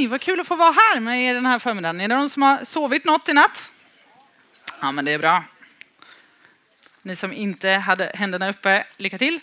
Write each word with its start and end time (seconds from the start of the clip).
Hej, 0.00 0.06
vad 0.06 0.20
kul 0.20 0.40
att 0.40 0.46
få 0.46 0.56
vara 0.56 0.72
här 0.72 1.00
med 1.00 1.24
er 1.24 1.34
den 1.34 1.46
här 1.46 1.58
förmiddagen. 1.58 2.00
Är 2.00 2.08
det 2.08 2.16
någon 2.16 2.30
som 2.30 2.42
har 2.42 2.64
sovit 2.64 3.04
något 3.04 3.28
i 3.28 3.32
natt? 3.32 3.70
Ja, 4.80 4.92
men 4.92 5.04
det 5.04 5.12
är 5.12 5.18
bra. 5.18 5.44
Ni 7.02 7.16
som 7.16 7.32
inte 7.32 7.68
hade 7.68 8.12
händerna 8.14 8.50
uppe, 8.50 8.84
lycka 8.96 9.18
till. 9.18 9.40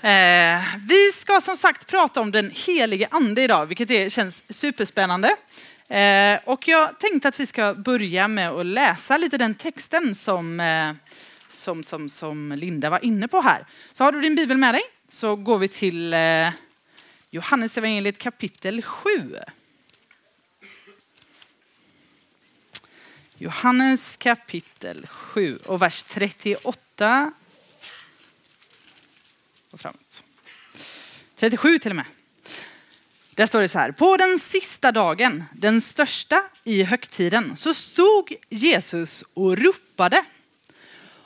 Eh, 0.00 0.60
vi 0.88 1.12
ska 1.14 1.40
som 1.40 1.56
sagt 1.56 1.86
prata 1.86 2.20
om 2.20 2.32
den 2.32 2.50
helige 2.66 3.08
ande 3.10 3.42
idag, 3.42 3.66
vilket 3.66 3.90
är, 3.90 4.08
känns 4.08 4.44
superspännande. 4.48 5.36
Eh, 5.88 6.38
och 6.44 6.68
jag 6.68 6.98
tänkte 6.98 7.28
att 7.28 7.40
vi 7.40 7.46
ska 7.46 7.74
börja 7.74 8.28
med 8.28 8.50
att 8.50 8.66
läsa 8.66 9.18
lite 9.18 9.38
den 9.38 9.54
texten 9.54 10.14
som, 10.14 10.60
eh, 10.60 10.92
som, 11.48 11.82
som, 11.82 12.08
som 12.08 12.52
Linda 12.52 12.90
var 12.90 13.04
inne 13.04 13.28
på 13.28 13.40
här. 13.40 13.66
Så 13.92 14.04
har 14.04 14.12
du 14.12 14.20
din 14.20 14.34
bibel 14.34 14.56
med 14.56 14.74
dig 14.74 14.82
så 15.08 15.36
går 15.36 15.58
vi 15.58 15.68
till 15.68 16.14
eh, 16.14 16.48
Johannesevangeliet 17.36 17.36
Johannes 17.36 17.76
evangeliet 17.76 18.18
kapitel 18.18 18.82
7. 18.82 19.38
Johannes 23.38 24.16
kapitel 24.16 25.06
7 25.06 25.58
och 25.66 25.82
vers 25.82 26.02
38 26.02 27.32
och 29.70 29.80
framåt. 29.80 30.22
37 31.34 31.78
till 31.78 31.92
och 31.92 31.96
med. 31.96 32.04
Där 33.30 33.46
står 33.46 33.60
det 33.60 33.68
så 33.68 33.78
här. 33.78 33.92
På 33.92 34.16
den 34.16 34.38
sista 34.38 34.92
dagen, 34.92 35.44
den 35.54 35.80
största 35.80 36.42
i 36.64 36.82
högtiden, 36.82 37.56
så 37.56 37.74
stod 37.74 38.34
Jesus 38.48 39.24
och 39.34 39.58
ropade. 39.58 40.24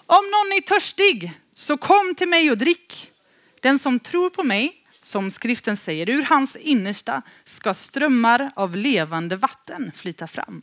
Om 0.07 0.25
någon 0.25 0.53
är 0.53 0.61
törstig, 0.61 1.33
så 1.55 1.77
kom 1.77 2.15
till 2.15 2.29
mig 2.29 2.51
och 2.51 2.59
drick. 2.59 3.13
Den 3.61 3.79
som 3.79 4.01
tror 4.01 4.31
på 4.31 4.43
mig, 4.43 4.80
som 5.03 5.31
skriften 5.31 5.77
säger, 5.77 6.09
ur 6.09 6.23
hans 6.23 6.57
innersta 6.57 7.23
ska 7.45 7.75
strömmar 7.75 8.51
av 8.55 8.77
levande 8.77 9.37
vatten 9.37 9.93
flyta 9.95 10.27
fram. 10.27 10.63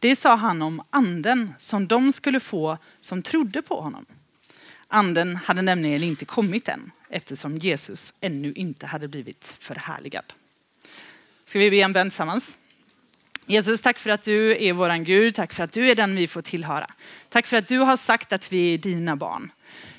Det 0.00 0.16
sa 0.16 0.36
han 0.36 0.62
om 0.62 0.82
anden 0.90 1.52
som 1.58 1.86
de 1.86 2.12
skulle 2.12 2.40
få 2.40 2.78
som 3.00 3.22
trodde 3.22 3.62
på 3.62 3.80
honom. 3.80 4.06
Anden 4.88 5.36
hade 5.36 5.62
nämligen 5.62 6.02
inte 6.02 6.24
kommit 6.24 6.68
än 6.68 6.90
eftersom 7.08 7.58
Jesus 7.58 8.12
ännu 8.20 8.52
inte 8.52 8.86
hade 8.86 9.08
blivit 9.08 9.54
förhärligad. 9.58 10.32
Ska 11.44 11.58
vi 11.58 11.70
be 11.70 11.76
en 11.76 11.92
bön 11.92 12.10
tillsammans? 12.10 12.56
Jesus, 13.48 13.80
tack 13.80 13.98
för 13.98 14.10
att 14.10 14.22
du 14.22 14.64
är 14.64 14.72
våran 14.72 15.04
Gud. 15.04 15.34
Tack 15.34 15.52
för 15.52 15.64
att 15.64 15.72
du 15.72 15.90
är 15.90 15.94
den 15.94 16.16
vi 16.16 16.26
får 16.26 16.42
tillhöra. 16.42 16.86
Tack 17.28 17.46
för 17.46 17.56
att 17.56 17.68
du 17.68 17.78
har 17.78 17.96
sagt 17.96 18.32
att 18.32 18.52
vi 18.52 18.74
är 18.74 18.78
dina 18.78 19.16
barn. 19.16 19.52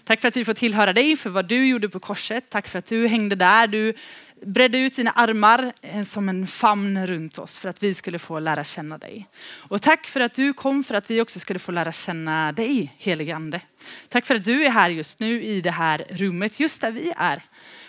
Tack 0.03 0.21
för 0.21 0.27
att 0.27 0.37
vi 0.37 0.45
får 0.45 0.53
tillhöra 0.53 0.93
dig 0.93 1.15
för 1.15 1.29
vad 1.29 1.47
du 1.47 1.67
gjorde 1.67 1.89
på 1.89 1.99
korset. 1.99 2.49
Tack 2.49 2.67
för 2.67 2.79
att 2.79 2.85
du 2.85 3.07
hängde 3.07 3.35
där. 3.35 3.67
Du 3.67 3.93
bredde 4.41 4.77
ut 4.77 4.95
dina 4.95 5.11
armar 5.11 5.71
eh, 5.81 6.03
som 6.03 6.29
en 6.29 6.47
famn 6.47 7.07
runt 7.07 7.37
oss 7.37 7.57
för 7.57 7.69
att 7.69 7.83
vi 7.83 7.93
skulle 7.93 8.19
få 8.19 8.39
lära 8.39 8.63
känna 8.63 8.97
dig. 8.97 9.27
Och 9.57 9.81
tack 9.81 10.07
för 10.07 10.19
att 10.19 10.33
du 10.33 10.53
kom 10.53 10.83
för 10.83 10.95
att 10.95 11.11
vi 11.11 11.21
också 11.21 11.39
skulle 11.39 11.59
få 11.59 11.71
lära 11.71 11.91
känna 11.91 12.51
dig, 12.51 12.95
helige 12.97 13.35
ande. 13.35 13.61
Tack 14.09 14.25
för 14.25 14.35
att 14.35 14.43
du 14.43 14.65
är 14.65 14.69
här 14.69 14.89
just 14.89 15.19
nu 15.19 15.43
i 15.43 15.61
det 15.61 15.71
här 15.71 16.05
rummet, 16.09 16.59
just 16.59 16.81
där 16.81 16.91
vi 16.91 17.13
är. 17.17 17.43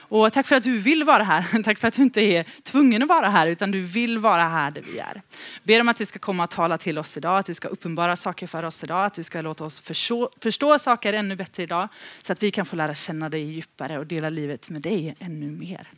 Och 0.08 0.32
tack 0.32 0.46
för 0.46 0.56
att 0.56 0.62
du 0.62 0.78
vill 0.78 1.04
vara 1.04 1.22
här. 1.22 1.62
Tack 1.64 1.78
för 1.78 1.88
att 1.88 1.94
du 1.94 2.02
inte 2.02 2.20
är 2.20 2.44
tvungen 2.62 3.02
att 3.02 3.08
vara 3.08 3.28
här 3.28 3.50
utan 3.50 3.70
du 3.70 3.80
vill 3.80 4.18
vara 4.18 4.48
här 4.48 4.70
där 4.70 4.82
vi 4.82 4.98
är. 4.98 5.22
Ber 5.62 5.80
om 5.80 5.88
att 5.88 5.96
du 5.96 6.06
ska 6.06 6.18
komma 6.18 6.44
och 6.44 6.50
tala 6.50 6.78
till 6.78 6.98
oss 6.98 7.16
idag, 7.16 7.38
att 7.38 7.46
du 7.46 7.54
ska 7.54 7.68
uppenbara 7.68 8.16
saker 8.16 8.46
för 8.46 8.62
oss 8.62 8.84
idag, 8.84 9.04
att 9.04 9.14
du 9.14 9.22
ska 9.22 9.40
låta 9.40 9.64
oss 9.64 9.80
förstå, 9.80 10.30
förstå 10.40 10.78
saker 10.78 11.12
ännu 11.12 11.36
bättre 11.36 11.62
idag 11.62 11.88
så 12.22 12.32
att 12.32 12.42
vi 12.42 12.50
kan 12.50 12.66
få 12.66 12.76
lära 12.76 12.94
känna 12.94 13.28
dig 13.28 13.42
djupare 13.42 13.98
och 13.98 14.06
dela 14.06 14.30
livet 14.30 14.68
med 14.68 14.82
dig 14.82 15.14
ännu 15.18 15.50
mer. 15.50 15.88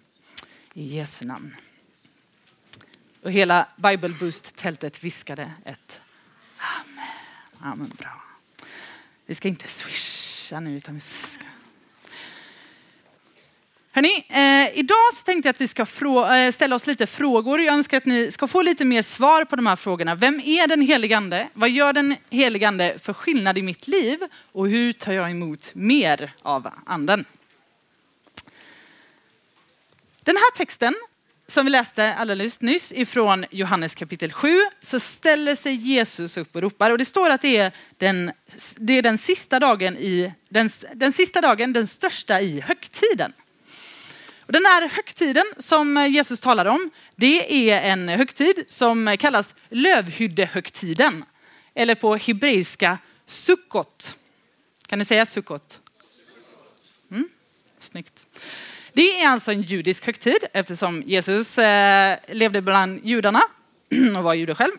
I 0.75 0.85
Jesu 0.85 1.25
namn. 1.25 1.57
Och 3.23 3.33
hela 3.33 3.67
Bible 3.77 4.15
Boost-tältet 4.21 5.05
viskade 5.05 5.53
ett 5.65 6.01
Amen. 6.59 7.73
Amen, 7.73 7.93
bra. 7.99 8.23
Vi 9.27 9.35
ska 9.35 9.49
inte 9.49 9.69
swisha 9.69 10.61
nu 10.61 10.77
utan 10.77 10.95
vi 10.95 11.01
ska 11.01 11.45
Hörrni, 14.01 14.25
eh, 14.29 14.79
idag 14.79 15.15
så 15.15 15.25
tänkte 15.25 15.49
jag 15.49 15.55
att 15.55 15.61
vi 15.61 15.69
ska 15.69 15.85
frå- 15.85 16.47
eh, 16.47 16.53
ställa 16.53 16.77
oss 16.77 16.87
lite 16.87 17.07
frågor. 17.07 17.61
Jag 17.61 17.75
önskar 17.75 17.97
att 17.97 18.07
ni 18.07 18.33
ska 18.33 18.47
få 18.47 18.63
lite 18.63 18.85
mer 18.85 19.03
svar 19.03 19.45
på 19.45 19.57
de 19.57 19.67
här 19.67 19.77
frågorna. 19.77 20.15
Vem 20.15 20.41
är 20.41 20.67
den 20.67 20.81
heligande? 20.81 21.49
Vad 21.53 21.71
gör 21.71 21.93
den 21.93 22.17
heligande 22.31 22.99
för 22.99 23.13
skillnad 23.13 23.59
i 23.59 23.63
mitt 23.63 23.89
liv? 23.89 24.19
Och 24.53 24.69
hur 24.69 24.93
tar 24.93 25.13
jag 25.13 25.31
emot 25.31 25.71
mer 25.75 26.33
av 26.43 26.71
anden? 26.87 27.25
Den 30.23 30.37
här 30.37 30.57
texten 30.57 30.95
som 31.47 31.67
vi 31.67 31.71
läste 31.71 32.15
alldeles 32.15 32.61
nyss 32.61 32.93
ifrån 32.93 33.45
Johannes 33.51 33.95
kapitel 33.95 34.33
7 34.33 34.61
så 34.81 35.01
ställer 35.01 35.55
sig 35.55 35.75
Jesus 35.75 36.37
upp 36.37 36.57
och 36.57 36.63
ropar 36.63 36.91
och 36.91 36.99
det 36.99 37.05
står 37.05 37.31
att 37.31 37.43
det 37.43 37.57
är 37.57 37.73
den, 37.97 38.33
det 38.79 38.99
är 38.99 39.03
den 39.03 39.19
sista 39.19 39.61
dagen 39.61 39.97
i 39.97 40.33
den, 40.49 40.71
den 40.95 41.13
sista 41.13 41.41
dagen, 41.41 41.73
den 41.73 41.87
största 41.87 42.41
i 42.41 42.61
högtiden. 42.61 43.33
Och 44.51 44.55
den 44.55 44.65
här 44.65 44.89
högtiden 44.89 45.45
som 45.59 46.07
Jesus 46.11 46.41
talar 46.41 46.67
om, 46.67 46.91
det 47.17 47.71
är 47.71 47.91
en 47.91 48.09
högtid 48.09 48.65
som 48.69 49.17
kallas 49.21 49.55
lövhyddehögtiden. 49.69 51.25
Eller 51.75 51.95
på 51.95 52.17
hebreiska 52.17 52.99
sukkot. 53.27 54.17
Kan 54.87 54.99
ni 54.99 55.05
säga 55.05 55.27
sukkot? 55.27 55.81
Mm, 57.11 57.29
snyggt. 57.81 58.27
Det 58.93 59.23
är 59.23 59.29
alltså 59.29 59.53
en 59.53 59.63
judisk 59.63 60.07
högtid 60.07 60.45
eftersom 60.53 61.03
Jesus 61.03 61.59
eh, 61.59 62.17
levde 62.29 62.63
bland 62.63 63.01
judarna 63.05 63.43
och 64.17 64.25
var 64.25 64.35
jude 64.35 64.55
själv. 64.55 64.73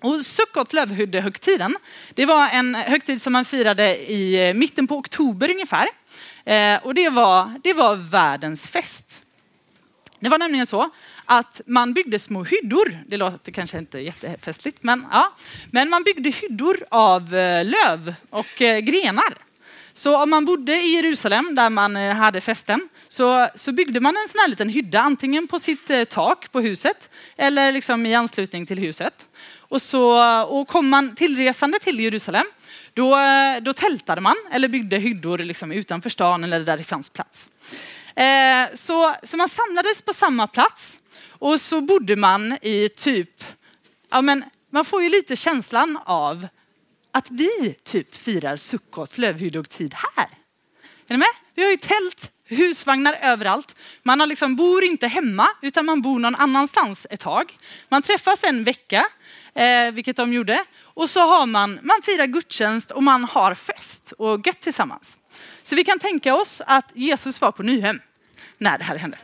Och 0.00 0.26
Sukkot, 0.26 0.72
lövhyddehögtiden, 0.72 1.76
det 2.14 2.26
var 2.26 2.48
en 2.48 2.74
högtid 2.74 3.22
som 3.22 3.32
man 3.32 3.44
firade 3.44 4.12
i 4.12 4.52
mitten 4.54 4.86
på 4.86 4.96
oktober 4.96 5.50
ungefär. 5.50 5.88
Eh, 6.44 6.86
och 6.86 6.94
det 6.94 7.08
var, 7.08 7.60
det 7.62 7.72
var 7.72 7.96
världens 7.96 8.66
fest. 8.66 9.22
Det 10.20 10.28
var 10.28 10.38
nämligen 10.38 10.66
så 10.66 10.90
att 11.24 11.60
man 11.66 11.94
byggde 11.94 12.18
små 12.18 12.44
hyddor. 12.44 12.98
Det 13.06 13.16
låter 13.16 13.52
kanske 13.52 13.78
inte 13.78 13.98
jättefestligt, 13.98 14.82
men 14.82 15.06
ja. 15.12 15.32
Men 15.70 15.90
man 15.90 16.02
byggde 16.02 16.30
hyddor 16.30 16.84
av 16.90 17.34
eh, 17.34 17.64
löv 17.64 18.14
och 18.30 18.62
eh, 18.62 18.78
grenar. 18.78 19.34
Så 19.92 20.22
om 20.22 20.30
man 20.30 20.44
bodde 20.44 20.74
i 20.74 20.94
Jerusalem 20.94 21.54
där 21.54 21.70
man 21.70 21.96
eh, 21.96 22.14
hade 22.14 22.40
festen 22.40 22.88
så, 23.08 23.48
så 23.54 23.72
byggde 23.72 24.00
man 24.00 24.16
en 24.16 24.28
sån 24.28 24.38
här 24.38 24.48
liten 24.48 24.68
hydda 24.68 25.00
antingen 25.00 25.48
på 25.48 25.58
sitt 25.58 25.90
tak 26.10 26.52
på 26.52 26.60
huset 26.60 27.10
eller 27.36 27.72
liksom 27.72 28.06
i 28.06 28.14
anslutning 28.14 28.66
till 28.66 28.78
huset. 28.78 29.26
Och, 29.68 29.82
så, 29.82 30.42
och 30.42 30.68
kom 30.68 30.88
man 30.88 31.14
tillresande 31.14 31.78
till 31.78 32.00
Jerusalem 32.00 32.46
då, 32.94 33.18
då 33.60 33.72
tältade 33.72 34.20
man 34.20 34.36
eller 34.52 34.68
byggde 34.68 34.96
hyddor 34.98 35.38
liksom 35.38 35.72
utanför 35.72 36.10
stan 36.10 36.44
eller 36.44 36.60
där 36.60 36.76
det 36.76 36.84
fanns 36.84 37.08
plats. 37.08 37.50
Eh, 38.14 38.76
så, 38.76 39.14
så 39.22 39.36
man 39.36 39.48
samlades 39.48 40.02
på 40.02 40.14
samma 40.14 40.46
plats 40.46 40.98
och 41.28 41.60
så 41.60 41.80
bodde 41.80 42.16
man 42.16 42.58
i 42.62 42.88
typ, 42.88 43.44
ja 44.10 44.22
men 44.22 44.44
man 44.70 44.84
får 44.84 45.02
ju 45.02 45.08
lite 45.08 45.36
känslan 45.36 45.98
av 46.04 46.46
att 47.10 47.30
vi 47.30 47.74
typ 47.84 48.14
firar 48.14 48.56
Sukkot, 48.56 49.18
lövhyddogtid 49.18 49.94
här. 49.94 50.28
Är 51.08 51.14
ni 51.14 51.16
med? 51.16 51.28
Vi 51.54 51.64
har 51.64 51.70
ju 51.70 51.76
tält, 51.76 52.30
husvagnar 52.48 53.18
överallt. 53.22 53.74
Man 54.02 54.20
har 54.20 54.26
liksom, 54.26 54.56
bor 54.56 54.84
inte 54.84 55.06
hemma 55.06 55.48
utan 55.62 55.86
man 55.86 56.02
bor 56.02 56.18
någon 56.18 56.34
annanstans 56.34 57.06
ett 57.10 57.20
tag. 57.20 57.56
Man 57.88 58.02
träffas 58.02 58.44
en 58.44 58.64
vecka, 58.64 59.06
eh, 59.54 59.92
vilket 59.92 60.16
de 60.16 60.32
gjorde. 60.32 60.64
Och 60.82 61.10
så 61.10 61.20
har 61.20 61.46
man, 61.46 61.78
man 61.82 62.02
firar 62.02 62.26
gudstjänst 62.26 62.90
och 62.90 63.02
man 63.02 63.24
har 63.24 63.54
fest 63.54 64.12
och 64.18 64.46
gött 64.46 64.60
tillsammans. 64.60 65.18
Så 65.62 65.76
vi 65.76 65.84
kan 65.84 65.98
tänka 65.98 66.34
oss 66.34 66.62
att 66.66 66.90
Jesus 66.94 67.40
var 67.40 67.52
på 67.52 67.62
Nyhem 67.62 68.00
när 68.58 68.78
det 68.78 68.84
här 68.84 68.96
hände. 68.96 69.18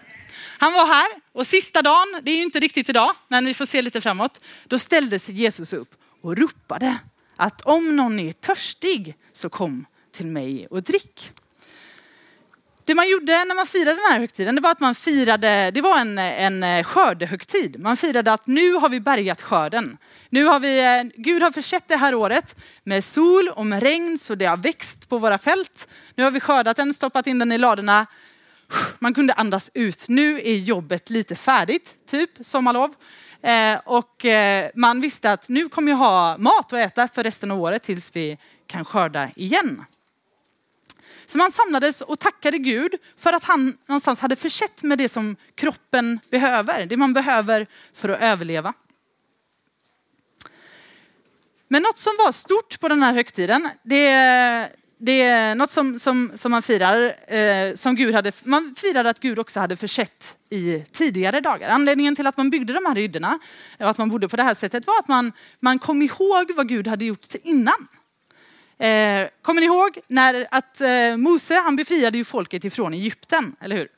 Han 0.59 0.73
var 0.73 0.87
här 0.87 1.07
och 1.33 1.47
sista 1.47 1.83
dagen, 1.83 2.21
det 2.23 2.31
är 2.31 2.37
ju 2.37 2.43
inte 2.43 2.61
riktigt 2.61 2.89
idag, 2.89 3.17
men 3.29 3.45
vi 3.47 3.54
får 3.54 3.66
se 3.66 3.83
lite 3.83 4.01
framåt. 4.01 4.41
Då 4.65 4.78
ställde 4.78 5.19
sig 5.19 5.34
Jesus 5.34 5.72
upp 5.72 5.95
och 6.22 6.37
ropade 6.37 6.98
att 7.37 7.60
om 7.60 7.97
någon 7.97 8.21
är 8.21 8.33
törstig 8.33 9.16
så 9.33 9.48
kom 9.48 9.87
till 10.13 10.27
mig 10.27 10.66
och 10.66 10.83
drick. 10.83 11.33
Det 12.86 12.95
man 12.95 13.09
gjorde 13.09 13.45
när 13.45 13.54
man 13.54 13.66
firade 13.66 13.97
den 13.97 14.13
här 14.13 14.19
högtiden, 14.19 14.54
det 14.54 14.60
var 14.60 14.71
att 14.71 14.81
man 14.81 14.95
firade, 14.95 15.71
det 15.71 15.81
var 15.81 15.98
en, 15.98 16.19
en 16.19 16.63
eh, 16.63 16.84
skördehögtid. 16.84 17.81
Man 17.81 17.97
firade 17.97 18.33
att 18.33 18.47
nu 18.47 18.72
har 18.72 18.89
vi 18.89 19.01
bärgat 19.01 19.42
skörden. 19.42 19.97
Nu 20.28 20.45
har 20.45 20.60
vi, 20.60 20.84
eh, 20.84 21.22
Gud 21.22 21.42
har 21.42 21.51
försett 21.51 21.89
det 21.89 21.97
här 21.97 22.15
året 22.15 22.57
med 22.83 23.04
sol 23.04 23.48
och 23.48 23.66
med 23.66 23.83
regn 23.83 24.19
så 24.19 24.34
det 24.34 24.45
har 24.45 24.57
växt 24.57 25.09
på 25.09 25.19
våra 25.19 25.39
fält. 25.39 25.89
Nu 26.15 26.25
har 26.25 26.31
vi 26.31 26.41
skördat 26.41 26.77
den, 26.77 26.95
stoppat 26.95 27.27
in 27.27 27.39
den 27.39 27.53
i 27.53 27.59
ladorna. 27.59 28.07
Man 28.98 29.15
kunde 29.15 29.33
andas 29.33 29.71
ut. 29.75 30.09
Nu 30.09 30.41
är 30.41 30.57
jobbet 30.57 31.10
lite 31.10 31.36
färdigt, 31.36 31.95
typ 32.10 32.31
sommarlov. 32.41 32.95
Eh, 33.42 33.81
och 33.84 34.25
eh, 34.25 34.71
man 34.75 35.01
visste 35.01 35.33
att 35.33 35.48
nu 35.48 35.69
kommer 35.69 35.92
jag 35.92 35.97
ha 35.97 36.39
mat 36.39 36.72
att 36.72 36.78
äta 36.78 37.09
för 37.09 37.22
resten 37.22 37.51
av 37.51 37.60
året 37.60 37.83
tills 37.83 38.16
vi 38.16 38.39
kan 38.66 38.84
skörda 38.84 39.31
igen. 39.36 39.84
Så 41.34 41.39
man 41.39 41.53
samlades 41.53 42.01
och 42.01 42.19
tackade 42.19 42.59
Gud 42.59 42.95
för 43.16 43.33
att 43.33 43.45
han 43.45 43.77
någonstans 43.86 44.21
hade 44.21 44.36
försett 44.36 44.83
med 44.83 44.98
det 44.98 45.09
som 45.09 45.36
kroppen 45.54 46.21
behöver, 46.31 46.86
det 46.86 46.97
man 46.97 47.13
behöver 47.13 47.66
för 47.95 48.09
att 48.09 48.21
överleva. 48.21 48.75
Men 51.69 51.83
något 51.83 51.98
som 51.98 52.13
var 52.19 52.33
stort 52.33 52.81
på 52.81 52.89
den 52.89 53.03
här 53.03 53.13
högtiden, 53.15 53.69
det, 53.83 54.09
det 54.98 55.22
är 55.22 55.54
något 55.54 55.71
som, 55.71 55.98
som, 55.98 56.33
som 56.34 56.51
man 56.51 56.63
firar, 56.63 57.16
eh, 57.34 57.75
som 57.75 57.97
Gud 57.97 58.15
hade, 58.15 58.33
man 58.45 58.75
firade 58.78 59.10
att 59.10 59.21
Gud 59.21 59.39
också 59.39 59.60
hade 59.60 59.77
försett 59.77 60.36
i 60.51 60.84
tidigare 60.92 61.41
dagar. 61.41 61.69
Anledningen 61.69 62.16
till 62.16 62.27
att 62.27 62.36
man 62.36 62.51
byggde 62.51 62.72
de 62.72 62.86
här 62.86 62.95
hyddorna 62.95 63.39
och 63.78 63.91
att 63.91 63.98
man 63.98 64.09
bodde 64.09 64.28
på 64.28 64.36
det 64.36 64.42
här 64.42 64.54
sättet 64.54 64.86
var 64.86 64.98
att 64.98 65.09
man, 65.09 65.33
man 65.60 65.78
kom 65.78 66.03
ihåg 66.03 66.53
vad 66.57 66.69
Gud 66.69 66.89
hade 66.89 67.04
gjort 67.04 67.34
innan. 67.42 67.89
Eh, 68.78 69.28
kommer 69.42 69.60
ni 69.60 69.66
ihåg 69.66 69.98
när 70.06 70.47
att 70.50 70.80
eh, 70.80 71.16
Mose 71.16 71.54
han 71.54 71.76
befriade 71.76 72.18
ju 72.18 72.24
folket 72.24 72.65
ifrån 72.65 72.94
Egypten, 72.94 73.56
eller 73.60 73.76
hur? 73.76 73.88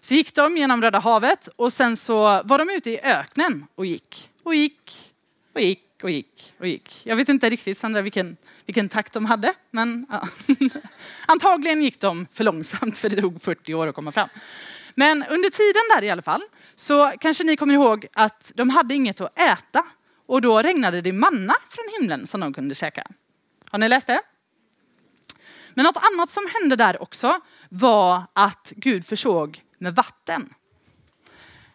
Så 0.00 0.14
gick 0.14 0.34
de 0.34 0.56
genom 0.56 0.82
Röda 0.82 0.98
havet 0.98 1.48
och 1.56 1.72
sen 1.72 1.96
så 1.96 2.42
var 2.44 2.58
de 2.58 2.70
ute 2.70 2.90
i 2.90 3.00
öknen 3.00 3.66
och 3.74 3.86
gick 3.86 4.30
och 4.42 4.54
gick 4.54 5.12
och 5.54 5.60
gick 5.60 5.84
och 6.02 6.10
gick 6.10 6.54
och 6.58 6.66
gick. 6.66 7.00
Jag 7.04 7.16
vet 7.16 7.28
inte 7.28 7.50
riktigt 7.50 7.78
Sandra 7.78 8.02
vilken, 8.02 8.36
vilken 8.66 8.88
takt 8.88 9.12
de 9.12 9.24
hade, 9.24 9.54
men 9.70 10.06
ja. 10.10 10.28
antagligen 11.26 11.82
gick 11.82 12.00
de 12.00 12.26
för 12.32 12.44
långsamt 12.44 12.98
för 12.98 13.08
det 13.08 13.20
tog 13.20 13.42
40 13.42 13.74
år 13.74 13.86
att 13.86 13.94
komma 13.94 14.12
fram. 14.12 14.28
Men 14.94 15.24
under 15.30 15.50
tiden 15.50 15.82
där 15.96 16.06
i 16.06 16.10
alla 16.10 16.22
fall 16.22 16.42
så 16.74 17.12
kanske 17.20 17.44
ni 17.44 17.56
kommer 17.56 17.74
ihåg 17.74 18.06
att 18.12 18.52
de 18.54 18.70
hade 18.70 18.94
inget 18.94 19.20
att 19.20 19.38
äta 19.38 19.84
och 20.26 20.42
då 20.42 20.58
regnade 20.58 21.00
det 21.00 21.12
manna 21.12 21.54
från 21.68 21.84
himlen 21.98 22.26
som 22.26 22.40
de 22.40 22.54
kunde 22.54 22.74
käka. 22.74 23.06
Har 23.70 23.78
ni 23.78 23.88
läst 23.88 24.06
det? 24.06 24.20
Men 25.74 25.84
något 25.84 26.02
annat 26.12 26.30
som 26.30 26.46
hände 26.54 26.76
där 26.76 27.02
också 27.02 27.40
var 27.68 28.22
att 28.32 28.72
Gud 28.76 29.06
försåg 29.06 29.62
med 29.78 29.94
vatten. 29.94 30.54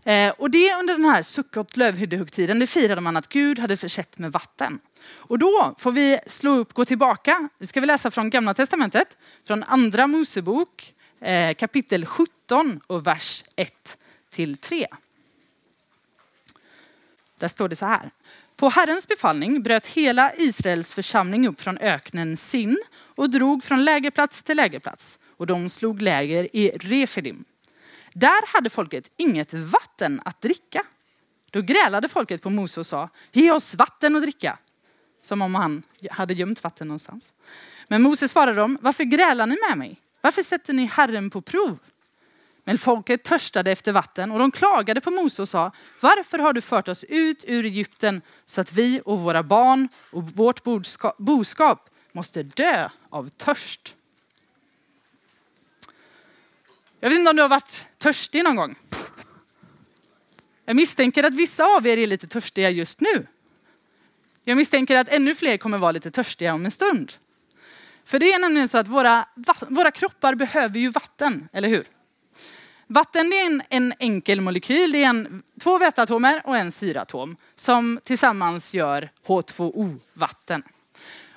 Eh, 0.03 0.33
och 0.37 0.51
det 0.51 0.73
under 0.73 0.93
den 0.93 1.05
här 1.05 1.21
Sukkot 1.21 1.77
lövhyddehögtiden, 1.77 2.59
det 2.59 2.67
firade 2.67 3.01
man 3.01 3.17
att 3.17 3.29
Gud 3.29 3.59
hade 3.59 3.77
försett 3.77 4.17
med 4.17 4.31
vatten. 4.31 4.79
Och 5.05 5.39
då 5.39 5.75
får 5.77 5.91
vi 5.91 6.19
slå 6.27 6.51
upp, 6.51 6.73
gå 6.73 6.85
tillbaka. 6.85 7.49
nu 7.57 7.65
ska 7.65 7.79
vi 7.79 7.87
läsa 7.87 8.11
från 8.11 8.29
Gamla 8.29 8.53
Testamentet, 8.53 9.17
från 9.47 9.63
Andra 9.63 10.07
Mosebok 10.07 10.93
eh, 11.19 11.53
kapitel 11.53 12.05
17 12.05 12.81
och 12.87 13.07
vers 13.07 13.43
1 13.55 13.97
till 14.29 14.57
3. 14.57 14.87
Där 17.39 17.47
står 17.47 17.69
det 17.69 17.75
så 17.75 17.85
här. 17.85 18.11
På 18.63 18.69
Herrens 18.69 19.07
befallning 19.07 19.63
bröt 19.63 19.85
hela 19.85 20.33
Israels 20.35 20.93
församling 20.93 21.47
upp 21.47 21.61
från 21.61 21.77
öknen 21.77 22.37
Sin 22.37 22.77
och 23.15 23.29
drog 23.29 23.63
från 23.63 23.85
lägerplats 23.85 24.43
till 24.43 24.57
lägerplats. 24.57 25.19
Och 25.37 25.47
de 25.47 25.69
slog 25.69 26.01
läger 26.01 26.55
i 26.55 26.69
Refidim. 26.69 27.45
Där 28.13 28.55
hade 28.55 28.69
folket 28.69 29.11
inget 29.17 29.53
vatten 29.53 30.21
att 30.25 30.41
dricka. 30.41 30.83
Då 31.51 31.61
grälade 31.61 32.07
folket 32.07 32.41
på 32.41 32.49
Mose 32.49 32.79
och 32.79 32.85
sa, 32.85 33.09
ge 33.31 33.51
oss 33.51 33.75
vatten 33.75 34.15
att 34.15 34.21
dricka. 34.21 34.57
Som 35.23 35.41
om 35.41 35.55
han 35.55 35.83
hade 36.11 36.33
gömt 36.33 36.63
vatten 36.63 36.87
någonstans. 36.87 37.33
Men 37.87 38.01
Mose 38.01 38.27
svarade 38.27 38.57
dem, 38.57 38.77
varför 38.81 39.03
grälar 39.03 39.45
ni 39.45 39.57
med 39.69 39.77
mig? 39.77 39.97
Varför 40.21 40.43
sätter 40.43 40.73
ni 40.73 40.85
Herren 40.85 41.29
på 41.29 41.41
prov? 41.41 41.79
Men 42.63 42.77
folket 42.77 43.23
törstade 43.23 43.71
efter 43.71 43.91
vatten 43.91 44.31
och 44.31 44.39
de 44.39 44.51
klagade 44.51 45.01
på 45.01 45.11
Mose 45.11 45.41
och 45.41 45.49
sa, 45.49 45.71
varför 46.01 46.39
har 46.39 46.53
du 46.53 46.61
fört 46.61 46.87
oss 46.87 47.03
ut 47.03 47.43
ur 47.47 47.65
Egypten 47.65 48.21
så 48.45 48.61
att 48.61 48.73
vi 48.73 49.01
och 49.05 49.19
våra 49.19 49.43
barn 49.43 49.89
och 50.11 50.23
vårt 50.23 50.63
boskap 51.17 51.89
måste 52.11 52.43
dö 52.43 52.89
av 53.09 53.29
törst? 53.29 53.95
Jag 56.99 57.09
vet 57.09 57.19
inte 57.19 57.29
om 57.29 57.35
du 57.35 57.41
har 57.41 57.49
varit 57.49 57.85
törstig 57.97 58.43
någon 58.43 58.55
gång. 58.55 58.75
Jag 60.65 60.75
misstänker 60.75 61.23
att 61.23 61.33
vissa 61.33 61.65
av 61.65 61.87
er 61.87 61.97
är 61.97 62.07
lite 62.07 62.27
törstiga 62.27 62.69
just 62.69 63.01
nu. 63.01 63.27
Jag 64.43 64.57
misstänker 64.57 64.95
att 64.95 65.09
ännu 65.09 65.35
fler 65.35 65.57
kommer 65.57 65.77
vara 65.77 65.91
lite 65.91 66.11
törstiga 66.11 66.53
om 66.53 66.65
en 66.65 66.71
stund. 66.71 67.13
För 68.05 68.19
det 68.19 68.33
är 68.33 68.39
nämligen 68.39 68.69
så 68.69 68.77
att 68.77 68.87
våra, 68.87 69.25
våra 69.69 69.91
kroppar 69.91 70.35
behöver 70.35 70.79
ju 70.79 70.89
vatten, 70.89 71.49
eller 71.53 71.69
hur? 71.69 71.85
Vatten 72.87 73.33
är 73.33 73.45
en, 73.45 73.61
en 73.69 73.93
enkel 73.99 74.41
molekyl. 74.41 74.91
Det 74.91 75.03
är 75.03 75.09
en, 75.09 75.43
två 75.61 75.77
väteatomer 75.77 76.41
och 76.45 76.57
en 76.57 76.71
syratom 76.71 77.37
som 77.55 77.99
tillsammans 78.03 78.73
gör 78.73 79.09
H2O, 79.25 79.99
vatten. 80.13 80.63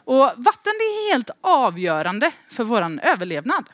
Och 0.04 0.32
vatten 0.37 0.72
är 0.72 1.12
helt 1.12 1.31
avgörande 1.40 2.31
för 2.48 2.64
vår 2.64 3.00
överlevnad. 3.02 3.70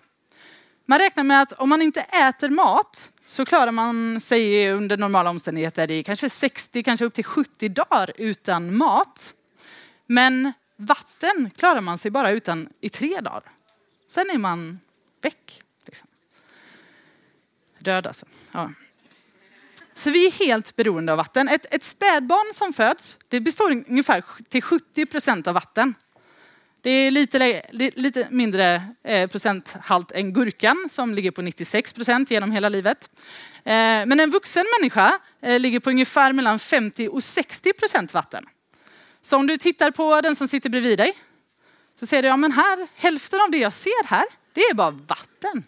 Man 0.87 0.99
räknar 0.99 1.25
med 1.25 1.43
att 1.43 1.53
om 1.53 1.69
man 1.69 1.83
inte 1.83 2.01
äter 2.01 2.51
mat 2.51 3.11
så 3.27 3.45
klarar 3.45 3.73
man 3.73 4.21
sig 4.21 4.73
under 4.73 4.97
normala 4.97 5.31
omständigheter 5.31 5.91
i 5.91 6.03
kanske 6.03 6.31
60, 6.31 6.83
kanske 6.83 7.05
upp 7.05 7.15
till 7.15 7.25
70 7.25 7.69
dagar 7.69 8.11
utan 8.17 8.77
mat. 8.77 9.35
Men 10.07 10.53
vatten 10.77 11.51
klarar 11.57 11.81
man 11.81 11.99
sig 11.99 12.11
bara 12.11 12.31
utan 12.31 12.69
i 12.81 12.89
tre 12.89 13.21
dagar. 13.21 13.43
Sen 14.09 14.31
är 14.31 14.39
man 14.39 14.81
väck. 15.23 15.63
Död 17.83 18.07
alltså. 18.07 18.27
Ja. 18.53 18.71
Så 19.95 20.11
vi 20.11 20.27
är 20.27 20.31
helt 20.31 20.77
beroende 20.77 21.13
av 21.13 21.19
vatten. 21.19 21.49
Ett, 21.49 21.75
ett 21.75 21.85
spädbarn 21.85 22.55
som 22.55 22.73
föds, 22.73 23.17
det 23.29 23.41
består 23.41 23.71
ungefär 23.71 24.25
till 24.49 24.63
70 24.63 25.07
procent 25.07 25.47
av 25.47 25.55
vatten. 25.55 25.95
Det 26.81 26.91
är 26.91 27.11
lite, 27.11 27.63
lite 27.73 28.27
mindre 28.31 28.83
eh, 29.05 29.31
procenthalt 29.31 30.11
än 30.11 30.33
gurkan 30.33 30.89
som 30.91 31.15
ligger 31.15 31.31
på 31.31 31.43
96 31.43 31.93
procent 31.93 32.31
genom 32.31 32.53
hela 32.53 32.69
livet. 32.69 33.11
Eh, 33.57 34.07
men 34.07 34.21
en 34.21 34.31
vuxen 34.31 34.67
människa 34.81 35.19
eh, 35.41 35.61
ligger 35.61 35.81
på 35.81 35.91
ungefär 35.91 36.33
mellan 36.33 36.59
50 36.59 37.09
och 37.09 37.25
60 37.25 37.73
procent 37.73 38.15
vatten. 38.15 38.47
Så 39.23 39.37
om 39.37 39.47
du 39.47 39.59
tittar 39.59 39.91
på 39.91 40.21
den 40.21 40.37
som 40.37 40.49
sitter 40.49 40.71
bredvid 40.71 40.99
dig 40.99 41.13
så 42.01 42.07
ser 42.07 42.23
du, 42.23 42.29
ja 42.29 42.37
men 42.37 42.53
här, 42.53 42.89
hälften 42.95 43.41
av 43.41 43.51
det 43.51 43.59
jag 43.59 43.73
ser 43.73 44.07
här, 44.07 44.25
det 44.53 44.61
är 44.61 44.75
bara 44.75 44.91
vatten. 44.91 45.65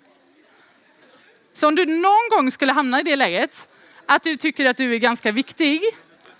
Så 1.55 1.69
om 1.69 1.75
du 1.75 1.87
någon 1.87 2.29
gång 2.31 2.51
skulle 2.51 2.73
hamna 2.73 3.01
i 3.01 3.03
det 3.03 3.17
läget 3.17 3.69
att 4.07 4.23
du 4.23 4.37
tycker 4.37 4.67
att 4.67 4.77
du 4.77 4.95
är 4.95 4.99
ganska 4.99 5.33
viktig 5.33 5.83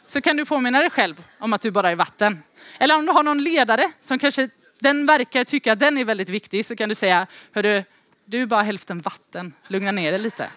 så 0.07 0.21
kan 0.21 0.37
du 0.37 0.45
påminna 0.45 0.79
dig 0.79 0.91
själv 0.91 1.25
om 1.39 1.53
att 1.53 1.61
du 1.61 1.71
bara 1.71 1.91
är 1.91 1.97
vatten. 1.97 2.43
Eller 2.79 2.95
om 2.95 3.07
du 3.07 3.13
har 3.13 3.23
någon 3.23 3.43
ledare 3.43 3.93
som 4.01 4.19
kanske 4.19 4.49
den 4.79 5.07
verkar 5.07 5.45
tycka 5.45 5.73
att 5.73 5.79
den 5.79 5.99
är 5.99 6.05
väldigt 6.05 6.29
viktig 6.29 6.67
så 6.67 6.77
kan 6.77 6.89
du 6.89 6.95
säga, 6.95 7.27
hörru, 7.53 7.85
du 8.25 8.43
är 8.43 8.47
bara 8.47 8.63
hälften 8.63 9.01
vatten, 9.01 9.53
lugna 9.69 9.93
ner 9.93 10.13
dig 10.13 10.21
lite. 10.21 10.49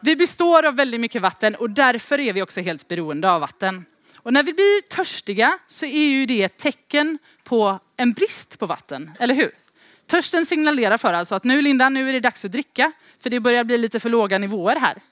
Vi 0.00 0.16
består 0.16 0.66
av 0.66 0.76
väldigt 0.76 1.00
mycket 1.00 1.22
vatten 1.22 1.54
och 1.54 1.70
därför 1.70 2.20
är 2.20 2.32
vi 2.32 2.42
också 2.42 2.60
helt 2.60 2.88
beroende 2.88 3.30
av 3.30 3.40
vatten. 3.40 3.84
Och 4.16 4.32
när 4.32 4.42
vi 4.42 4.52
blir 4.52 4.80
törstiga 4.80 5.58
så 5.66 5.86
är 5.86 6.08
ju 6.08 6.26
det 6.26 6.42
ett 6.42 6.56
tecken 6.56 7.18
på 7.44 7.78
en 7.96 8.12
brist 8.12 8.58
på 8.58 8.66
vatten, 8.66 9.10
eller 9.18 9.34
hur? 9.34 9.61
Törsten 10.06 10.46
signalerar 10.46 10.98
för 10.98 11.12
alltså 11.12 11.34
att 11.34 11.44
nu 11.44 11.62
Linda, 11.62 11.88
nu 11.88 12.08
är 12.08 12.12
det 12.12 12.20
dags 12.20 12.44
att 12.44 12.52
dricka, 12.52 12.92
för 13.20 13.30
det 13.30 13.40
börjar 13.40 13.64
bli 13.64 13.78
lite 13.78 14.00
för 14.00 14.10
låga 14.10 14.38
nivåer 14.38 14.76
här. 14.76 15.02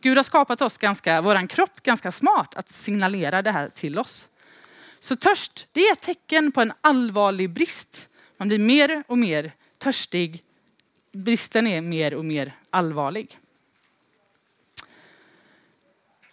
Gud 0.00 0.16
har 0.16 0.24
skapat 0.24 0.62
oss 0.62 0.78
ganska, 0.78 1.20
våran 1.20 1.48
kropp 1.48 1.82
ganska 1.82 2.12
smart 2.12 2.54
att 2.54 2.68
signalera 2.68 3.42
det 3.42 3.50
här 3.50 3.68
till 3.68 3.98
oss. 3.98 4.28
Så 4.98 5.16
törst, 5.16 5.66
det 5.72 5.80
är 5.80 5.92
ett 5.92 6.00
tecken 6.00 6.52
på 6.52 6.60
en 6.60 6.72
allvarlig 6.80 7.50
brist. 7.50 8.08
Man 8.36 8.48
blir 8.48 8.58
mer 8.58 9.04
och 9.06 9.18
mer 9.18 9.52
törstig. 9.78 10.42
Bristen 11.12 11.66
är 11.66 11.80
mer 11.80 12.14
och 12.14 12.24
mer 12.24 12.52
allvarlig. 12.70 13.38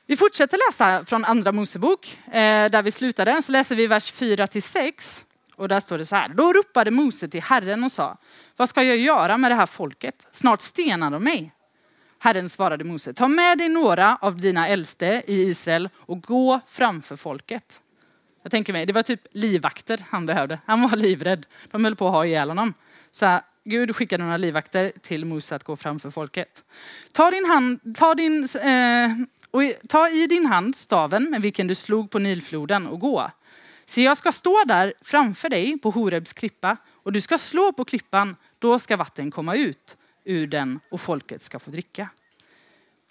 Vi 0.06 0.18
fortsätter 0.18 0.60
läsa 0.68 1.06
från 1.06 1.26
andra 1.26 1.52
Mosebok, 1.52 2.18
eh, 2.26 2.70
där 2.70 2.82
vi 2.82 2.92
slutade. 2.92 3.42
Så 3.42 3.52
läser 3.52 3.76
vi 3.76 3.88
vers 3.88 4.12
4 4.12 4.48
till 4.48 4.64
6. 4.64 5.26
Och 5.56 5.68
där 5.68 5.80
står 5.80 5.98
det 5.98 6.06
så 6.06 6.16
här. 6.16 6.30
Då 6.30 6.54
ropade 6.54 6.92
Mose 6.92 7.28
till 7.28 7.42
Herren 7.42 7.84
och 7.84 7.92
sa, 7.92 8.18
vad 8.58 8.70
ska 8.70 8.84
jag 8.84 8.98
göra 8.98 9.38
med 9.38 9.52
det 9.52 9.56
här 9.56 9.66
folket? 9.66 10.28
Snart 10.32 10.62
stenar 10.62 11.12
de 11.12 11.24
mig. 11.24 11.52
Herren 12.20 12.50
svarade 12.50 12.84
Mose, 12.84 13.14
ta 13.14 13.28
med 13.28 13.58
dig 13.58 13.70
några 13.70 14.18
av 14.22 14.38
dina 14.42 14.68
äldste 14.68 15.24
i 15.28 15.42
Israel 15.42 15.90
och 15.96 16.22
gå 16.22 16.60
framför 16.68 17.16
folket. 17.16 17.82
Jag 18.44 18.52
tänker 18.52 18.74
mig, 18.74 18.86
det 18.86 18.94
var 18.94 19.04
typ 19.04 19.22
livvakter 19.32 20.06
han 20.10 20.26
behövde. 20.26 20.60
Han 20.66 20.82
var 20.82 20.96
livrädd. 20.96 21.46
De 21.72 21.86
höll 21.86 21.96
på 21.96 22.08
att 22.08 22.14
ha 22.14 22.26
ihjäl 22.26 22.50
honom. 22.50 22.74
Så 23.12 23.40
Gud 23.64 23.96
skickade 23.96 24.24
några 24.24 24.38
livvakter 24.38 24.92
till 25.02 25.26
Mose 25.26 25.56
att 25.56 25.64
gå 25.64 25.76
framför 25.76 26.10
folket. 26.10 26.64
Ta, 27.12 27.32
din 27.32 27.46
hand, 27.46 27.98
ta, 27.98 28.16
din, 28.16 28.44
eh, 28.44 29.12
och 29.52 29.62
ta 29.90 30.10
i 30.10 30.28
din 30.28 30.46
hand 30.46 30.76
staven 30.76 31.30
med 31.30 31.42
vilken 31.42 31.68
du 31.68 31.76
slog 31.76 32.12
på 32.12 32.20
Nilfloden 32.20 32.88
och 32.88 33.00
gå. 33.00 33.32
Så 33.86 34.02
jag 34.02 34.18
ska 34.18 34.32
stå 34.32 34.64
där 34.66 34.94
framför 35.02 35.50
dig 35.50 35.78
på 35.78 35.90
Horebs 35.90 36.34
klippa 36.34 36.78
och 36.94 37.12
du 37.12 37.22
ska 37.22 37.38
slå 37.38 37.74
på 37.74 37.86
klippan, 37.86 38.36
då 38.60 38.80
ska 38.80 38.98
vatten 38.98 39.32
komma 39.32 39.56
ut 39.56 39.98
ur 40.24 40.48
den 40.48 40.80
och 40.92 41.02
folket 41.02 41.44
ska 41.44 41.60
få 41.60 41.72
dricka. 41.72 42.10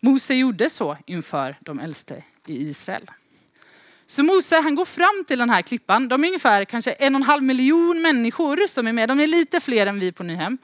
Mose 0.01 0.35
gjorde 0.35 0.71
så 0.71 0.97
inför 1.07 1.57
de 1.61 1.81
äldste 1.81 2.23
i 2.47 2.69
Israel. 2.69 3.11
Så 4.07 4.23
Mose 4.23 4.57
han 4.57 4.75
går 4.75 4.85
fram 4.85 5.25
till 5.27 5.39
den 5.39 5.51
här 5.51 5.63
klippan. 5.63 6.09
De 6.09 6.25
är 6.25 6.29
ungefär 6.29 6.65
kanske 6.65 6.93
en 6.93 7.15
och 7.15 7.19
en 7.19 7.27
halv 7.27 7.43
miljon 7.43 8.03
människor 8.03 8.67
som 8.67 8.87
är 8.87 8.93
med. 8.93 9.09
De 9.09 9.21
är 9.21 9.27
lite 9.27 9.61
fler 9.61 9.87
än 9.87 9.99
vi 9.99 10.13
på 10.13 10.23
Nyhem 10.23 10.59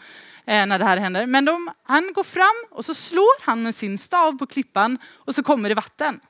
eh, 0.47 0.67
när 0.67 0.79
det 0.79 0.85
här 0.85 0.97
händer. 0.97 1.27
Men 1.27 1.45
de, 1.45 1.71
han 1.83 2.12
går 2.12 2.25
fram 2.25 2.65
och 2.71 2.85
så 2.85 2.95
slår 2.95 3.45
han 3.47 3.62
med 3.62 3.75
sin 3.75 3.99
stav 3.99 4.38
på 4.38 4.47
klippan 4.47 4.99
och 5.15 5.35
så 5.35 5.43
kommer 5.43 5.69
det 5.69 5.75
vatten. 5.75 6.21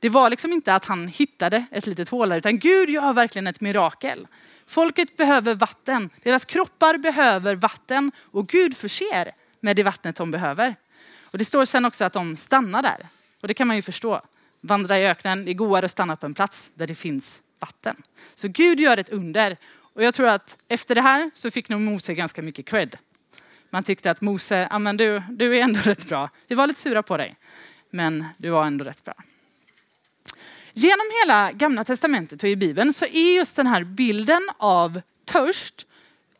Det 0.00 0.08
var 0.08 0.30
liksom 0.30 0.52
inte 0.52 0.74
att 0.74 0.84
han 0.84 1.08
hittade 1.08 1.66
ett 1.70 1.86
litet 1.86 2.08
hål 2.08 2.28
där, 2.28 2.36
utan 2.36 2.58
Gud 2.58 2.90
gör 2.90 3.12
verkligen 3.12 3.46
ett 3.46 3.60
mirakel. 3.60 4.26
Folket 4.66 5.16
behöver 5.16 5.54
vatten, 5.54 6.10
deras 6.22 6.44
kroppar 6.44 6.98
behöver 6.98 7.54
vatten 7.54 8.12
och 8.24 8.48
Gud 8.48 8.76
förser 8.76 9.32
med 9.60 9.76
det 9.76 9.82
vattnet 9.82 10.16
de 10.16 10.30
behöver. 10.30 10.76
Och 11.22 11.38
det 11.38 11.44
står 11.44 11.64
sen 11.64 11.84
också 11.84 12.04
att 12.04 12.12
de 12.12 12.36
stannar 12.36 12.82
där. 12.82 13.06
Och 13.40 13.48
det 13.48 13.54
kan 13.54 13.66
man 13.66 13.76
ju 13.76 13.82
förstå. 13.82 14.20
Vandra 14.60 14.98
i 14.98 15.06
öknen, 15.06 15.44
det 15.44 15.50
är 15.50 15.54
godare 15.54 15.84
att 15.84 15.90
stanna 15.90 16.16
på 16.16 16.26
en 16.26 16.34
plats 16.34 16.70
där 16.74 16.86
det 16.86 16.94
finns 16.94 17.40
vatten. 17.58 17.96
Så 18.34 18.48
Gud 18.48 18.80
gör 18.80 18.96
ett 18.96 19.08
under. 19.08 19.56
Och 19.80 20.02
jag 20.02 20.14
tror 20.14 20.28
att 20.28 20.56
efter 20.68 20.94
det 20.94 21.00
här 21.00 21.30
så 21.34 21.50
fick 21.50 21.68
nog 21.68 21.80
Mose 21.80 22.14
ganska 22.14 22.42
mycket 22.42 22.66
cred. 22.66 22.96
Man 23.70 23.82
tyckte 23.82 24.10
att 24.10 24.20
Mose, 24.20 24.68
ja 24.70 24.78
men 24.78 24.96
du, 24.96 25.22
du 25.30 25.58
är 25.58 25.62
ändå 25.62 25.80
rätt 25.80 26.08
bra. 26.08 26.30
Vi 26.48 26.54
var 26.54 26.66
lite 26.66 26.80
sura 26.80 27.02
på 27.02 27.16
dig, 27.16 27.36
men 27.90 28.24
du 28.36 28.50
var 28.50 28.66
ändå 28.66 28.84
rätt 28.84 29.04
bra. 29.04 29.14
Genom 30.78 31.06
hela 31.22 31.52
gamla 31.52 31.84
testamentet 31.84 32.42
och 32.42 32.48
i 32.48 32.56
Bibeln 32.56 32.92
så 32.92 33.04
är 33.04 33.36
just 33.36 33.56
den 33.56 33.66
här 33.66 33.84
bilden 33.84 34.48
av 34.58 35.00
törst 35.24 35.86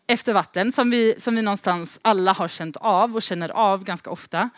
efter 0.07 0.33
vatten 0.33 0.73
som 0.73 0.91
vi, 0.91 1.15
som 1.19 1.35
vi 1.35 1.43
någonstans 1.43 1.99
alla 2.03 2.33
har 2.33 2.49
känt 2.49 2.77
av 2.77 3.17
och 3.17 3.23
känner 3.23 3.49
av 3.49 3.85
ganska 3.85 4.11
ofta. 4.11 4.51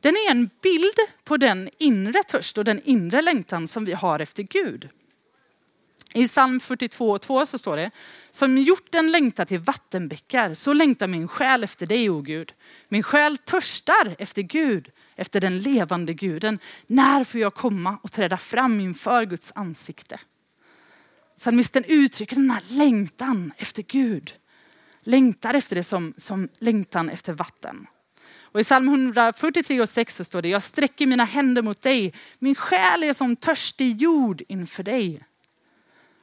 Den 0.00 0.14
är 0.14 0.30
en 0.30 0.50
bild 0.62 0.94
på 1.24 1.36
den 1.36 1.70
inre 1.78 2.22
törst 2.22 2.58
och 2.58 2.64
den 2.64 2.80
inre 2.84 3.22
längtan 3.22 3.68
som 3.68 3.84
vi 3.84 3.92
har 3.92 4.20
efter 4.20 4.42
Gud. 4.42 4.88
I 6.14 6.28
psalm 6.28 6.58
42.2 6.58 7.44
så 7.44 7.58
står 7.58 7.76
det, 7.76 7.90
som 8.30 8.58
hjorten 8.58 9.10
längtar 9.10 9.44
till 9.44 9.58
vattenbäckar, 9.58 10.54
så 10.54 10.72
längtar 10.72 11.08
min 11.08 11.28
själ 11.28 11.64
efter 11.64 11.86
dig, 11.86 12.10
o 12.10 12.20
Gud. 12.20 12.52
Min 12.88 13.02
själ 13.02 13.38
törstar 13.38 14.16
efter 14.18 14.42
Gud, 14.42 14.90
efter 15.16 15.40
den 15.40 15.58
levande 15.58 16.14
guden. 16.14 16.58
När 16.86 17.24
får 17.24 17.40
jag 17.40 17.54
komma 17.54 17.98
och 18.02 18.12
träda 18.12 18.36
fram 18.36 18.80
inför 18.80 19.24
Guds 19.24 19.52
ansikte? 19.54 20.18
Psalmisten 21.36 21.84
uttrycker 21.84 22.36
den 22.36 22.50
här 22.50 22.62
längtan 22.68 23.52
efter 23.56 23.82
Gud. 23.82 24.32
Längtar 25.02 25.54
efter 25.54 25.76
det 25.76 25.82
som, 25.82 26.14
som 26.16 26.48
längtan 26.58 27.10
efter 27.10 27.32
vatten. 27.32 27.86
Och 28.52 28.60
i 28.60 28.64
psalm 28.64 28.88
143 28.88 29.80
och 29.80 29.88
6 29.88 30.16
så 30.16 30.24
står 30.24 30.42
det, 30.42 30.48
jag 30.48 30.62
sträcker 30.62 31.06
mina 31.06 31.24
händer 31.24 31.62
mot 31.62 31.82
dig. 31.82 32.14
Min 32.38 32.54
själ 32.54 33.02
är 33.02 33.14
som 33.14 33.36
törstig 33.36 34.02
jord 34.02 34.42
inför 34.48 34.82
dig. 34.82 35.20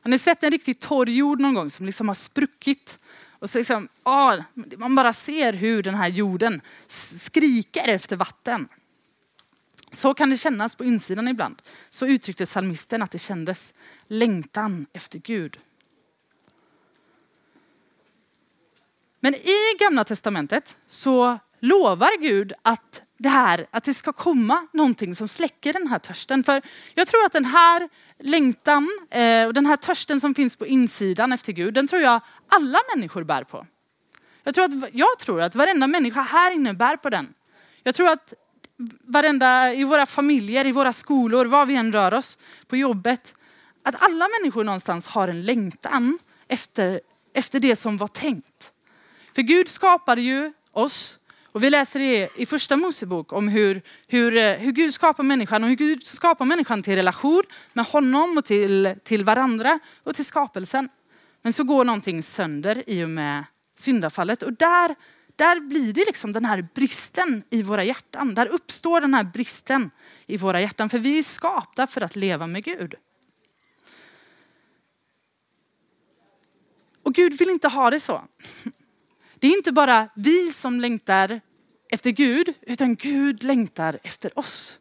Har 0.02 0.10
ni 0.10 0.18
sett 0.18 0.44
en 0.44 0.52
riktigt 0.52 0.80
torr 0.80 1.10
jord 1.10 1.40
någon 1.40 1.54
gång 1.54 1.70
som 1.70 1.86
liksom 1.86 2.08
har 2.08 2.16
spruckit? 2.16 2.98
Och 3.40 3.50
så 3.50 3.58
liksom, 3.58 3.90
ah, 4.04 4.38
man 4.78 4.96
bara 4.96 5.14
ser 5.14 5.54
hur 5.54 5.84
den 5.84 5.96
här 5.96 6.08
jorden 6.08 6.62
skriker 6.88 7.88
efter 7.88 8.16
vatten. 8.16 8.68
Så 9.92 10.14
kan 10.14 10.30
det 10.30 10.38
kännas 10.38 10.76
på 10.76 10.86
insidan 10.86 11.28
ibland. 11.28 11.62
Så 11.90 12.08
uttryckte 12.08 12.46
psalmisten 12.46 13.02
att 13.02 13.12
det 13.12 13.20
kändes 13.20 13.74
längtan 14.08 14.86
efter 14.94 15.20
Gud. 15.20 15.60
Men 19.20 19.36
i 19.36 19.58
gamla 19.80 20.04
testamentet 20.04 20.78
så 20.88 21.40
lovar 21.60 22.22
Gud 22.22 22.54
att 22.62 23.02
det 23.18 23.30
här, 23.30 23.68
att 23.72 23.84
det 23.84 23.94
ska 23.94 24.14
komma 24.14 24.68
någonting 24.74 25.16
som 25.16 25.28
släcker 25.28 25.74
den 25.74 25.88
här 25.88 26.00
törsten. 26.00 26.44
För 26.44 26.62
jag 26.94 27.08
tror 27.08 27.26
att 27.26 27.32
den 27.32 27.46
här 27.46 27.90
längtan 28.20 28.90
eh, 29.10 29.46
och 29.46 29.54
den 29.54 29.66
här 29.66 29.76
törsten 29.76 30.20
som 30.20 30.36
finns 30.36 30.56
på 30.56 30.68
insidan 30.68 31.34
efter 31.34 31.54
Gud, 31.54 31.74
den 31.74 31.88
tror 31.88 32.02
jag 32.02 32.22
alla 32.48 32.80
människor 32.96 33.24
bär 33.24 33.44
på. 33.44 33.68
Jag 34.44 34.56
tror 34.56 34.66
att, 34.66 34.94
jag 34.94 35.20
tror 35.20 35.42
att 35.42 35.56
varenda 35.56 35.88
människa 35.88 36.22
här 36.22 36.52
inne 36.52 36.74
bär 36.74 36.98
på 36.98 37.10
den. 37.10 37.34
Jag 37.84 37.96
tror 37.96 38.10
att 38.10 38.34
varenda, 39.04 39.74
i 39.74 39.84
våra 39.84 40.06
familjer, 40.06 40.68
i 40.68 40.72
våra 40.72 40.94
skolor, 40.94 41.46
var 41.46 41.66
vi 41.66 41.76
än 41.76 41.94
rör 41.94 42.14
oss, 42.14 42.38
på 42.68 42.78
jobbet, 42.78 43.34
att 43.84 44.04
alla 44.04 44.28
människor 44.40 44.64
någonstans 44.64 45.08
har 45.08 45.28
en 45.28 45.42
längtan 45.42 46.20
efter, 46.48 47.02
efter 47.34 47.60
det 47.60 47.76
som 47.76 47.98
var 47.98 48.08
tänkt. 48.08 48.72
För 49.36 49.42
Gud 49.42 49.68
skapade 49.68 50.22
ju 50.22 50.54
oss 50.72 51.17
och 51.58 51.64
vi 51.64 51.70
läser 51.70 52.00
i, 52.00 52.30
i 52.36 52.46
första 52.46 52.78
Mosebok 52.78 53.34
om 53.34 53.48
hur, 53.48 53.82
hur, 54.08 54.38
eh, 54.38 54.54
hur 54.54 54.72
Gud 54.72 54.94
skapar 54.94 55.24
människan 55.24 55.64
och 55.64 55.70
hur 55.70 55.76
Gud 55.76 56.06
skapar 56.06 56.46
människan 56.46 56.84
till 56.84 56.96
relation 56.96 57.44
med 57.74 57.86
honom 57.86 58.38
och 58.38 58.46
till, 58.46 58.96
till 59.04 59.24
varandra 59.24 59.80
och 60.04 60.16
till 60.16 60.26
skapelsen. 60.26 60.90
Men 61.42 61.54
så 61.54 61.64
går 61.64 61.86
någonting 61.86 62.24
sönder 62.24 62.84
i 62.88 63.04
och 63.04 63.10
med 63.10 63.44
syndafallet 63.78 64.44
och 64.44 64.54
där, 64.54 64.96
där 65.36 65.60
blir 65.60 65.94
det 65.94 66.06
liksom 66.06 66.32
den 66.32 66.46
här 66.46 66.68
bristen 66.76 67.44
i 67.50 67.62
våra 67.64 67.84
hjärtan. 67.84 68.36
Där 68.36 68.48
uppstår 68.48 69.02
den 69.02 69.14
här 69.14 69.24
bristen 69.24 69.92
i 70.28 70.38
våra 70.38 70.62
hjärtan 70.62 70.90
för 70.90 71.00
vi 71.00 71.20
är 71.20 71.24
skapta 71.24 71.88
för 71.88 72.02
att 72.02 72.16
leva 72.16 72.48
med 72.48 72.64
Gud. 72.64 72.96
Och 77.04 77.14
Gud 77.14 77.38
vill 77.38 77.50
inte 77.50 77.68
ha 77.68 77.90
det 77.90 78.00
så. 78.00 78.24
Det 79.40 79.48
är 79.48 79.58
inte 79.58 79.72
bara 79.72 80.10
vi 80.16 80.52
som 80.52 80.80
längtar 80.80 81.42
efter 81.90 82.12
Gud, 82.12 82.54
utan 82.62 82.96
Gud 82.96 83.44
längtar 83.44 84.00
efter 84.04 84.40
oss. 84.40 84.80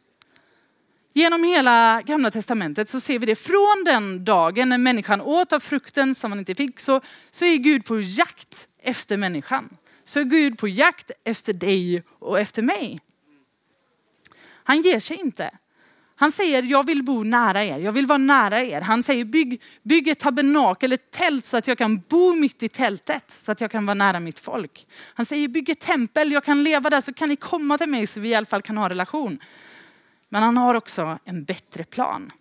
Genom 1.13 1.43
hela 1.43 2.01
gamla 2.01 2.31
testamentet 2.31 2.89
så 2.89 2.99
ser 2.99 3.19
vi 3.19 3.25
det 3.25 3.35
från 3.35 3.83
den 3.85 4.25
dagen 4.25 4.69
när 4.69 4.77
människan 4.77 5.21
åt 5.21 5.53
av 5.53 5.59
frukten 5.59 6.15
som 6.15 6.29
man 6.29 6.39
inte 6.39 6.55
fick 6.55 6.79
så, 6.79 7.01
så 7.31 7.45
är 7.45 7.57
Gud 7.57 7.85
på 7.85 7.99
jakt 7.99 8.67
efter 8.81 9.17
människan. 9.17 9.77
Så 10.03 10.19
är 10.19 10.23
Gud 10.23 10.57
på 10.57 10.67
jakt 10.67 11.11
efter 11.23 11.53
dig 11.53 12.03
och 12.19 12.39
efter 12.39 12.61
mig. 12.61 12.99
Han 14.63 14.81
ger 14.81 14.99
sig 14.99 15.17
inte. 15.17 15.51
Han 16.19 16.31
säger, 16.31 16.63
jag 16.63 16.85
vill 16.85 17.03
bo 17.03 17.23
nära 17.23 17.63
er, 17.63 17.79
jag 17.79 17.91
vill 17.91 18.05
vara 18.05 18.17
nära 18.17 18.63
er. 18.63 18.81
Han 18.81 19.03
säger, 19.03 19.25
bygg, 19.25 19.61
bygg 19.83 20.07
ett 20.07 20.19
tabernakel, 20.19 20.93
ett 20.93 21.11
tält 21.11 21.45
så 21.45 21.57
att 21.57 21.67
jag 21.67 21.77
kan 21.77 21.99
bo 21.99 22.35
mitt 22.35 22.63
i 22.63 22.69
tältet, 22.69 23.35
så 23.39 23.51
att 23.51 23.61
jag 23.61 23.71
kan 23.71 23.85
vara 23.85 23.93
nära 23.93 24.19
mitt 24.19 24.39
folk. 24.39 24.87
Han 25.13 25.25
säger, 25.25 25.47
bygg 25.47 25.69
ett 25.69 25.79
tempel, 25.79 26.31
jag 26.31 26.43
kan 26.43 26.63
leva 26.63 26.89
där 26.89 27.01
så 27.01 27.13
kan 27.13 27.29
ni 27.29 27.35
komma 27.35 27.77
till 27.77 27.89
mig 27.89 28.07
så 28.07 28.19
vi 28.19 28.29
i 28.29 28.35
alla 28.35 28.45
fall 28.45 28.61
kan 28.61 28.77
ha 28.77 28.89
relation. 28.89 29.39
Men 30.29 30.43
han 30.43 30.57
har 30.57 30.75
också 30.75 31.19
en 31.25 31.43
bättre 31.43 31.83
plan. 31.83 32.31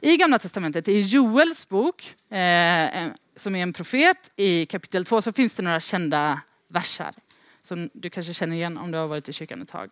I 0.00 0.16
gamla 0.16 0.38
testamentet, 0.38 0.88
i 0.88 1.00
Joels 1.00 1.68
bok, 1.68 2.14
eh, 2.32 3.06
som 3.36 3.54
är 3.54 3.62
en 3.62 3.72
profet, 3.72 4.30
i 4.36 4.66
kapitel 4.66 5.04
2 5.04 5.22
så 5.22 5.32
finns 5.32 5.54
det 5.54 5.62
några 5.62 5.80
kända 5.80 6.40
versar 6.68 7.14
som 7.62 7.90
du 7.92 8.10
kanske 8.10 8.34
känner 8.34 8.56
igen 8.56 8.78
om 8.78 8.90
du 8.90 8.98
har 8.98 9.06
varit 9.06 9.28
i 9.28 9.32
kyrkan 9.32 9.62
ett 9.62 9.68
tag. 9.68 9.90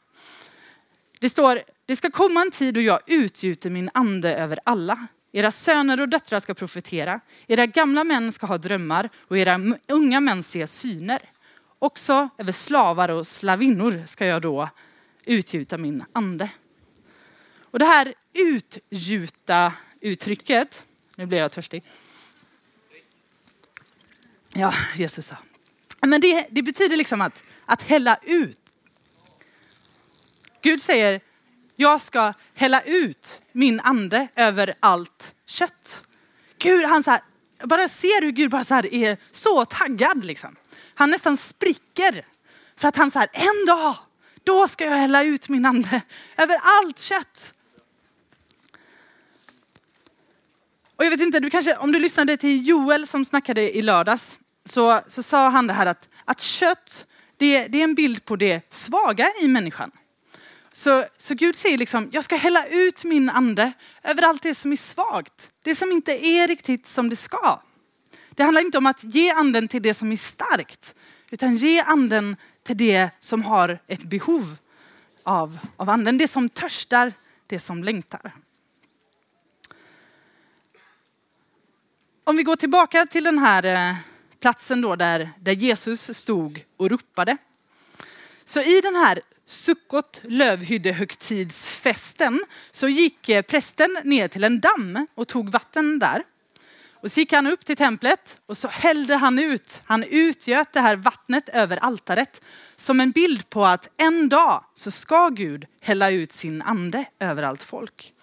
Det 1.21 1.29
står, 1.29 1.63
det 1.91 1.97
ska 1.97 2.11
komma 2.11 2.43
en 2.43 2.51
tid 2.51 2.75
då 2.75 2.81
jag 2.81 3.01
utgjuter 3.07 3.71
min 3.71 3.91
ande 3.95 4.35
över 4.35 4.59
alla. 4.65 5.07
Era 5.33 5.51
söner 5.51 6.01
och 6.01 6.09
döttrar 6.09 6.41
ska 6.41 6.55
profetera, 6.55 7.21
era 7.47 7.67
gamla 7.67 8.05
män 8.05 8.33
ska 8.33 8.47
ha 8.47 8.59
drömmar 8.59 9.11
och 9.19 9.39
era 9.39 9.61
unga 9.89 10.21
män 10.21 10.43
se 10.43 10.67
syner. 10.67 11.31
Också 11.79 12.29
över 12.39 12.53
slavar 12.53 13.09
och 13.09 13.27
slavinnor 13.27 14.03
ska 14.07 14.27
jag 14.27 14.43
då 14.43 14.69
utgjuta 15.25 15.79
min 15.79 16.05
ande. 16.13 16.51
Och 17.61 17.79
det 17.79 17.85
här 17.85 18.15
utgjuta 18.33 19.73
uttrycket, 20.01 20.85
nu 21.17 21.27
blir 21.27 21.39
jag 21.39 21.53
törstig. 21.53 21.85
Ja, 24.53 24.75
Jesus 24.97 25.27
sa. 25.27 25.37
Men 26.01 26.21
det, 26.21 26.47
det 26.51 26.63
betyder 26.63 26.97
liksom 26.97 27.21
att, 27.21 27.43
att 27.65 27.83
hälla 27.83 28.19
ut. 28.23 28.59
Gud 30.63 30.83
säger, 30.83 31.21
jag 31.81 32.01
ska 32.01 32.33
hälla 32.55 32.81
ut 32.81 33.41
min 33.53 33.81
ande 33.81 34.29
över 34.37 34.75
allt 34.81 35.35
kött. 35.47 36.03
Gud, 36.59 36.85
han 36.85 37.03
så 37.03 37.11
här, 37.11 37.21
bara 37.65 37.89
ser 37.89 38.23
hur 38.23 38.31
Gud 38.31 38.51
bara 38.51 38.65
så 38.65 38.75
här 38.75 38.95
är 38.95 39.17
så 39.31 39.65
taggad 39.65 40.25
liksom. 40.25 40.57
Han 40.95 41.11
nästan 41.11 41.37
spricker 41.37 42.27
för 42.77 42.89
att 42.89 42.97
han 42.97 43.11
så 43.11 43.19
här, 43.19 43.29
en 43.33 43.67
dag, 43.67 43.97
då 44.45 44.69
ska 44.69 44.85
jag 44.85 44.97
hälla 44.97 45.25
ut 45.25 45.49
min 45.49 45.67
ande 45.67 46.01
över 46.37 46.57
allt 46.63 46.99
kött. 46.99 47.53
Och 50.97 51.05
jag 51.05 51.11
vet 51.11 51.21
inte, 51.21 51.41
du 51.41 51.51
kanske, 51.51 51.77
om 51.77 51.93
du 51.93 51.99
lyssnade 51.99 52.37
till 52.37 52.69
Joel 52.69 53.07
som 53.07 53.25
snackade 53.25 53.77
i 53.77 53.83
lördags 53.83 54.39
så, 54.65 55.01
så 55.07 55.23
sa 55.23 55.49
han 55.49 55.67
det 55.67 55.75
här 55.75 55.87
att, 55.87 56.09
att 56.25 56.41
kött, 56.41 57.07
det, 57.37 57.67
det 57.67 57.79
är 57.79 57.85
en 57.85 57.95
bild 57.95 58.25
på 58.25 58.37
det 58.37 58.75
svaga 58.75 59.33
i 59.41 59.49
människan. 59.49 59.91
Så, 60.81 61.05
så 61.19 61.35
Gud 61.35 61.57
säger 61.57 61.79
liksom, 61.79 62.09
jag 62.13 62.25
ska 62.25 62.37
hälla 62.37 62.67
ut 62.67 63.05
min 63.05 63.31
ande 63.31 63.73
över 64.03 64.23
allt 64.23 64.43
det 64.43 64.55
som 64.55 64.73
är 64.73 64.77
svagt. 64.77 65.51
Det 65.63 65.75
som 65.75 65.93
inte 65.93 66.27
är 66.27 66.49
riktigt 66.49 66.87
som 66.87 67.11
det 67.11 67.17
ska. 67.17 67.63
Det 68.31 68.43
handlar 68.43 68.61
inte 68.61 68.79
om 68.79 68.87
att 68.87 69.05
ge 69.05 69.31
anden 69.31 69.69
till 69.69 69.83
det 69.83 69.95
som 69.95 70.13
är 70.13 70.17
starkt, 70.17 70.95
utan 71.31 71.55
ge 71.55 71.81
anden 71.81 72.37
till 72.63 72.77
det 72.77 73.11
som 73.19 73.45
har 73.45 73.79
ett 73.87 74.03
behov 74.03 74.57
av, 75.23 75.59
av 75.77 75.91
anden. 75.91 76.19
Det 76.19 76.29
som 76.29 76.49
törstar, 76.49 77.13
det 77.47 77.59
som 77.59 77.85
längtar. 77.85 78.33
om 82.25 82.37
vi 82.37 82.43
går 82.43 82.57
tillbaka 82.57 83.07
till 83.07 83.25
den 83.25 83.39
här 83.39 83.65
eh, 83.67 83.97
platsen 84.41 84.81
då 84.81 84.97
där, 84.97 85.31
där 85.41 85.53
Jesus 85.53 86.19
stod 86.19 86.65
och 86.77 86.91
ropade. 86.91 87.37
Så 88.45 88.61
i 88.61 88.81
den 88.81 88.95
här 88.95 89.21
Sukkot 89.51 90.21
lövhyddehögtidsfesten 90.25 92.45
så 92.71 92.89
gick 92.89 93.29
eh, 93.29 93.43
prästen 93.43 93.99
ner 94.05 94.29
till 94.29 94.45
en 94.45 94.61
damm 94.61 95.07
och 95.15 95.29
tog 95.29 95.49
vatten 95.49 95.99
där. 95.99 96.23
Och 96.93 97.13
så 97.13 97.21
gick 97.21 97.33
han 97.33 97.47
upp 97.47 97.65
till 97.65 97.77
templet 97.77 98.39
och 98.47 98.59
så 98.59 98.69
hällde 98.69 99.17
han 99.17 99.39
ut, 99.39 99.83
han 99.85 100.05
utgöt 100.05 100.73
det 100.73 100.81
här 100.81 100.97
vattnet 100.97 101.49
över 101.49 101.77
altaret 101.77 102.45
som 102.77 103.01
en 103.01 103.11
bild 103.11 103.51
på 103.51 103.67
att 103.67 103.89
en 103.97 104.29
dag 104.29 104.65
så 104.75 104.91
ska 104.91 105.29
Gud 105.29 105.67
hälla 105.81 106.11
ut 106.11 106.33
sin 106.33 106.63
ande 106.63 107.05
över 107.21 107.43
allt 107.43 107.63
folk. 107.63 108.15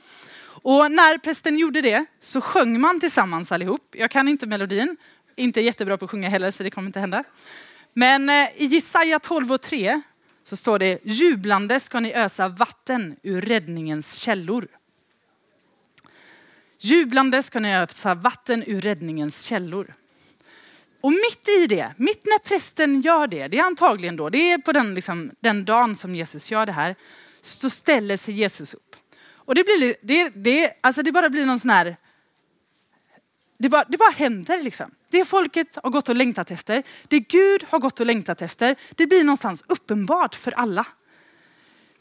Och 0.64 0.92
när 0.92 1.18
prästen 1.18 1.58
gjorde 1.58 1.82
det 1.82 2.06
så 2.20 2.42
sjöng 2.42 2.80
man 2.80 3.00
tillsammans 3.00 3.52
allihop. 3.52 3.82
Jag 3.92 4.12
kan 4.12 4.28
inte 4.28 4.48
melodin, 4.48 4.98
inte 5.36 5.62
jättebra 5.62 5.98
på 5.98 6.06
att 6.06 6.12
sjunga 6.12 6.30
heller 6.30 6.52
så 6.52 6.64
det 6.64 6.72
kommer 6.72 6.88
inte 6.88 7.00
hända. 7.00 7.24
Men 7.94 8.30
eh, 8.30 8.48
i 8.56 8.66
Jesaja 8.66 9.20
12 9.20 9.52
och 9.52 9.62
3 9.62 10.02
så 10.48 10.58
står 10.58 10.80
det 10.80 11.00
jublande 11.04 11.80
ska 11.80 12.00
ni 12.00 12.14
ösa 12.14 12.48
vatten 12.48 13.16
ur 13.24 13.42
räddningens 13.42 14.14
källor. 14.14 14.68
Jublande 16.80 17.44
ska 17.44 17.60
ni 17.60 17.76
ösa 17.76 18.16
vatten 18.16 18.64
ur 18.68 18.82
räddningens 18.82 19.42
källor. 19.42 19.94
Och 21.02 21.12
mitt 21.12 21.48
i 21.48 21.68
det, 21.68 21.94
mitt 21.98 22.26
när 22.26 22.40
prästen 22.40 23.02
gör 23.02 23.28
det, 23.28 23.48
det 23.48 23.58
är 23.58 23.64
antagligen 23.64 24.16
då, 24.16 24.30
det 24.30 24.52
är 24.52 24.58
på 24.58 24.72
den, 24.72 24.96
liksom, 24.96 25.32
den 25.40 25.66
dagen 25.66 25.96
som 25.96 26.16
Jesus 26.16 26.52
gör 26.52 26.66
det 26.66 26.72
här, 26.72 26.96
så 27.42 27.70
ställer 27.70 28.18
sig 28.18 28.34
Jesus 28.34 28.74
upp. 28.74 28.96
Och 29.36 29.56
det, 29.56 29.64
blir, 29.64 29.96
det, 30.02 30.30
det, 30.30 30.74
alltså 30.82 31.02
det 31.02 31.12
bara 31.12 31.30
blir 31.30 31.46
någon 31.46 31.60
sån 31.60 31.70
här, 31.70 31.98
det 33.58 33.70
bara, 33.70 33.86
det 33.88 33.98
bara 33.98 34.12
händer 34.12 34.62
liksom. 34.62 34.92
Det 35.10 35.26
folket 35.26 35.78
har 35.84 35.90
gått 35.90 36.10
och 36.10 36.16
längtat 36.16 36.52
efter, 36.52 36.84
det 37.08 37.20
Gud 37.20 37.66
har 37.70 37.80
gått 37.80 38.00
och 38.00 38.06
längtat 38.06 38.42
efter, 38.42 38.76
det 38.96 39.08
blir 39.08 39.24
någonstans 39.24 39.64
uppenbart 39.68 40.36
för 40.36 40.52
alla. 40.52 40.86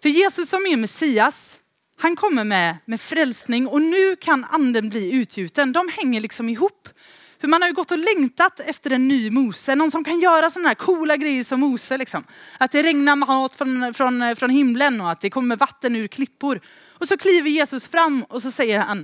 För 0.03 0.09
Jesus 0.09 0.49
som 0.49 0.67
är 0.67 0.77
Messias, 0.77 1.61
han 1.99 2.17
kommer 2.17 2.45
med, 2.45 2.77
med 2.85 3.01
frälsning 3.01 3.67
och 3.67 3.83
nu 3.83 4.17
kan 4.17 4.45
anden 4.45 4.89
bli 4.89 5.13
utgjuten. 5.13 5.73
De 5.73 5.89
hänger 5.89 6.21
liksom 6.21 6.49
ihop. 6.49 6.89
För 7.41 7.49
man 7.49 7.63
har 7.63 7.69
ju 7.69 7.75
gått 7.75 7.91
och 7.91 7.99
längtat 7.99 8.61
efter 8.61 8.91
en 8.91 9.09
ny 9.09 9.31
Mose, 9.31 9.75
någon 9.75 9.91
som 9.91 10.05
kan 10.05 10.21
göra 10.21 10.51
sådana 10.51 10.69
här 10.69 10.75
coola 10.75 11.17
grejer 11.17 11.45
som 11.45 11.61
Mose. 11.61 11.97
Liksom. 11.97 12.25
Att 12.59 12.73
det 12.73 12.83
regnar 12.83 13.17
mat 13.17 13.55
från, 13.55 13.95
från, 13.95 14.37
från 14.37 14.51
himlen 14.51 15.01
och 15.01 15.11
att 15.11 15.21
det 15.21 15.31
kommer 15.31 15.57
vatten 15.57 15.97
ur 15.97 16.09
klippor. 16.09 16.61
Och 16.93 17.09
så 17.09 17.17
kliver 17.17 17.51
Jesus 17.51 17.89
fram 17.89 18.23
och 18.23 18.43
så 18.43 18.51
säger 18.51 18.79
han, 18.79 18.99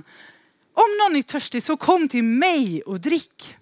om 0.73 0.97
någon 1.01 1.15
är 1.15 1.21
törstig 1.21 1.63
så 1.63 1.77
kom 1.77 2.07
till 2.07 2.23
mig 2.23 2.81
och 2.81 2.99
drick. 2.99 3.57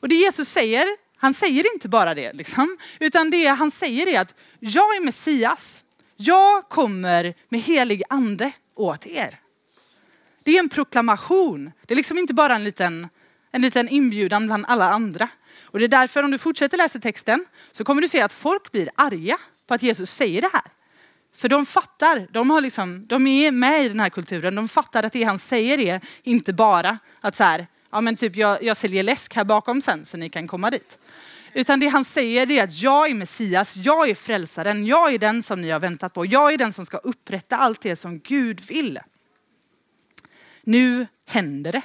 Och 0.00 0.08
det 0.08 0.14
Jesus 0.14 0.48
säger, 0.48 0.86
han 1.16 1.34
säger 1.34 1.74
inte 1.74 1.88
bara 1.88 2.14
det, 2.14 2.32
liksom, 2.32 2.78
utan 3.00 3.30
det 3.30 3.46
han 3.46 3.70
säger 3.70 4.06
är 4.06 4.20
att 4.20 4.34
jag 4.60 4.96
är 4.96 5.00
Messias. 5.00 5.82
Jag 6.16 6.68
kommer 6.68 7.34
med 7.48 7.60
helig 7.60 8.02
ande 8.08 8.52
åt 8.74 9.06
er. 9.06 9.38
Det 10.42 10.56
är 10.56 10.58
en 10.58 10.68
proklamation. 10.68 11.72
Det 11.86 11.94
är 11.94 11.96
liksom 11.96 12.18
inte 12.18 12.34
bara 12.34 12.54
en 12.54 12.64
liten, 12.64 13.08
en 13.50 13.62
liten 13.62 13.88
inbjudan 13.88 14.46
bland 14.46 14.64
alla 14.68 14.90
andra. 14.90 15.28
Och 15.62 15.78
det 15.78 15.84
är 15.84 15.88
därför 15.88 16.22
om 16.22 16.30
du 16.30 16.38
fortsätter 16.38 16.76
läsa 16.76 16.98
texten 16.98 17.46
så 17.72 17.84
kommer 17.84 18.02
du 18.02 18.08
se 18.08 18.20
att 18.20 18.32
folk 18.32 18.72
blir 18.72 18.88
arga 18.94 19.38
på 19.66 19.74
att 19.74 19.82
Jesus 19.82 20.10
säger 20.10 20.40
det 20.40 20.50
här. 20.52 20.62
För 21.36 21.48
de 21.48 21.66
fattar, 21.66 22.28
de, 22.30 22.50
har 22.50 22.60
liksom, 22.60 23.06
de 23.06 23.26
är 23.26 23.52
med 23.52 23.84
i 23.84 23.88
den 23.88 24.00
här 24.00 24.10
kulturen, 24.10 24.54
de 24.54 24.68
fattar 24.68 25.02
att 25.02 25.12
det 25.12 25.22
han 25.22 25.38
säger 25.38 25.78
är 25.78 26.00
inte 26.22 26.52
bara 26.52 26.98
att 27.20 27.36
så 27.36 27.44
här, 27.44 27.66
ja 27.90 28.00
men 28.00 28.16
typ 28.16 28.36
jag, 28.36 28.62
jag 28.62 28.76
säljer 28.76 29.02
läsk 29.02 29.34
här 29.34 29.44
bakom 29.44 29.80
sen 29.80 30.04
så 30.04 30.16
ni 30.16 30.28
kan 30.28 30.46
komma 30.46 30.70
dit. 30.70 30.98
Utan 31.52 31.80
det 31.80 31.86
han 31.86 32.04
säger 32.04 32.50
är 32.50 32.64
att 32.64 32.82
jag 32.82 33.10
är 33.10 33.14
Messias, 33.14 33.76
jag 33.76 34.10
är 34.10 34.14
frälsaren, 34.14 34.86
jag 34.86 35.14
är 35.14 35.18
den 35.18 35.42
som 35.42 35.60
ni 35.60 35.70
har 35.70 35.80
väntat 35.80 36.14
på. 36.14 36.26
Jag 36.26 36.52
är 36.52 36.58
den 36.58 36.72
som 36.72 36.86
ska 36.86 36.96
upprätta 36.96 37.56
allt 37.56 37.80
det 37.80 37.96
som 37.96 38.18
Gud 38.18 38.60
vill. 38.60 38.98
Nu 40.62 41.06
händer 41.26 41.72
det. 41.72 41.82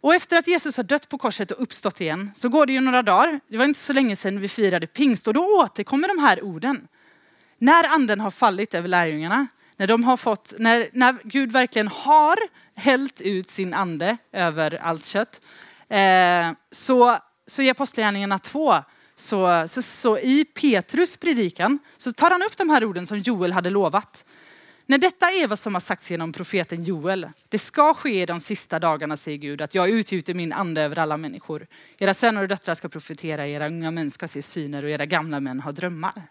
Och 0.00 0.14
efter 0.14 0.36
att 0.36 0.46
Jesus 0.46 0.76
har 0.76 0.84
dött 0.84 1.08
på 1.08 1.18
korset 1.18 1.50
och 1.50 1.62
uppstått 1.62 2.00
igen 2.00 2.30
så 2.34 2.48
går 2.48 2.66
det 2.66 2.72
ju 2.72 2.80
några 2.80 3.02
dagar. 3.02 3.40
Det 3.48 3.56
var 3.56 3.64
inte 3.64 3.80
så 3.80 3.92
länge 3.92 4.16
sedan 4.16 4.40
vi 4.40 4.48
firade 4.48 4.86
pingst 4.86 5.28
och 5.28 5.34
då 5.34 5.40
återkommer 5.40 6.08
de 6.08 6.18
här 6.18 6.44
orden. 6.44 6.88
När 7.58 7.94
anden 7.94 8.20
har 8.20 8.30
fallit 8.30 8.74
över 8.74 8.88
lärjungarna, 8.88 9.46
när, 9.76 9.86
de 9.86 10.04
har 10.04 10.16
fått, 10.16 10.52
när, 10.58 10.88
när 10.92 11.16
Gud 11.24 11.52
verkligen 11.52 11.88
har 11.88 12.38
hällt 12.74 13.20
ut 13.20 13.50
sin 13.50 13.74
ande 13.74 14.16
över 14.32 14.78
allt 14.82 15.06
kött, 15.06 15.40
eh, 15.88 16.50
så, 16.70 17.18
så 17.46 17.62
i 17.62 17.70
Apostlagärningarna 17.70 18.38
2 18.38 18.74
så, 19.16 19.68
så, 19.68 19.82
så, 19.82 20.18
i 20.18 20.44
Petrus 20.44 21.16
predikan 21.16 21.78
så 21.96 22.12
tar 22.12 22.30
han 22.30 22.42
upp 22.42 22.56
de 22.56 22.70
här 22.70 22.84
orden 22.84 23.06
som 23.06 23.18
Joel 23.18 23.52
hade 23.52 23.70
lovat. 23.70 24.24
När 24.88 24.98
detta 24.98 25.26
är 25.26 25.46
vad 25.46 25.58
som 25.58 25.74
har 25.74 25.80
sagts 25.80 26.10
genom 26.10 26.32
profeten 26.32 26.84
Joel. 26.84 27.28
Det 27.48 27.58
ska 27.58 27.94
ske 27.94 28.22
i 28.22 28.26
de 28.26 28.40
sista 28.40 28.78
dagarna, 28.78 29.16
säger 29.16 29.38
Gud, 29.38 29.62
att 29.62 29.74
jag 29.74 29.88
utgjuter 29.88 30.34
min 30.34 30.52
ande 30.52 30.82
över 30.82 30.98
alla 30.98 31.16
människor. 31.16 31.66
Era 31.98 32.14
söner 32.14 32.42
och 32.42 32.48
döttrar 32.48 32.74
ska 32.74 32.88
profetera, 32.88 33.46
era 33.46 33.66
unga 33.66 33.90
män 33.90 34.10
ska 34.10 34.28
se 34.28 34.42
syner 34.42 34.84
och 34.84 34.90
era 34.90 35.06
gamla 35.06 35.40
män 35.40 35.60
ha 35.60 35.72
drömmar. 35.72 36.22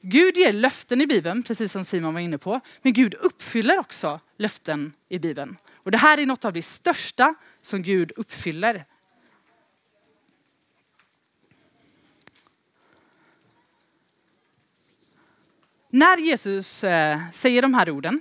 Gud 0.00 0.36
ger 0.36 0.52
löften 0.52 1.00
i 1.00 1.06
Bibeln, 1.06 1.42
precis 1.42 1.72
som 1.72 1.84
Simon 1.84 2.14
var 2.14 2.20
inne 2.20 2.38
på, 2.38 2.60
men 2.82 2.92
Gud 2.92 3.14
uppfyller 3.14 3.78
också 3.78 4.20
löften 4.36 4.92
i 5.08 5.18
Bibeln. 5.18 5.56
Och 5.74 5.90
det 5.90 5.98
här 5.98 6.18
är 6.18 6.26
något 6.26 6.44
av 6.44 6.52
det 6.52 6.62
största 6.62 7.34
som 7.60 7.82
Gud 7.82 8.12
uppfyller. 8.16 8.84
När 15.90 16.16
Jesus 16.16 16.84
eh, 16.84 17.30
säger 17.32 17.62
de 17.62 17.74
här 17.74 17.90
orden, 17.90 18.20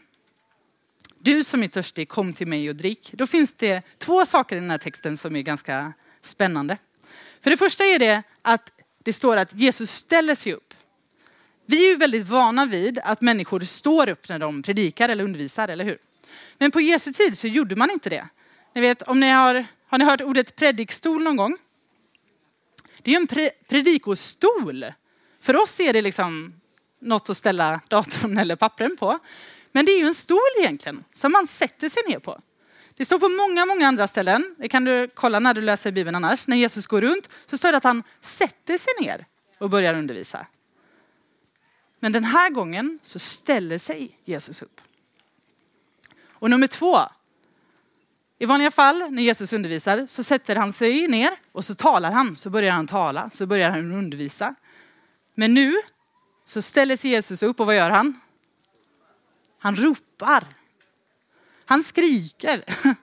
du 1.20 1.44
som 1.44 1.63
är 1.63 1.68
törstig, 1.68 2.10
kom 2.10 2.34
till 2.34 2.48
mig 2.48 2.70
och 2.70 2.76
drick. 2.76 3.12
Då 3.13 3.28
finns 3.28 3.54
det 3.54 3.82
två 3.98 4.26
saker 4.26 4.58
i 4.58 4.60
den 4.60 4.72
här 4.72 4.78
texten 4.78 5.18
som 5.18 5.36
är 5.36 5.42
ganska 5.42 5.94
spännande. 6.22 6.78
För 7.42 7.50
det 7.50 7.58
första 7.58 7.84
är 7.84 8.00
det 8.00 8.24
att 8.42 8.72
det 9.04 9.13
står 9.13 9.38
att 9.38 9.54
Jesus 9.54 9.92
ställer 9.92 10.36
sig 10.36 10.54
upp. 10.54 10.67
Vi 11.70 11.86
är 11.86 11.90
ju 11.90 11.96
väldigt 11.96 12.28
vana 12.28 12.66
vid 12.66 13.00
att 13.04 13.22
människor 13.22 13.60
står 13.60 14.10
upp 14.10 14.30
när 14.30 14.40
de 14.40 14.64
predikar 14.64 15.10
eller 15.10 15.24
undervisar, 15.24 15.68
eller 15.68 15.86
hur? 15.86 15.98
Men 16.58 16.72
på 16.72 16.82
Jesu 16.82 17.14
tid 17.14 17.38
så 17.38 17.48
gjorde 17.48 17.76
man 17.76 17.92
inte 17.92 18.10
det. 18.10 18.28
Ni 18.74 18.82
vet, 18.82 19.02
om 19.02 19.20
ni 19.20 19.30
har, 19.30 19.66
har 19.88 19.98
ni 19.98 20.06
hört 20.06 20.22
ordet 20.22 20.56
predikstol 20.56 21.24
någon 21.24 21.36
gång? 21.36 21.58
Det 23.02 23.12
är 23.12 23.14
ju 23.14 23.18
en 23.18 23.28
pre, 23.28 23.50
predikostol. 23.68 24.86
För 25.42 25.56
oss 25.56 25.80
är 25.80 25.94
det 25.94 26.02
liksom 26.02 26.54
något 27.00 27.30
att 27.30 27.38
ställa 27.38 27.82
datorn 27.88 28.38
eller 28.38 28.56
pappren 28.56 28.98
på. 28.98 29.20
Men 29.72 29.86
det 29.86 29.92
är 29.92 30.00
ju 30.00 30.08
en 30.08 30.16
stol 30.16 30.40
egentligen 30.60 31.04
som 31.14 31.32
man 31.32 31.48
sätter 31.48 31.90
sig 31.90 32.04
ner 32.08 32.20
på. 32.20 32.42
Det 32.96 33.06
står 33.06 33.20
på 33.20 33.30
många, 33.30 33.66
många 33.66 33.88
andra 33.88 34.08
ställen. 34.08 34.56
Det 34.58 34.70
kan 34.70 34.84
du 34.84 35.10
kolla 35.14 35.40
när 35.40 35.54
du 35.54 35.62
läser 35.62 35.92
Bibeln 35.92 36.16
annars. 36.16 36.48
När 36.48 36.58
Jesus 36.58 36.88
går 36.88 37.02
runt 37.02 37.30
så 37.46 37.58
står 37.58 37.72
det 37.72 37.78
att 37.78 37.84
han 37.84 38.04
sätter 38.22 38.78
sig 38.78 38.94
ner 39.02 39.26
och 39.58 39.70
börjar 39.70 39.94
undervisa. 39.94 40.48
Men 42.00 42.12
den 42.12 42.24
här 42.24 42.50
gången 42.50 43.00
så 43.02 43.20
ställer 43.20 43.78
sig 43.78 44.18
Jesus 44.26 44.62
upp. 44.62 44.82
Och 46.30 46.50
nummer 46.50 46.68
två. 46.68 47.00
I 48.40 48.46
vanliga 48.46 48.72
fall 48.72 49.12
när 49.12 49.24
Jesus 49.24 49.54
undervisar 49.54 50.08
så 50.10 50.24
sätter 50.24 50.56
han 50.56 50.74
sig 50.74 51.08
ner 51.08 51.32
och 51.52 51.66
så 51.66 51.76
talar 51.76 52.12
han. 52.12 52.36
Så 52.36 52.50
börjar 52.50 52.72
han 52.74 52.88
tala, 52.88 53.30
så 53.30 53.46
börjar 53.46 53.70
han 53.70 53.92
undervisa. 53.92 54.56
Men 55.36 55.54
nu 55.54 55.76
så 56.46 56.62
ställer 56.62 56.98
sig 56.98 57.12
Jesus 57.12 57.44
upp 57.44 57.60
och 57.60 57.66
vad 57.66 57.76
gör 57.76 57.90
han? 57.90 58.20
Han 59.60 59.76
ropar. 59.76 60.44
Han 61.66 61.84
skriker. 61.84 62.64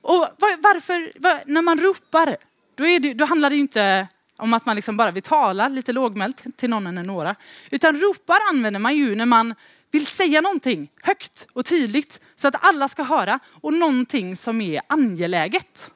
Och 0.00 0.28
varför, 0.58 1.12
när 1.46 1.62
man 1.62 1.80
ropar, 1.80 2.36
då, 2.74 2.84
det, 2.84 3.14
då 3.14 3.24
handlar 3.24 3.50
det 3.50 3.56
inte 3.56 4.08
om 4.36 4.54
att 4.54 4.66
man 4.66 4.76
liksom 4.76 4.96
bara 4.96 5.10
vill 5.10 5.22
tala 5.22 5.68
lite 5.68 5.92
lågmält 5.92 6.56
till 6.56 6.70
någon 6.70 6.86
eller 6.86 7.02
några. 7.02 7.36
Utan 7.70 7.96
ropar 7.96 8.38
använder 8.50 8.80
man 8.80 8.96
ju 8.96 9.14
när 9.14 9.26
man 9.26 9.54
vill 9.90 10.06
säga 10.06 10.40
någonting 10.40 10.90
högt 11.02 11.46
och 11.52 11.66
tydligt 11.66 12.20
så 12.34 12.48
att 12.48 12.64
alla 12.64 12.88
ska 12.88 13.02
höra 13.02 13.38
och 13.46 13.74
någonting 13.74 14.36
som 14.36 14.60
är 14.60 14.80
angeläget. 14.86 15.90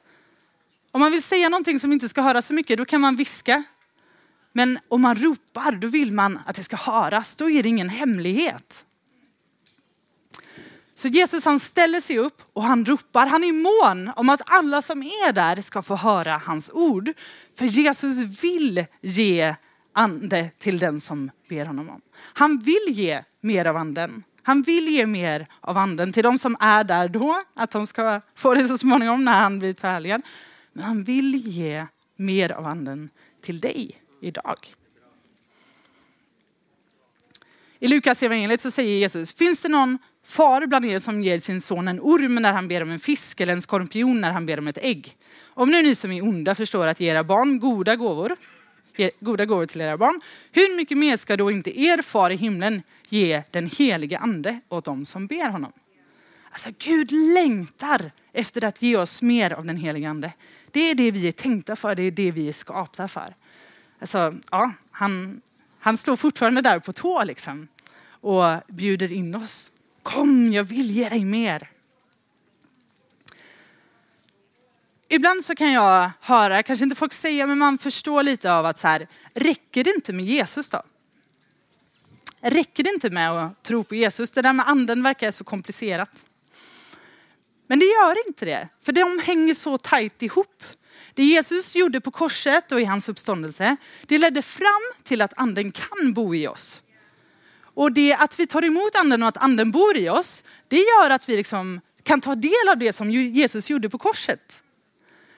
Om 0.91 0.99
man 0.99 1.11
vill 1.11 1.23
säga 1.23 1.49
någonting 1.49 1.79
som 1.79 1.93
inte 1.93 2.09
ska 2.09 2.21
höras 2.21 2.47
så 2.47 2.53
mycket, 2.53 2.77
då 2.77 2.85
kan 2.85 3.01
man 3.01 3.15
viska. 3.15 3.63
Men 4.51 4.79
om 4.87 5.01
man 5.01 5.15
ropar, 5.15 5.71
då 5.71 5.87
vill 5.87 6.11
man 6.11 6.39
att 6.45 6.55
det 6.55 6.63
ska 6.63 6.75
höras. 6.75 7.35
Då 7.35 7.49
är 7.49 7.63
det 7.63 7.69
ingen 7.69 7.89
hemlighet. 7.89 8.85
Så 10.97 11.07
Jesus 11.07 11.45
han 11.45 11.59
ställer 11.59 12.01
sig 12.01 12.17
upp 12.17 12.41
och 12.53 12.63
han 12.63 12.85
ropar. 12.85 13.27
Han 13.27 13.43
är 13.43 13.51
mån 13.51 14.11
om 14.15 14.29
att 14.29 14.41
alla 14.45 14.81
som 14.81 15.03
är 15.03 15.31
där 15.31 15.61
ska 15.61 15.81
få 15.81 15.95
höra 15.95 16.37
hans 16.37 16.69
ord. 16.73 17.13
För 17.57 17.65
Jesus 17.65 18.43
vill 18.43 18.85
ge 19.01 19.55
ande 19.93 20.49
till 20.57 20.79
den 20.79 21.01
som 21.01 21.31
ber 21.49 21.65
honom 21.65 21.89
om. 21.89 22.01
Han 22.33 22.59
vill 22.59 22.85
ge 22.87 23.23
mer 23.41 23.65
av 23.65 23.77
anden. 23.77 24.23
Han 24.43 24.61
vill 24.61 24.87
ge 24.87 25.05
mer 25.05 25.47
av 25.61 25.77
anden 25.77 26.13
till 26.13 26.23
de 26.23 26.37
som 26.37 26.57
är 26.59 26.83
där 26.83 27.07
då, 27.07 27.43
att 27.53 27.71
de 27.71 27.87
ska 27.87 28.21
få 28.35 28.53
det 28.53 28.67
så 28.67 28.77
småningom 28.77 29.25
när 29.25 29.41
han 29.41 29.59
blir 29.59 29.73
förhärligad. 29.73 30.21
Men 30.73 30.83
han 30.83 31.03
vill 31.03 31.35
ge 31.35 31.85
mer 32.15 32.51
av 32.51 32.67
anden 32.67 33.09
till 33.41 33.59
dig 33.59 34.01
idag. 34.21 34.73
I 37.79 37.87
Lukas 37.87 38.23
evangeliet 38.23 38.61
så 38.61 38.71
säger 38.71 38.99
Jesus, 38.99 39.33
finns 39.33 39.61
det 39.61 39.69
någon 39.69 39.97
far 40.27 40.65
bland 40.65 40.85
er 40.85 40.99
som 40.99 41.21
ger 41.21 41.37
sin 41.37 41.61
son 41.61 41.87
en 41.87 41.99
orm 41.99 42.35
när 42.35 42.53
han 42.53 42.67
ber 42.67 42.83
om 42.83 42.91
en 42.91 42.99
fisk 42.99 43.41
eller 43.41 43.53
en 43.53 43.61
skorpion 43.61 44.21
när 44.21 44.31
han 44.31 44.45
ber 44.45 44.59
om 44.59 44.67
ett 44.67 44.77
ägg? 44.81 45.15
Om 45.45 45.69
nu 45.69 45.81
ni 45.83 45.95
som 45.95 46.11
är 46.11 46.23
onda 46.23 46.55
förstår 46.55 46.87
att 46.87 46.99
ge 46.99 47.11
era 47.11 47.23
barn 47.23 47.59
goda 47.59 47.95
gåvor, 47.95 48.35
ge 48.95 49.11
goda 49.19 49.45
gåvor 49.45 49.65
till 49.65 49.81
era 49.81 49.97
barn, 49.97 50.21
hur 50.51 50.75
mycket 50.77 50.97
mer 50.97 51.17
ska 51.17 51.37
då 51.37 51.51
inte 51.51 51.79
er 51.79 52.01
far 52.01 52.29
i 52.29 52.35
himlen 52.35 52.83
ge 53.09 53.43
den 53.51 53.69
helige 53.77 54.17
ande 54.17 54.59
åt 54.69 54.85
dem 54.85 55.05
som 55.05 55.27
ber 55.27 55.49
honom? 55.49 55.71
Alltså 56.51 56.69
Gud 56.77 57.11
längtar 57.11 58.11
efter 58.33 58.63
att 58.63 58.81
ge 58.81 58.97
oss 58.97 59.21
mer 59.21 59.53
av 59.53 59.65
den 59.65 59.77
helige 59.77 60.09
ande. 60.09 60.33
Det 60.71 60.91
är 60.91 60.95
det 60.95 61.11
vi 61.11 61.27
är 61.27 61.31
tänkta 61.31 61.75
för, 61.75 61.95
det 61.95 62.03
är 62.03 62.11
det 62.11 62.31
vi 62.31 62.47
är 62.47 62.53
skapta 62.53 63.07
för. 63.07 63.35
Alltså, 63.99 64.35
ja, 64.51 64.73
han, 64.91 65.41
han 65.79 65.97
står 65.97 66.15
fortfarande 66.15 66.61
där 66.61 66.79
på 66.79 66.93
tå 66.93 67.23
liksom 67.23 67.67
och 68.09 68.61
bjuder 68.67 69.13
in 69.13 69.35
oss. 69.35 69.71
Kom, 70.07 70.53
jag 70.53 70.63
vill 70.63 70.91
ge 70.91 71.09
dig 71.09 71.25
mer. 71.25 71.69
Ibland 75.09 75.45
så 75.45 75.55
kan 75.55 75.71
jag 75.71 76.11
höra, 76.19 76.63
kanske 76.63 76.83
inte 76.83 76.95
folk 76.95 77.13
säga, 77.13 77.47
men 77.47 77.57
man 77.57 77.77
förstår 77.77 78.23
lite 78.23 78.53
av 78.53 78.65
att 78.65 78.79
så 78.79 78.87
här, 78.87 79.07
räcker 79.33 79.83
det 79.83 79.89
inte 79.89 80.13
med 80.13 80.25
Jesus 80.25 80.69
då? 80.69 80.83
Räcker 82.41 82.83
det 82.83 82.89
inte 82.89 83.09
med 83.09 83.31
att 83.31 83.63
tro 83.63 83.83
på 83.83 83.95
Jesus? 83.95 84.31
Det 84.31 84.41
där 84.41 84.53
med 84.53 84.67
anden 84.67 85.03
verkar 85.03 85.31
så 85.31 85.43
komplicerat. 85.43 86.25
Men 87.67 87.79
det 87.79 87.85
gör 87.85 88.27
inte 88.27 88.45
det, 88.45 88.69
för 88.81 88.91
de 88.91 89.19
hänger 89.23 89.53
så 89.53 89.77
tajt 89.77 90.21
ihop. 90.21 90.63
Det 91.13 91.23
Jesus 91.23 91.75
gjorde 91.75 92.01
på 92.01 92.11
korset 92.11 92.71
och 92.71 92.81
i 92.81 92.83
hans 92.83 93.09
uppståndelse, 93.09 93.75
det 94.05 94.17
ledde 94.17 94.41
fram 94.41 94.91
till 95.03 95.21
att 95.21 95.33
anden 95.37 95.71
kan 95.71 96.13
bo 96.13 96.35
i 96.35 96.47
oss. 96.47 96.83
Och 97.77 97.91
det 97.91 98.13
att 98.13 98.39
vi 98.39 98.47
tar 98.47 98.65
emot 98.65 98.95
anden 98.95 99.23
och 99.23 99.29
att 99.29 99.37
anden 99.37 99.71
bor 99.71 99.97
i 99.97 100.09
oss, 100.09 100.43
det 100.67 100.77
gör 100.77 101.09
att 101.09 101.29
vi 101.29 101.37
liksom 101.37 101.81
kan 102.03 102.21
ta 102.21 102.35
del 102.35 102.69
av 102.71 102.77
det 102.77 102.93
som 102.93 103.11
Jesus 103.11 103.69
gjorde 103.69 103.89
på 103.89 103.97
korset. 103.97 104.63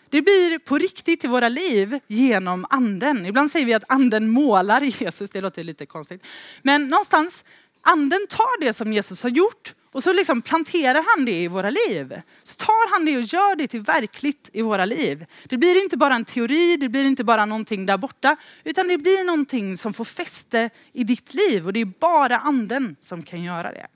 Det 0.10 0.21
blir 0.21 0.60
på 0.60 0.78
riktigt 0.78 1.23
i 1.23 1.28
våra 1.28 1.49
liv 1.49 1.99
genom 2.08 2.65
anden. 2.69 3.25
Ibland 3.25 3.52
säger 3.52 3.65
vi 3.65 3.73
att 3.73 3.84
anden 3.88 4.30
målar 4.30 4.82
Jesus, 4.82 5.30
det 5.30 5.41
låter 5.41 5.63
lite 5.63 5.86
konstigt. 5.86 6.23
Men 6.62 6.88
någonstans, 6.88 7.43
anden 7.82 8.28
tar 8.30 8.62
det 8.62 8.73
som 8.73 8.93
Jesus 8.93 9.23
har 9.23 9.30
gjort 9.30 9.73
och 9.91 10.04
så 10.04 10.13
liksom 10.13 10.41
planterar 10.41 11.06
han 11.15 11.25
det 11.25 11.43
i 11.43 11.47
våra 11.47 11.69
liv. 11.69 12.21
Så 12.43 12.56
tar 12.56 12.91
han 12.91 13.06
det 13.06 13.17
och 13.17 13.23
gör 13.23 13.56
det 13.56 13.67
till 13.67 13.82
verkligt 13.82 14.49
i 14.54 14.62
våra 14.62 14.86
liv. 14.86 15.25
Det 15.43 15.58
blir 15.58 15.84
inte 15.84 15.97
bara 15.97 16.15
en 16.15 16.25
teori, 16.25 16.78
det 16.78 16.89
blir 16.89 17.06
inte 17.06 17.23
bara 17.23 17.45
någonting 17.45 17.86
där 17.86 17.97
borta, 17.97 18.36
utan 18.63 18.88
det 18.88 18.97
blir 18.97 19.25
någonting 19.25 19.78
som 19.78 19.93
får 19.93 20.06
fäste 20.06 20.69
i 20.93 21.04
ditt 21.04 21.34
liv 21.34 21.65
och 21.65 21.73
det 21.73 21.80
är 21.80 21.86
bara 21.86 22.38
anden 22.38 22.95
som 22.99 23.21
kan 23.23 23.43
göra 23.43 23.71
det. 23.71 23.88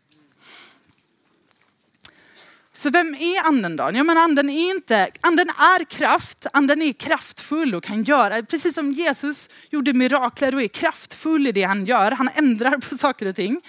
Så 2.75 2.89
vem 2.89 3.15
är 3.15 3.47
anden 3.47 3.75
då? 3.75 3.89
Ja, 3.93 4.03
men 4.03 4.17
anden, 4.17 4.49
är 4.49 4.71
inte, 4.71 5.09
anden 5.21 5.49
är 5.49 5.83
kraft, 5.83 6.47
anden 6.53 6.81
är 6.81 6.93
kraftfull 6.93 7.75
och 7.75 7.83
kan 7.83 8.03
göra, 8.03 8.43
precis 8.43 8.73
som 8.73 8.91
Jesus 8.91 9.49
gjorde 9.69 9.93
mirakler 9.93 10.55
och 10.55 10.61
är 10.61 10.67
kraftfull 10.67 11.47
i 11.47 11.51
det 11.51 11.63
han 11.63 11.85
gör. 11.85 12.11
Han 12.11 12.29
ändrar 12.35 12.77
på 12.77 12.97
saker 12.97 13.25
och 13.25 13.35
ting 13.35 13.61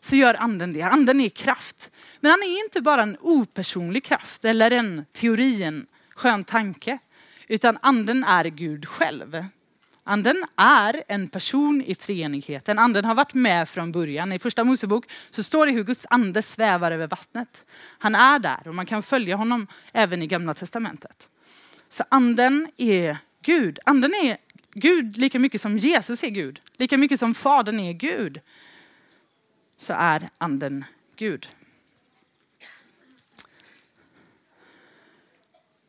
så 0.00 0.16
gör 0.16 0.34
anden 0.34 0.72
det. 0.72 0.82
Anden 0.82 1.20
är 1.20 1.28
kraft. 1.28 1.90
Men 2.20 2.30
han 2.30 2.42
är 2.42 2.64
inte 2.64 2.80
bara 2.80 3.02
en 3.02 3.16
opersonlig 3.20 4.04
kraft 4.04 4.44
eller 4.44 4.70
en 4.70 5.04
teori, 5.12 5.62
en 5.62 5.86
skön 6.14 6.44
tanke. 6.44 6.98
Utan 7.48 7.78
anden 7.82 8.24
är 8.24 8.44
Gud 8.44 8.88
själv. 8.88 9.44
Anden 10.04 10.44
är 10.56 11.02
en 11.08 11.28
person 11.28 11.82
i 11.86 11.94
treenigheten. 11.94 12.78
Anden 12.78 13.04
har 13.04 13.14
varit 13.14 13.34
med 13.34 13.68
från 13.68 13.92
början. 13.92 14.32
I 14.32 14.38
första 14.38 14.64
Mosebok 14.64 15.04
så 15.30 15.42
står 15.42 15.66
det 15.66 15.72
hur 15.72 15.84
Guds 15.84 16.06
ande 16.10 16.42
svävar 16.42 16.92
över 16.92 17.06
vattnet. 17.06 17.64
Han 17.98 18.14
är 18.14 18.38
där 18.38 18.68
och 18.68 18.74
man 18.74 18.86
kan 18.86 19.02
följa 19.02 19.36
honom 19.36 19.66
även 19.92 20.22
i 20.22 20.26
gamla 20.26 20.54
testamentet. 20.54 21.28
Så 21.88 22.04
anden 22.08 22.68
är 22.76 23.16
Gud. 23.42 23.78
Anden 23.86 24.14
är 24.14 24.36
Gud 24.74 25.16
lika 25.16 25.38
mycket 25.38 25.60
som 25.60 25.78
Jesus 25.78 26.24
är 26.24 26.30
Gud. 26.30 26.60
Lika 26.76 26.98
mycket 26.98 27.18
som 27.18 27.34
Fadern 27.34 27.80
är 27.80 27.92
Gud 27.92 28.40
så 29.80 29.92
är 29.92 30.28
anden 30.38 30.84
Gud. 31.16 31.48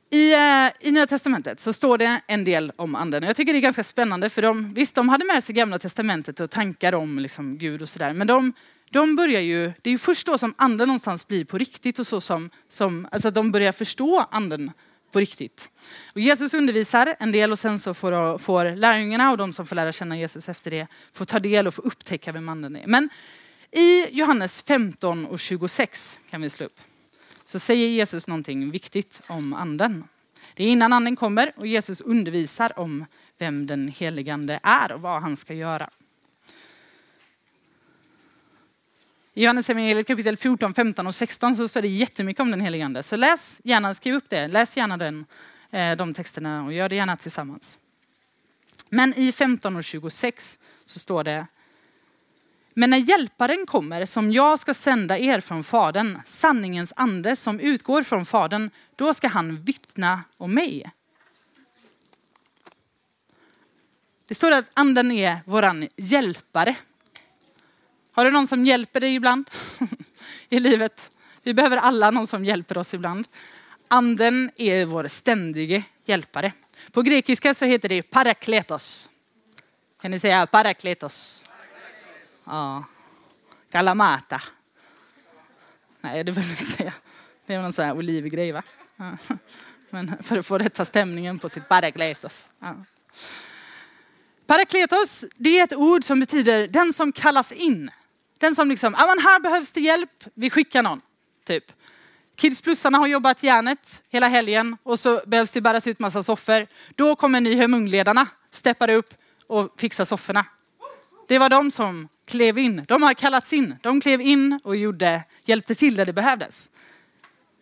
I, 0.09 0.33
eh, 0.33 0.87
I 0.87 0.91
Nya 0.91 1.07
Testamentet 1.07 1.59
så 1.59 1.73
står 1.73 1.97
det 1.97 2.21
en 2.27 2.43
del 2.43 2.71
om 2.75 2.95
anden. 2.95 3.23
Jag 3.23 3.35
tycker 3.35 3.53
det 3.53 3.59
är 3.59 3.61
ganska 3.61 3.83
spännande 3.83 4.29
för 4.29 4.41
de, 4.41 4.73
visst 4.73 4.95
de 4.95 5.09
hade 5.09 5.25
med 5.25 5.43
sig 5.43 5.55
Gamla 5.55 5.79
Testamentet 5.79 6.39
och 6.39 6.51
tankar 6.51 6.93
om 6.93 7.19
liksom 7.19 7.57
Gud 7.57 7.81
och 7.81 7.89
sådär. 7.89 8.13
Men 8.13 8.27
de, 8.27 8.53
de 8.89 9.15
börjar 9.15 9.41
ju, 9.41 9.65
det 9.81 9.89
är 9.89 9.91
ju 9.91 9.97
först 9.97 10.27
då 10.27 10.37
som 10.37 10.53
anden 10.57 10.87
någonstans 10.87 11.27
blir 11.27 11.45
på 11.45 11.57
riktigt 11.57 11.99
och 11.99 12.07
så 12.07 12.21
som, 12.21 12.49
som 12.69 13.07
alltså 13.11 13.27
att 13.27 13.33
de 13.33 13.51
börjar 13.51 13.71
förstå 13.71 14.25
anden 14.31 14.71
på 15.11 15.19
riktigt. 15.19 15.69
Och 16.13 16.21
Jesus 16.21 16.53
undervisar 16.53 17.15
en 17.19 17.31
del 17.31 17.51
och 17.51 17.59
sen 17.59 17.79
så 17.79 17.93
får, 17.93 18.37
får 18.37 18.75
lärjungarna 18.75 19.31
och 19.31 19.37
de 19.37 19.53
som 19.53 19.65
får 19.65 19.75
lära 19.75 19.91
känna 19.91 20.17
Jesus 20.17 20.49
efter 20.49 20.71
det 20.71 20.87
få 21.13 21.25
ta 21.25 21.39
del 21.39 21.67
och 21.67 21.73
få 21.73 21.81
upptäcka 21.81 22.31
vem 22.31 22.49
anden 22.49 22.75
är. 22.75 22.87
Men 22.87 23.09
i 23.71 24.09
Johannes 24.11 24.61
15 24.61 25.25
och 25.25 25.39
26 25.39 26.19
kan 26.29 26.41
vi 26.41 26.49
slå 26.49 26.65
upp. 26.65 26.79
Så 27.45 27.59
säger 27.59 27.87
Jesus 27.87 28.27
någonting 28.27 28.71
viktigt 28.71 29.21
om 29.27 29.53
anden. 29.53 30.03
Det 30.53 30.63
är 30.63 30.67
innan 30.67 30.93
anden 30.93 31.15
kommer 31.15 31.53
och 31.55 31.67
Jesus 31.67 32.01
undervisar 32.01 32.79
om 32.79 33.05
vem 33.37 33.67
den 33.67 33.87
heligande 33.87 34.59
är 34.63 34.91
och 34.91 35.01
vad 35.01 35.21
han 35.21 35.37
ska 35.37 35.53
göra. 35.53 35.89
I 39.33 39.43
Johannes 39.43 39.69
evangeliet 39.69 40.07
kapitel 40.07 40.37
14, 40.37 40.73
15 40.73 41.07
och 41.07 41.15
16 41.15 41.55
så 41.55 41.67
står 41.67 41.81
det 41.81 41.87
jättemycket 41.87 42.41
om 42.41 42.51
den 42.51 42.61
helige 42.61 42.85
ande. 42.85 43.03
Så 43.03 43.15
läs 43.15 43.61
gärna, 43.63 43.93
skriv 43.93 44.13
upp 44.13 44.29
det, 44.29 44.47
läs 44.47 44.77
gärna 44.77 44.97
den, 44.97 45.25
eh, 45.71 45.95
de 45.95 46.13
texterna 46.13 46.65
och 46.65 46.73
gör 46.73 46.89
det 46.89 46.95
gärna 46.95 47.17
tillsammans. 47.17 47.77
Men 48.89 49.13
i 49.17 49.31
15 49.31 49.75
och 49.75 49.83
26 49.83 50.59
så 50.85 50.99
står 50.99 51.23
det 51.23 51.47
men 52.81 52.89
när 52.89 52.97
hjälparen 52.97 53.65
kommer 53.65 54.05
som 54.05 54.31
jag 54.31 54.59
ska 54.59 54.73
sända 54.73 55.17
er 55.17 55.39
från 55.39 55.63
Fadern, 55.63 56.21
sanningens 56.25 56.93
ande 56.95 57.35
som 57.35 57.59
utgår 57.59 58.03
från 58.03 58.25
Fadern, 58.25 58.69
då 58.95 59.13
ska 59.13 59.27
han 59.27 59.61
vittna 59.61 60.23
om 60.37 60.53
mig. 60.53 60.91
Det 64.27 64.35
står 64.35 64.51
att 64.51 64.65
anden 64.73 65.11
är 65.11 65.39
våran 65.45 65.87
hjälpare. 65.95 66.75
Har 68.11 68.25
du 68.25 68.31
någon 68.31 68.47
som 68.47 68.65
hjälper 68.65 68.99
dig 68.99 69.15
ibland 69.15 69.49
i 70.49 70.59
livet? 70.59 71.11
Vi 71.43 71.53
behöver 71.53 71.77
alla 71.77 72.11
någon 72.11 72.27
som 72.27 72.45
hjälper 72.45 72.77
oss 72.77 72.93
ibland. 72.93 73.27
Anden 73.87 74.51
är 74.55 74.85
vår 74.85 75.07
ständige 75.07 75.83
hjälpare. 76.05 76.51
På 76.91 77.01
grekiska 77.01 77.53
så 77.53 77.65
heter 77.65 77.89
det 77.89 78.01
parakletos. 78.01 79.09
Kan 80.01 80.11
ni 80.11 80.19
säga 80.19 80.47
parakletos? 80.47 81.40
Ja. 82.45 82.83
Kalamata. 83.71 84.41
Nej, 86.01 86.23
det 86.23 86.31
vill 86.31 86.43
jag 86.43 86.51
inte 86.51 86.65
säga. 86.65 86.93
Det 87.45 87.53
är 87.53 87.61
någon 87.61 87.73
sån 87.73 87.85
här 87.85 87.97
olivgrej, 87.97 88.51
va? 88.51 88.63
Ja. 88.95 89.11
Men 89.89 90.23
för 90.23 90.37
att 90.37 90.45
få 90.45 90.57
rätta 90.57 90.85
stämningen 90.85 91.39
på 91.39 91.49
sitt 91.49 91.67
parakletos. 91.67 92.49
Ja. 92.59 92.75
Parakletos, 94.45 95.25
det 95.35 95.59
är 95.59 95.63
ett 95.63 95.73
ord 95.73 96.03
som 96.03 96.19
betyder 96.19 96.67
den 96.67 96.93
som 96.93 97.11
kallas 97.11 97.51
in. 97.51 97.91
Den 98.37 98.55
som 98.55 98.69
liksom, 98.69 98.95
ja 98.97 99.07
men 99.07 99.19
här 99.19 99.39
behövs 99.39 99.71
det 99.71 99.81
hjälp, 99.81 100.23
vi 100.33 100.49
skickar 100.49 100.83
någon. 100.83 101.01
Typ. 101.45 101.63
Kidsplussarna 102.35 102.97
har 102.97 103.07
jobbat 103.07 103.43
järnet 103.43 104.01
hela 104.09 104.27
helgen 104.27 104.77
och 104.83 104.99
så 104.99 105.21
behövs 105.25 105.51
det 105.51 105.61
bäras 105.61 105.87
ut 105.87 105.99
massa 105.99 106.23
soffor. 106.23 106.67
Då 106.95 107.15
kommer 107.15 107.41
ni 107.41 107.55
hemungledarna, 107.55 108.27
steppar 108.49 108.89
upp 108.89 109.13
och 109.47 109.79
fixar 109.79 110.05
sofforna. 110.05 110.45
Det 111.27 111.39
var 111.39 111.49
de 111.49 111.71
som 111.71 112.07
klev 112.31 112.57
in. 112.57 112.85
De 112.87 113.03
har 113.03 113.13
kallats 113.13 113.53
in. 113.53 113.75
De 113.81 114.01
klev 114.01 114.21
in 114.21 114.59
och 114.63 114.75
gjorde, 114.75 115.23
hjälpte 115.43 115.75
till 115.75 115.95
där 115.95 116.05
det 116.05 116.13
behövdes. 116.13 116.69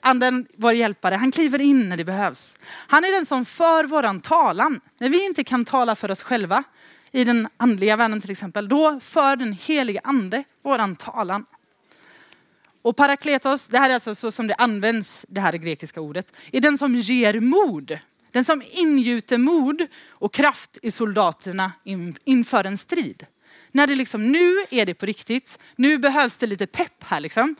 Anden, 0.02 0.48
vår 0.56 0.74
hjälpare, 0.74 1.16
han 1.16 1.32
kliver 1.32 1.62
in 1.62 1.90
när 1.90 1.98
det 1.98 2.06
behövs. 2.06 2.58
Han 2.88 3.04
är 3.04 3.12
den 3.12 3.26
som 3.26 3.46
för 3.46 3.84
våran 3.84 4.20
talan. 4.22 4.82
När 4.98 5.10
vi 5.10 5.26
inte 5.26 5.44
kan 5.44 5.66
tala 5.66 5.96
för 5.96 6.12
oss 6.12 6.24
själva, 6.24 6.64
i 7.12 7.24
den 7.24 7.48
andliga 7.58 7.96
världen 7.96 8.22
till 8.22 8.32
exempel, 8.32 8.70
då 8.70 9.00
för 9.00 9.36
den 9.36 9.54
helige 9.54 10.00
ande 10.04 10.44
våran 10.64 10.96
talan. 10.96 11.46
Och 12.82 12.96
parakletos, 12.96 13.68
det 13.68 13.78
här 13.78 13.90
är 13.90 13.94
alltså 13.94 14.16
så 14.16 14.32
som 14.32 14.48
det 14.48 14.56
används, 14.56 15.26
det 15.30 15.42
här 15.42 15.54
grekiska 15.54 16.02
ordet, 16.02 16.36
är 16.52 16.62
den 16.62 16.78
som 16.78 16.96
ger 16.96 17.40
mod. 17.40 18.00
Den 18.32 18.46
som 18.46 18.64
ingjuter 18.72 19.38
mod 19.38 19.88
och 20.10 20.34
kraft 20.34 20.78
i 20.82 20.92
soldaterna 20.92 21.72
inför 22.26 22.64
en 22.64 22.78
strid 22.78 23.26
när 23.72 23.88
det 23.88 23.96
liksom, 23.96 24.32
nu 24.32 24.56
är 24.70 24.86
det 24.86 24.94
på 24.94 25.06
riktigt, 25.06 25.60
nu 25.76 25.98
behövs 25.98 26.38
det 26.38 26.48
lite 26.48 26.68
pepp 26.68 27.04
här 27.04 27.20
liksom, 27.20 27.56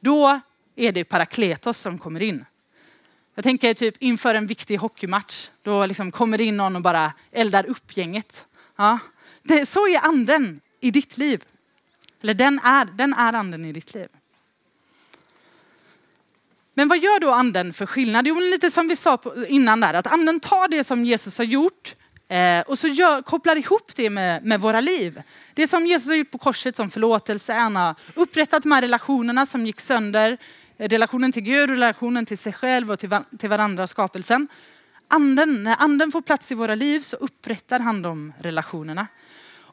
då 0.00 0.40
är 0.76 0.92
det 0.92 1.04
parakletos 1.04 1.78
som 1.78 1.98
kommer 1.98 2.22
in. 2.22 2.44
Jag 3.34 3.44
tänker 3.44 3.74
typ 3.74 3.94
inför 3.98 4.34
en 4.34 4.46
viktig 4.46 4.76
hockeymatch, 4.76 5.48
då 5.62 5.86
liksom 5.86 6.10
kommer 6.10 6.38
det 6.38 6.44
in 6.44 6.56
någon 6.56 6.76
och 6.76 6.82
bara 6.82 7.12
eldar 7.32 7.66
upp 7.66 7.96
gänget. 7.96 8.46
Ja. 8.76 8.98
Det, 9.42 9.66
så 9.66 9.88
är 9.88 10.04
anden 10.04 10.60
i 10.80 10.90
ditt 10.90 11.18
liv. 11.18 11.44
Eller 12.22 12.34
den 12.34 12.58
är, 12.58 12.84
den 12.84 13.14
är 13.14 13.32
anden 13.32 13.64
i 13.64 13.72
ditt 13.72 13.94
liv. 13.94 14.08
Men 16.74 16.88
vad 16.88 16.98
gör 16.98 17.20
då 17.20 17.30
anden 17.30 17.72
för 17.72 17.86
skillnad? 17.86 18.26
Jo, 18.26 18.40
lite 18.40 18.70
som 18.70 18.88
vi 18.88 18.96
sa 18.96 19.18
innan 19.48 19.80
där, 19.80 19.94
att 19.94 20.06
anden 20.06 20.40
tar 20.40 20.68
det 20.68 20.84
som 20.84 21.04
Jesus 21.04 21.38
har 21.38 21.44
gjort 21.44 21.94
eh, 22.28 22.60
och 22.60 22.78
så 22.78 22.88
gör, 22.88 23.22
kopplar 23.22 23.56
ihop 23.56 23.92
det 23.96 24.10
med, 24.10 24.44
med 24.44 24.60
våra 24.60 24.80
liv. 24.80 25.22
Det 25.54 25.68
som 25.68 25.86
Jesus 25.86 26.08
har 26.08 26.14
gjort 26.14 26.30
på 26.30 26.38
korset 26.38 26.76
som 26.76 26.90
förlåtelse, 26.90 27.52
han 27.52 27.76
har 27.76 27.94
upprättat 28.14 28.62
de 28.62 28.72
här 28.72 28.82
relationerna 28.82 29.46
som 29.46 29.66
gick 29.66 29.80
sönder, 29.80 30.38
eh, 30.78 30.88
relationen 30.88 31.32
till 31.32 31.42
Gud, 31.42 31.70
relationen 31.70 32.26
till 32.26 32.38
sig 32.38 32.52
själv 32.52 32.90
och 32.90 32.98
till, 32.98 33.10
till 33.38 33.48
varandra 33.48 33.82
och 33.82 33.90
skapelsen. 33.90 34.48
Anden, 35.08 35.62
när 35.62 35.76
anden 35.82 36.12
får 36.12 36.22
plats 36.22 36.52
i 36.52 36.54
våra 36.54 36.74
liv 36.74 37.00
så 37.00 37.16
upprättar 37.16 37.80
han 37.80 38.02
de 38.02 38.32
relationerna. 38.38 39.06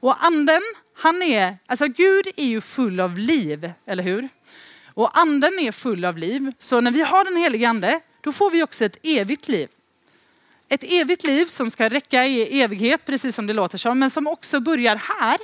Och 0.02 0.26
anden, 0.26 0.62
han 0.98 1.22
är, 1.22 1.58
alltså 1.66 1.88
Gud 1.88 2.28
är 2.36 2.46
ju 2.46 2.62
full 2.62 3.00
av 3.00 3.18
liv, 3.18 3.72
eller 3.86 4.04
hur? 4.04 4.30
Och 4.94 5.18
anden 5.18 5.60
är 5.60 5.72
full 5.72 6.06
av 6.06 6.18
liv. 6.18 6.52
Så 6.60 6.82
när 6.82 6.92
vi 6.92 7.02
har 7.02 7.26
den 7.26 7.36
helige 7.36 7.70
ande, 7.70 8.00
då 8.22 8.32
får 8.32 8.52
vi 8.52 8.64
också 8.64 8.86
ett 8.86 8.98
evigt 9.04 9.48
liv. 9.48 9.70
Ett 10.72 10.84
evigt 10.84 11.24
liv 11.24 11.46
som 11.46 11.70
ska 11.70 11.90
räcka 11.90 12.26
i 12.26 12.62
evighet, 12.62 13.06
precis 13.06 13.36
som 13.36 13.48
det 13.48 13.54
låter 13.54 13.78
som, 13.78 14.00
men 14.00 14.10
som 14.10 14.28
också 14.28 14.60
börjar 14.60 14.96
här. 14.96 15.38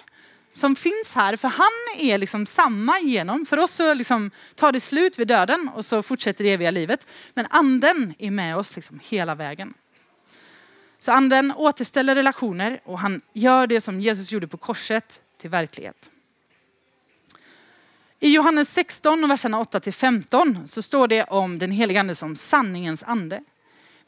Som 0.51 0.75
finns 0.75 1.13
här, 1.15 1.35
för 1.35 1.47
han 1.47 1.97
är 1.97 2.17
liksom 2.17 2.45
samma 2.45 2.99
genom. 2.99 3.45
För 3.45 3.59
oss 3.59 3.71
så 3.71 3.93
liksom 3.93 4.31
tar 4.55 4.71
det 4.71 4.79
slut 4.79 5.19
vid 5.19 5.27
döden 5.27 5.69
och 5.75 5.85
så 5.85 6.01
fortsätter 6.01 6.43
det 6.43 6.53
eviga 6.53 6.71
livet. 6.71 7.07
Men 7.33 7.47
anden 7.49 8.13
är 8.17 8.31
med 8.31 8.57
oss 8.57 8.75
liksom 8.75 8.99
hela 9.03 9.35
vägen. 9.35 9.73
Så 10.97 11.11
anden 11.11 11.51
återställer 11.51 12.15
relationer 12.15 12.79
och 12.83 12.99
han 12.99 13.21
gör 13.33 13.67
det 13.67 13.81
som 13.81 14.01
Jesus 14.01 14.31
gjorde 14.31 14.47
på 14.47 14.57
korset 14.57 15.21
till 15.37 15.49
verklighet. 15.49 16.11
I 18.19 18.33
Johannes 18.33 18.73
16 18.73 19.27
verserna 19.27 19.59
8 19.59 19.79
till 19.79 19.93
15 19.93 20.67
så 20.67 20.81
står 20.81 21.07
det 21.07 21.23
om 21.23 21.59
den 21.59 21.71
heliga 21.71 21.99
ande 21.99 22.15
som 22.15 22.35
sanningens 22.35 23.03
ande. 23.03 23.43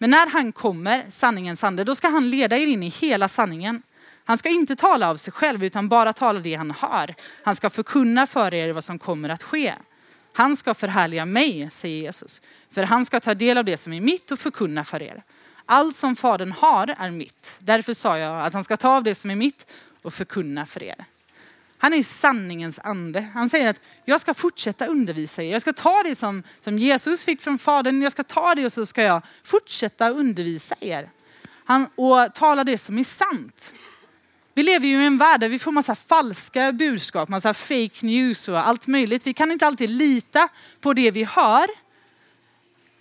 Men 0.01 0.09
när 0.09 0.29
han 0.29 0.51
kommer, 0.51 1.05
sanningens 1.09 1.63
ande, 1.63 1.83
då 1.83 1.95
ska 1.95 2.07
han 2.07 2.29
leda 2.29 2.57
er 2.57 2.67
in 2.67 2.83
i 2.83 2.89
hela 2.89 3.27
sanningen. 3.27 3.81
Han 4.25 4.37
ska 4.37 4.49
inte 4.49 4.75
tala 4.75 5.09
av 5.09 5.17
sig 5.17 5.33
själv 5.33 5.63
utan 5.63 5.89
bara 5.89 6.13
tala 6.13 6.39
det 6.39 6.55
han 6.55 6.71
hör. 6.71 7.15
Han 7.43 7.55
ska 7.55 7.69
förkunna 7.69 8.27
för 8.27 8.53
er 8.53 8.73
vad 8.73 8.83
som 8.83 8.99
kommer 8.99 9.29
att 9.29 9.43
ske. 9.43 9.73
Han 10.33 10.57
ska 10.57 10.73
förhärliga 10.73 11.25
mig, 11.25 11.69
säger 11.71 12.01
Jesus. 12.01 12.41
För 12.71 12.83
han 12.83 13.05
ska 13.05 13.19
ta 13.19 13.33
del 13.33 13.57
av 13.57 13.65
det 13.65 13.77
som 13.77 13.93
är 13.93 14.01
mitt 14.01 14.31
och 14.31 14.39
förkunna 14.39 14.83
för 14.83 15.03
er. 15.03 15.23
Allt 15.65 15.95
som 15.95 16.15
Fadern 16.15 16.51
har 16.51 16.95
är 16.97 17.11
mitt. 17.11 17.55
Därför 17.59 17.93
sa 17.93 18.17
jag 18.17 18.45
att 18.45 18.53
han 18.53 18.63
ska 18.63 18.77
ta 18.77 18.89
av 18.89 19.03
det 19.03 19.15
som 19.15 19.31
är 19.31 19.35
mitt 19.35 19.71
och 20.01 20.13
förkunna 20.13 20.65
för 20.65 20.83
er. 20.83 21.05
Han 21.81 21.93
är 21.93 22.03
sanningens 22.03 22.79
ande. 22.83 23.27
Han 23.33 23.49
säger 23.49 23.69
att 23.69 23.81
jag 24.05 24.21
ska 24.21 24.33
fortsätta 24.33 24.85
undervisa 24.85 25.43
er. 25.43 25.51
Jag 25.51 25.61
ska 25.61 25.73
ta 25.73 26.03
det 26.03 26.15
som, 26.15 26.43
som 26.59 26.77
Jesus 26.77 27.23
fick 27.23 27.41
från 27.41 27.57
Fadern. 27.57 28.01
Jag 28.01 28.11
ska 28.11 28.23
ta 28.23 28.55
det 28.55 28.65
och 28.65 28.73
så 28.73 28.85
ska 28.85 29.01
jag 29.01 29.21
fortsätta 29.43 30.09
undervisa 30.09 30.75
er. 30.79 31.09
Han, 31.65 31.87
och 31.95 32.33
tala 32.35 32.63
det 32.63 32.77
som 32.77 32.97
är 32.97 33.03
sant. 33.03 33.73
Vi 34.53 34.63
lever 34.63 34.87
ju 34.87 35.01
i 35.01 35.05
en 35.05 35.17
värld 35.17 35.39
där 35.39 35.49
vi 35.49 35.59
får 35.59 35.71
massa 35.71 35.95
falska 35.95 36.71
budskap, 36.71 37.29
massa 37.29 37.53
fake 37.53 38.05
news 38.05 38.47
och 38.47 38.67
allt 38.67 38.87
möjligt. 38.87 39.27
Vi 39.27 39.33
kan 39.33 39.51
inte 39.51 39.67
alltid 39.67 39.89
lita 39.89 40.49
på 40.81 40.93
det 40.93 41.11
vi 41.11 41.23
hör. 41.23 41.67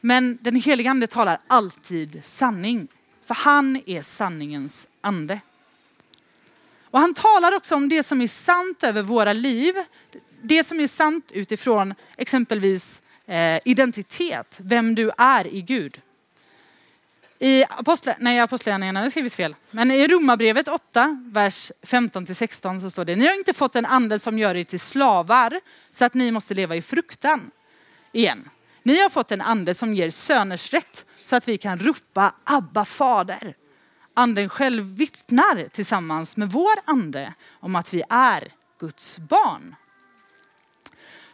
Men 0.00 0.38
den 0.40 0.56
helige 0.56 0.90
ande 0.90 1.06
talar 1.06 1.38
alltid 1.46 2.24
sanning. 2.24 2.88
För 3.26 3.34
han 3.34 3.80
är 3.86 4.02
sanningens 4.02 4.88
ande. 5.00 5.40
Och 6.90 7.00
han 7.00 7.14
talar 7.14 7.56
också 7.56 7.74
om 7.74 7.88
det 7.88 8.02
som 8.02 8.20
är 8.20 8.26
sant 8.26 8.84
över 8.84 9.02
våra 9.02 9.32
liv. 9.32 9.74
Det 10.42 10.64
som 10.64 10.80
är 10.80 10.88
sant 10.88 11.30
utifrån 11.34 11.94
exempelvis 12.16 13.02
eh, 13.26 13.60
identitet, 13.64 14.56
vem 14.58 14.94
du 14.94 15.10
är 15.18 15.46
i 15.46 15.62
Gud. 15.62 16.00
I 17.38 17.64
Apostle, 17.68 18.16
nej, 18.18 18.40
Apostlagärningarna, 18.40 19.02
det 19.02 19.10
skrivit 19.10 19.34
fel. 19.34 19.56
Men 19.70 19.90
i 19.90 20.08
Romarbrevet 20.08 20.68
8, 20.68 21.22
vers 21.24 21.72
15-16 21.82 22.80
så 22.80 22.90
står 22.90 23.04
det, 23.04 23.16
ni 23.16 23.26
har 23.26 23.34
inte 23.34 23.52
fått 23.52 23.76
en 23.76 23.86
ande 23.86 24.18
som 24.18 24.38
gör 24.38 24.54
er 24.54 24.64
till 24.64 24.80
slavar 24.80 25.60
så 25.90 26.04
att 26.04 26.14
ni 26.14 26.30
måste 26.30 26.54
leva 26.54 26.76
i 26.76 26.82
fruktan 26.82 27.50
igen. 28.12 28.48
Ni 28.82 29.02
har 29.02 29.08
fått 29.08 29.32
en 29.32 29.40
ande 29.40 29.74
som 29.74 29.94
ger 29.94 30.10
söners 30.10 30.72
rätt 30.72 31.06
så 31.24 31.36
att 31.36 31.48
vi 31.48 31.58
kan 31.58 31.78
ropa 31.78 32.34
Abba 32.44 32.84
fader. 32.84 33.54
Anden 34.18 34.48
själv 34.48 34.84
vittnar 34.84 35.68
tillsammans 35.68 36.36
med 36.36 36.50
vår 36.50 36.72
ande 36.84 37.34
om 37.60 37.76
att 37.76 37.94
vi 37.94 38.02
är 38.08 38.52
Guds 38.80 39.18
barn. 39.18 39.74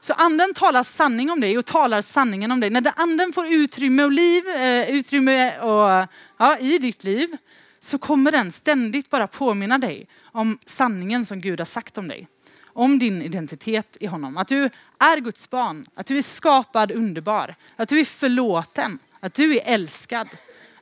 Så 0.01 0.13
anden 0.13 0.55
talar 0.55 0.83
sanning 0.83 1.31
om 1.31 1.41
dig 1.41 1.59
och 1.59 1.67
talar 1.67 2.01
sanningen 2.01 2.53
om 2.53 2.61
dig. 2.61 2.71
När 2.71 2.93
anden 2.97 3.33
får 3.33 3.47
utrymme 3.47 4.05
och 4.05 4.13
liv, 4.13 4.49
eh, 4.49 4.91
utrymme 4.91 5.59
och, 5.59 6.09
ja, 6.37 6.59
i 6.59 6.79
ditt 6.79 7.05
liv 7.05 7.37
så 7.81 7.99
kommer 7.99 8.33
den 8.33 8.53
ständigt 8.53 9.11
bara 9.11 9.27
påminna 9.27 9.79
dig 9.79 10.07
om 10.33 10.59
sanningen 10.67 11.25
som 11.25 11.41
Gud 11.41 11.61
har 11.61 11.65
sagt 11.65 11.99
om 11.99 12.09
dig. 12.09 12.29
Om 12.67 12.99
din 12.99 13.23
identitet 13.23 13.97
i 14.01 14.07
honom. 14.07 14.37
Att 14.37 14.49
du 14.49 14.71
är 14.99 15.21
Guds 15.21 15.51
barn, 15.51 15.85
att 15.95 16.07
du 16.07 16.19
är 16.19 16.23
skapad 16.23 16.93
underbar, 16.93 17.55
att 17.77 17.89
du 17.89 18.01
är 18.01 18.05
förlåten, 18.05 18.99
att 19.21 19.35
du 19.35 19.57
är 19.57 19.63
älskad. 19.65 20.29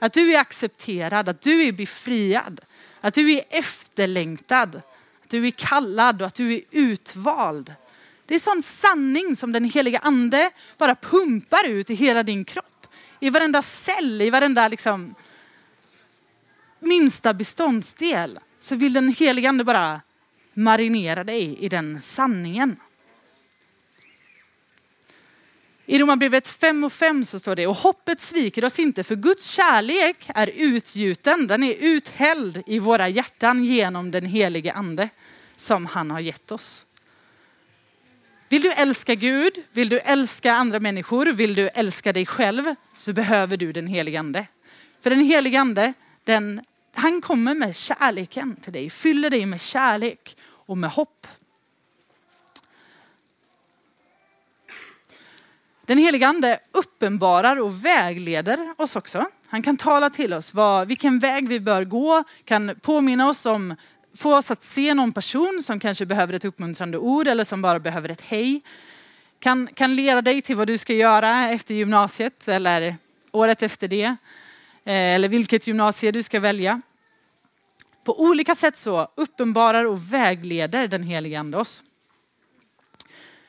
Att 0.03 0.13
du 0.13 0.35
är 0.35 0.39
accepterad, 0.39 1.29
att 1.29 1.41
du 1.41 1.63
är 1.63 1.73
befriad, 1.73 2.61
att 3.01 3.15
du 3.15 3.33
är 3.33 3.43
efterlängtad, 3.51 4.83
att 5.23 5.31
du 5.31 5.47
är 5.47 5.51
kallad 5.51 6.23
och 6.23 6.27
att 6.27 6.35
du 6.35 6.55
är 6.55 6.61
utvald. 6.71 7.75
Det 8.27 8.35
är 8.35 8.39
sån 8.39 8.63
sanning 8.63 9.37
som 9.37 9.53
den 9.53 9.65
heliga 9.65 9.99
ande 9.99 10.51
bara 10.79 10.95
pumpar 10.95 11.67
ut 11.69 11.91
i 11.91 11.95
hela 11.95 12.23
din 12.23 12.45
kropp. 12.45 12.87
I 13.21 13.31
varenda 13.31 13.63
cell, 13.63 14.23
i 14.23 14.31
varenda 14.31 14.69
liksom 14.69 15.15
minsta 16.79 17.35
beståndsdel 17.35 18.39
så 18.61 18.75
vill 18.75 18.93
den 18.93 19.09
heliga 19.09 19.49
ande 19.49 19.65
bara 19.65 20.01
marinera 20.55 21.25
dig 21.25 21.59
i 21.59 21.69
den 21.69 22.01
sanningen. 22.01 22.77
I 25.87 25.99
Romarbrevet 25.99 26.49
5 26.49 26.85
och 26.85 26.93
5 26.93 27.25
så 27.25 27.39
står 27.39 27.57
det, 27.57 27.67
och 27.67 27.75
hoppet 27.75 28.21
sviker 28.21 28.65
oss 28.65 28.79
inte 28.79 29.03
för 29.03 29.17
Guds 29.17 29.47
kärlek 29.47 30.31
är 30.35 30.51
utgjuten, 30.55 31.47
den 31.47 31.63
är 31.63 31.75
uthälld 31.79 32.63
i 32.67 32.79
våra 32.79 33.09
hjärtan 33.09 33.65
genom 33.65 34.11
den 34.11 34.27
helige 34.27 34.73
ande 34.73 35.09
som 35.57 35.87
han 35.87 36.11
har 36.11 36.21
gett 36.21 36.53
oss. 36.53 36.87
Vill 38.49 38.63
du 38.63 38.73
älska 38.73 39.15
Gud, 39.15 39.53
vill 39.73 39.89
du 39.89 39.99
älska 39.99 40.53
andra 40.53 40.81
människor, 40.81 41.27
vill 41.27 41.55
du 41.55 41.69
älska 41.69 42.13
dig 42.13 42.27
själv 42.27 42.75
så 42.99 43.13
behöver 43.13 43.57
du 43.57 43.73
den 43.73 43.87
helige 43.87 44.21
ande. 44.21 44.47
För 45.01 45.11
den 45.11 45.25
helige 45.25 45.61
ande, 45.61 45.93
den, 46.25 46.61
han 46.95 47.21
kommer 47.21 47.55
med 47.55 47.77
kärleken 47.77 48.57
till 48.57 48.73
dig, 48.73 48.91
fyller 48.91 49.31
dig 49.31 49.47
med 49.47 49.61
kärlek 49.61 50.37
och 50.45 50.79
med 50.79 50.91
hopp. 50.91 51.27
Den 55.87 55.99
helige 55.99 56.27
ande 56.27 56.59
uppenbarar 56.73 57.61
och 57.61 57.85
vägleder 57.85 58.75
oss 58.77 58.97
också. 58.97 59.27
Han 59.47 59.63
kan 59.63 59.77
tala 59.77 60.11
till 60.11 60.35
oss 60.35 60.55
vad, 60.55 60.89
vilken 60.89 61.19
väg 61.19 61.49
vi 61.49 61.61
bör 61.61 61.85
gå, 61.85 62.25
kan 62.45 62.75
påminna 62.83 63.29
oss 63.29 63.47
om, 63.47 63.77
få 64.17 64.37
oss 64.37 64.51
att 64.51 64.63
se 64.63 64.95
någon 64.95 65.13
person 65.13 65.61
som 65.63 65.81
kanske 65.81 66.07
behöver 66.07 66.35
ett 66.35 66.45
uppmuntrande 66.45 66.99
ord 66.99 67.29
eller 67.29 67.45
som 67.45 67.63
bara 67.63 67.79
behöver 67.79 68.09
ett 68.09 68.21
hej. 68.21 68.63
Kan, 69.39 69.67
kan 69.75 69.97
leda 69.97 70.23
dig 70.23 70.43
till 70.43 70.57
vad 70.57 70.67
du 70.67 70.79
ska 70.79 70.95
göra 70.95 71.49
efter 71.49 71.75
gymnasiet 71.75 72.49
eller 72.49 72.97
året 73.31 73.63
efter 73.63 73.89
det. 73.89 74.17
Eh, 74.85 75.15
eller 75.15 75.29
vilket 75.29 75.67
gymnasie 75.67 76.13
du 76.13 76.23
ska 76.23 76.41
välja. 76.41 76.81
På 78.05 78.21
olika 78.21 78.55
sätt 78.55 78.79
så 78.79 79.09
uppenbarar 79.15 79.85
och 79.85 80.13
vägleder 80.13 80.89
den 80.89 81.03
helige 81.03 81.41
ande 81.41 81.59
oss. 81.59 81.83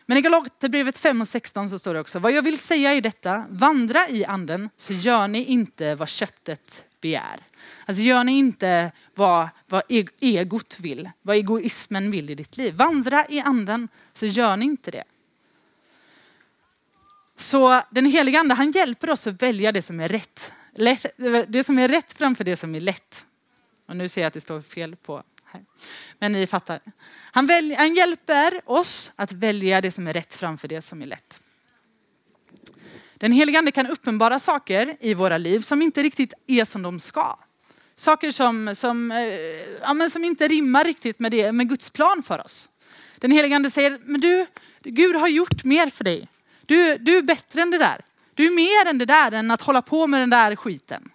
Men 0.06 0.18
i 0.18 0.22
Galaterbrevet 0.22 0.98
5 0.98 1.22
och 1.22 1.28
16 1.28 1.70
så 1.70 1.80
står 1.80 1.94
det 1.94 2.00
också, 2.00 2.20
vad 2.20 2.32
jag 2.32 2.42
vill 2.42 2.60
säga 2.60 2.94
i 2.94 3.02
detta, 3.02 3.46
vandra 3.50 4.10
i 4.10 4.26
anden 4.26 4.70
så 4.78 4.94
gör 4.94 5.28
ni 5.28 5.46
inte 5.46 5.96
vad 5.96 6.10
köttet 6.10 6.86
begär. 7.02 7.40
Alltså 7.86 8.04
gör 8.04 8.24
ni 8.24 8.38
inte 8.38 8.92
vad, 9.16 9.50
vad 9.68 9.84
egot 10.22 10.80
vill, 10.80 11.10
vad 11.22 11.36
egoismen 11.36 12.12
vill 12.12 12.30
i 12.30 12.36
ditt 12.36 12.58
liv. 12.58 12.74
Vandra 12.74 13.26
i 13.30 13.40
anden 13.40 13.88
så 14.14 14.26
gör 14.26 14.58
ni 14.58 14.66
inte 14.66 14.92
det. 14.92 15.04
Så 17.36 17.82
den 17.92 18.06
heliga 18.06 18.40
ande 18.40 18.56
han 18.56 18.72
hjälper 18.72 19.10
oss 19.10 19.28
att 19.28 19.42
välja 19.42 19.72
det 19.72 19.82
som 19.82 20.00
är 20.00 20.08
rätt. 20.08 20.52
Det 21.48 21.64
som 21.64 21.80
är 21.80 21.88
rätt 21.88 22.14
framför 22.14 22.44
det 22.44 22.56
som 22.56 22.76
är 22.76 22.80
lätt. 22.80 23.26
Och 23.88 23.98
nu 23.98 24.08
ser 24.08 24.22
jag 24.22 24.28
att 24.28 24.34
det 24.34 24.42
står 24.42 24.62
fel 24.62 24.96
på 24.96 25.24
här. 25.54 25.66
Men 26.20 26.32
ni 26.32 26.48
fattar. 26.48 26.80
Han, 27.32 27.48
välj, 27.48 27.74
han 27.74 27.96
hjälper 27.96 28.62
oss 28.66 29.12
att 29.16 29.32
välja 29.32 29.82
det 29.82 29.92
som 29.92 30.08
är 30.08 30.14
rätt 30.14 30.36
framför 30.36 30.68
det 30.68 30.82
som 30.82 31.02
är 31.02 31.06
lätt. 31.06 31.42
Den 33.14 33.32
helige 33.32 33.58
ande 33.58 33.72
kan 33.72 33.88
uppenbara 33.88 34.40
saker 34.40 34.98
i 35.00 35.14
våra 35.14 35.38
liv 35.38 35.60
som 35.60 35.82
inte 35.82 36.04
riktigt 36.04 36.34
är 36.48 36.66
som 36.66 36.82
de 36.82 37.00
ska. 37.00 37.38
Saker 37.96 38.32
som, 38.32 38.76
som, 38.76 39.12
eh, 39.12 39.18
ja, 39.82 39.94
men 39.94 40.10
som 40.10 40.24
inte 40.24 40.48
rimmar 40.48 40.84
riktigt 40.84 41.20
med, 41.20 41.32
det, 41.32 41.52
med 41.52 41.70
Guds 41.70 41.90
plan 41.90 42.24
för 42.24 42.46
oss. 42.46 42.70
Den 43.20 43.32
helige 43.32 43.56
ande 43.56 43.72
säger, 43.72 44.00
men 44.06 44.22
du, 44.22 44.46
Gud 44.84 45.16
har 45.16 45.28
gjort 45.28 45.64
mer 45.64 45.88
för 45.88 46.04
dig. 46.04 46.28
Du, 46.66 46.98
du 46.98 47.18
är 47.18 47.22
bättre 47.22 47.62
än 47.62 47.72
det 47.72 47.78
där. 47.78 48.02
Du 48.34 48.46
är 48.46 48.52
mer 48.52 48.90
än 48.90 48.98
det 48.98 49.06
där 49.06 49.32
än 49.32 49.52
att 49.52 49.62
hålla 49.62 49.82
på 49.82 50.08
med 50.08 50.22
den 50.22 50.30
där 50.30 50.56
skiten. 50.56 51.10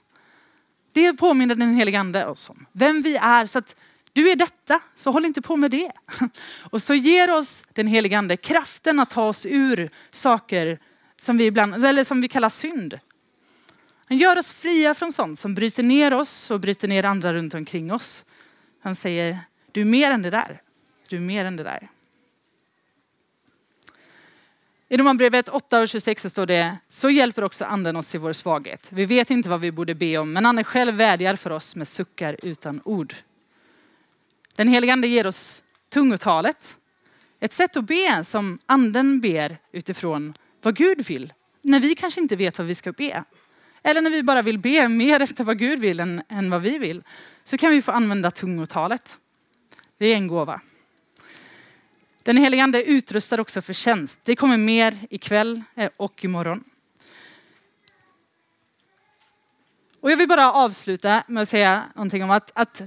Det 0.92 1.12
påminner 1.12 1.54
den 1.54 1.74
helige 1.74 2.00
ande 2.00 2.26
oss 2.26 2.50
om. 2.50 2.66
Vem 2.72 3.02
vi 3.02 3.16
är. 3.16 3.46
Så 3.46 3.58
att 3.58 3.76
du 4.12 4.30
är 4.30 4.36
detta, 4.36 4.80
så 4.94 5.10
håll 5.10 5.24
inte 5.24 5.42
på 5.42 5.56
med 5.56 5.70
det. 5.70 5.92
Och 6.70 6.82
så 6.82 6.94
ger 6.94 7.34
oss 7.34 7.64
den 7.72 7.86
helige 7.86 8.18
ande 8.18 8.36
kraften 8.36 9.00
att 9.00 9.10
ta 9.10 9.28
oss 9.28 9.46
ur 9.46 9.90
saker 10.10 10.78
som 11.18 11.36
vi, 11.36 11.46
ibland, 11.46 11.84
eller 11.84 12.04
som 12.04 12.20
vi 12.20 12.28
kallar 12.28 12.48
synd. 12.48 12.98
Han 14.08 14.18
gör 14.18 14.38
oss 14.38 14.52
fria 14.52 14.94
från 14.94 15.12
sånt 15.12 15.38
som 15.38 15.54
bryter 15.54 15.82
ner 15.82 16.14
oss 16.14 16.50
och 16.50 16.60
bryter 16.60 16.88
ner 16.88 17.04
andra 17.04 17.32
runt 17.32 17.54
omkring 17.54 17.92
oss. 17.92 18.24
Han 18.80 18.94
säger, 18.94 19.38
du 19.72 19.80
är 19.80 19.84
mer 19.84 20.10
än 20.10 20.22
det 20.22 20.30
där. 20.30 20.60
Du 21.08 21.16
är 21.16 21.20
mer 21.20 21.44
än 21.44 21.56
det 21.56 21.62
där. 21.62 21.88
I 24.88 24.96
Romarbrevet 24.96 25.48
8 25.48 25.80
och 25.80 25.88
26 25.88 26.22
så 26.22 26.30
står 26.30 26.46
det, 26.46 26.78
så 26.88 27.10
hjälper 27.10 27.44
också 27.44 27.64
anden 27.64 27.96
oss 27.96 28.14
i 28.14 28.18
vår 28.18 28.32
svaghet. 28.32 28.88
Vi 28.92 29.04
vet 29.04 29.30
inte 29.30 29.48
vad 29.48 29.60
vi 29.60 29.72
borde 29.72 29.94
be 29.94 30.18
om, 30.18 30.32
men 30.32 30.46
anden 30.46 30.64
själv 30.64 30.94
vädjar 30.94 31.36
för 31.36 31.50
oss 31.50 31.76
med 31.76 31.88
suckar 31.88 32.36
utan 32.42 32.80
ord. 32.84 33.14
Den 34.58 34.68
helige 34.68 34.92
ande 34.92 35.08
ger 35.08 35.26
oss 35.26 35.62
tungotalet. 35.88 36.76
Ett 37.40 37.52
sätt 37.52 37.76
att 37.76 37.84
be 37.84 38.24
som 38.24 38.58
anden 38.66 39.20
ber 39.20 39.58
utifrån 39.72 40.34
vad 40.62 40.76
Gud 40.76 41.06
vill. 41.06 41.32
När 41.62 41.80
vi 41.80 41.94
kanske 41.94 42.20
inte 42.20 42.36
vet 42.36 42.58
vad 42.58 42.66
vi 42.66 42.74
ska 42.74 42.92
be. 42.92 43.24
Eller 43.82 44.00
när 44.00 44.10
vi 44.10 44.22
bara 44.22 44.42
vill 44.42 44.58
be 44.58 44.88
mer 44.88 45.22
efter 45.22 45.44
vad 45.44 45.58
Gud 45.58 45.78
vill 45.78 46.00
än, 46.00 46.22
än 46.28 46.50
vad 46.50 46.62
vi 46.62 46.78
vill. 46.78 47.02
Så 47.44 47.58
kan 47.58 47.70
vi 47.70 47.82
få 47.82 47.92
använda 47.92 48.30
tungotalet. 48.30 49.18
Det 49.98 50.06
är 50.06 50.16
en 50.16 50.26
gåva. 50.26 50.60
Den 52.22 52.36
helige 52.36 52.62
ande 52.62 52.84
utrustar 52.84 53.40
också 53.40 53.62
för 53.62 53.72
tjänst. 53.72 54.20
Det 54.24 54.36
kommer 54.36 54.56
mer 54.56 54.98
ikväll 55.10 55.62
eh, 55.74 55.90
och 55.96 56.24
imorgon. 56.24 56.64
Och 60.00 60.10
jag 60.10 60.16
vill 60.16 60.28
bara 60.28 60.52
avsluta 60.52 61.22
med 61.26 61.42
att 61.42 61.48
säga 61.48 61.84
någonting 61.94 62.24
om 62.24 62.30
att, 62.30 62.50
att 62.54 62.82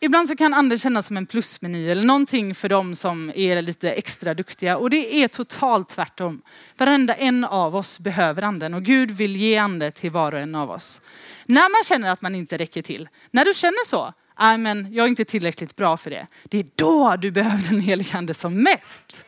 Ibland 0.00 0.28
så 0.28 0.36
kan 0.36 0.54
anden 0.54 0.78
kännas 0.78 1.06
som 1.06 1.16
en 1.16 1.26
plusmeny 1.26 1.88
eller 1.88 2.02
någonting 2.02 2.54
för 2.54 2.68
dem 2.68 2.94
som 2.94 3.32
är 3.34 3.62
lite 3.62 3.92
extra 3.92 4.34
duktiga. 4.34 4.76
Och 4.76 4.90
det 4.90 5.14
är 5.14 5.28
totalt 5.28 5.88
tvärtom. 5.88 6.42
Varenda 6.76 7.14
en 7.14 7.44
av 7.44 7.76
oss 7.76 7.98
behöver 7.98 8.42
anden 8.42 8.74
och 8.74 8.82
Gud 8.82 9.10
vill 9.10 9.36
ge 9.36 9.56
ande 9.56 9.90
till 9.90 10.10
var 10.10 10.34
och 10.34 10.40
en 10.40 10.54
av 10.54 10.70
oss. 10.70 11.00
När 11.46 11.72
man 11.72 11.84
känner 11.84 12.12
att 12.12 12.22
man 12.22 12.34
inte 12.34 12.56
räcker 12.56 12.82
till, 12.82 13.08
när 13.30 13.44
du 13.44 13.54
känner 13.54 13.86
så, 13.86 14.12
nej 14.38 14.58
men 14.58 14.92
jag 14.92 15.04
är 15.04 15.08
inte 15.08 15.24
tillräckligt 15.24 15.76
bra 15.76 15.96
för 15.96 16.10
det. 16.10 16.26
Det 16.44 16.58
är 16.58 16.66
då 16.74 17.16
du 17.16 17.30
behöver 17.30 17.70
den 17.70 17.80
helige 17.80 18.18
ande 18.18 18.34
som 18.34 18.62
mest. 18.62 19.24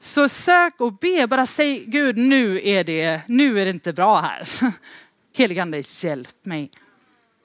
Så 0.00 0.28
sök 0.28 0.80
och 0.80 0.92
be, 0.92 1.26
bara 1.26 1.46
säg 1.46 1.84
Gud 1.86 2.16
nu 2.16 2.60
är 2.64 2.84
det, 2.84 3.20
nu 3.28 3.60
är 3.60 3.64
det 3.64 3.70
inte 3.70 3.92
bra 3.92 4.20
här. 4.20 4.48
Helige 5.36 5.62
ande 5.62 5.82
hjälp 6.02 6.44
mig. 6.44 6.70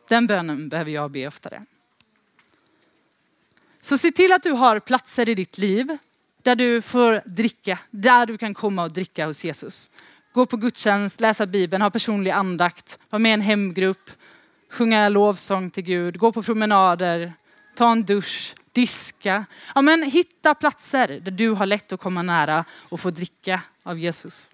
Den 0.08 0.28
bönen 0.28 0.70
behöver 0.70 0.92
jag 0.92 1.12
be 1.12 1.28
oftare. 1.28 1.64
Så 3.82 3.98
se 3.98 4.12
till 4.12 4.32
att 4.32 4.44
du 4.44 4.52
har 4.52 4.80
platser 4.80 5.30
i 5.30 5.34
ditt 5.34 5.58
liv 5.58 5.98
där 6.42 6.56
du 6.56 6.82
får 6.82 7.22
dricka, 7.26 7.80
där 7.92 8.26
du 8.26 8.38
kan 8.38 8.54
komma 8.54 8.84
och 8.84 8.92
dricka 8.92 9.26
hos 9.26 9.44
Jesus. 9.44 9.90
Gå 10.32 10.46
på 10.46 10.58
gudstjänst, 10.58 11.22
läsa 11.22 11.46
Bibeln, 11.46 11.82
ha 11.82 11.90
personlig 11.90 12.32
andakt, 12.32 13.00
vara 13.10 13.20
med 13.20 13.30
i 13.30 13.34
en 13.34 13.42
hemgrupp, 13.42 14.10
sjunga 14.70 15.10
lovsång 15.10 15.70
till 15.70 15.84
Gud, 15.84 16.18
gå 16.18 16.32
på 16.32 16.44
promenader, 16.44 17.34
ta 17.76 17.92
en 17.92 18.04
dusch, 18.04 18.56
diska. 18.72 19.46
Ja, 19.76 19.82
men 19.82 20.04
hitta 20.04 20.56
platser 20.56 21.08
där 21.08 21.32
du 21.32 21.50
har 21.50 21.66
lätt 21.66 21.94
att 21.94 22.00
komma 22.00 22.22
nära 22.22 22.66
och 22.72 23.00
få 23.00 23.10
dricka 23.10 23.62
av 23.84 24.00
Jesus. 24.00 24.50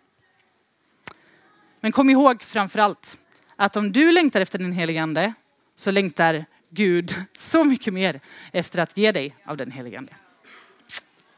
Men 1.80 1.92
kom 1.92 2.10
ihåg 2.10 2.44
framför 2.44 2.80
allt 2.80 3.18
att 3.56 3.76
om 3.76 3.92
du 3.92 4.12
längtar 4.12 4.42
efter 4.42 4.60
den 4.60 4.72
helige 4.72 5.04
ande 5.04 5.34
så 5.76 5.92
längtar 5.92 6.46
Gud 6.70 7.16
så 7.34 7.64
mycket 7.64 7.94
mer 7.94 8.20
efter 8.52 8.80
att 8.80 8.98
ge 8.98 9.12
dig 9.12 9.36
av 9.46 9.58
den 9.58 9.72
helige 9.72 9.98
Ande. 9.98 10.14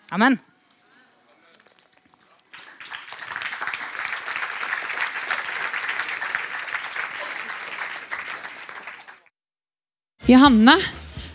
Amen. 0.09 0.37
Johanna, 10.27 10.77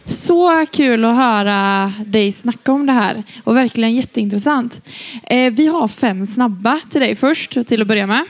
så 0.07 0.67
kul 0.67 1.05
att 1.05 1.17
höra 1.17 1.93
dig 2.07 2.33
snacka 2.33 2.73
om 2.73 2.87
det 2.87 2.93
här 2.93 3.23
och 3.45 3.57
verkligen 3.57 3.95
jätteintressant. 3.95 4.81
Eh, 5.23 5.53
vi 5.53 5.67
har 5.67 5.89
fem 5.89 6.27
snabba 6.27 6.81
till 6.91 7.01
dig 7.01 7.17
först 7.17 7.67
till 7.69 7.83
att 7.83 7.89
börja 7.89 8.07
med. 8.07 8.25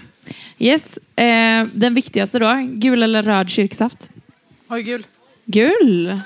Yes, 0.59 0.97
eh, 1.17 1.67
den 1.73 1.95
viktigaste 1.95 2.39
då, 2.39 2.67
gul 2.69 3.03
eller 3.03 3.23
röd 3.23 3.51
kyrksaft? 3.51 4.10
Oj, 4.73 4.83
gul. 4.83 5.07
Gul. 5.45 6.21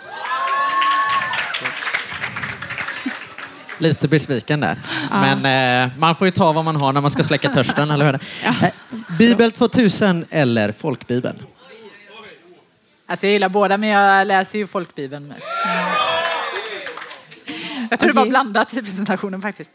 Lite 3.78 4.08
besviken 4.08 4.60
där. 4.60 4.78
Ja. 5.10 5.20
Men 5.20 5.84
eh, 5.84 5.98
man 5.98 6.16
får 6.16 6.26
ju 6.26 6.30
ta 6.30 6.52
vad 6.52 6.64
man 6.64 6.76
har 6.76 6.92
när 6.92 7.00
man 7.00 7.10
ska 7.10 7.22
släcka 7.22 7.48
törsten, 7.48 7.90
eller 7.90 8.06
hur? 8.06 8.18
Ja. 8.44 8.54
Eh, 8.62 8.72
Bibel 9.18 9.52
2000 9.52 10.24
eller 10.30 10.72
folkbibeln? 10.72 11.38
Alltså 13.06 13.26
jag 13.26 13.32
gillar 13.32 13.48
båda, 13.48 13.76
men 13.76 13.88
jag 13.88 14.26
läser 14.26 14.58
ju 14.58 14.66
folkbibeln 14.66 15.28
mest. 15.28 15.42
Jag 17.90 18.00
tror 18.00 18.10
okay. 18.10 18.12
det 18.12 18.12
var 18.12 18.26
blandat 18.26 18.74
i 18.74 18.82
presentationen 18.82 19.40
faktiskt. 19.40 19.70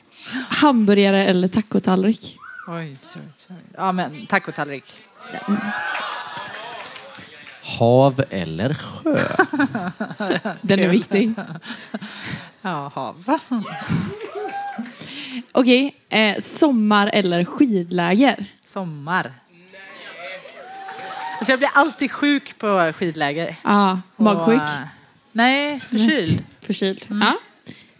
Hamburgare 0.49 1.25
eller 1.25 1.47
tacotallrik? 1.47 2.37
Oj, 2.67 2.97
oj, 3.15 3.21
oj. 3.49 3.55
Ja, 3.77 3.91
men 3.91 4.25
tacotallrik. 4.25 4.83
Hav 7.77 8.23
eller 8.29 8.73
sjö? 8.73 9.15
Den 10.61 10.79
är 10.79 10.89
viktig. 10.89 11.33
Ja, 12.61 12.91
hav. 12.95 13.39
Okej, 15.51 15.95
eh, 16.09 16.37
sommar 16.37 17.09
eller 17.13 17.45
skidläger? 17.45 18.45
Sommar. 18.65 19.31
Alltså 21.37 21.51
jag 21.51 21.59
blir 21.59 21.69
alltid 21.73 22.11
sjuk 22.11 22.57
på 22.57 22.93
skidläger. 22.95 23.55
Ja, 23.63 24.01
magsjuk? 24.15 24.61
Och, 24.61 24.69
nej, 25.31 25.79
förkyld. 25.89 26.43
Förkyld, 26.61 27.05
mm. 27.09 27.21
ja. 27.21 27.37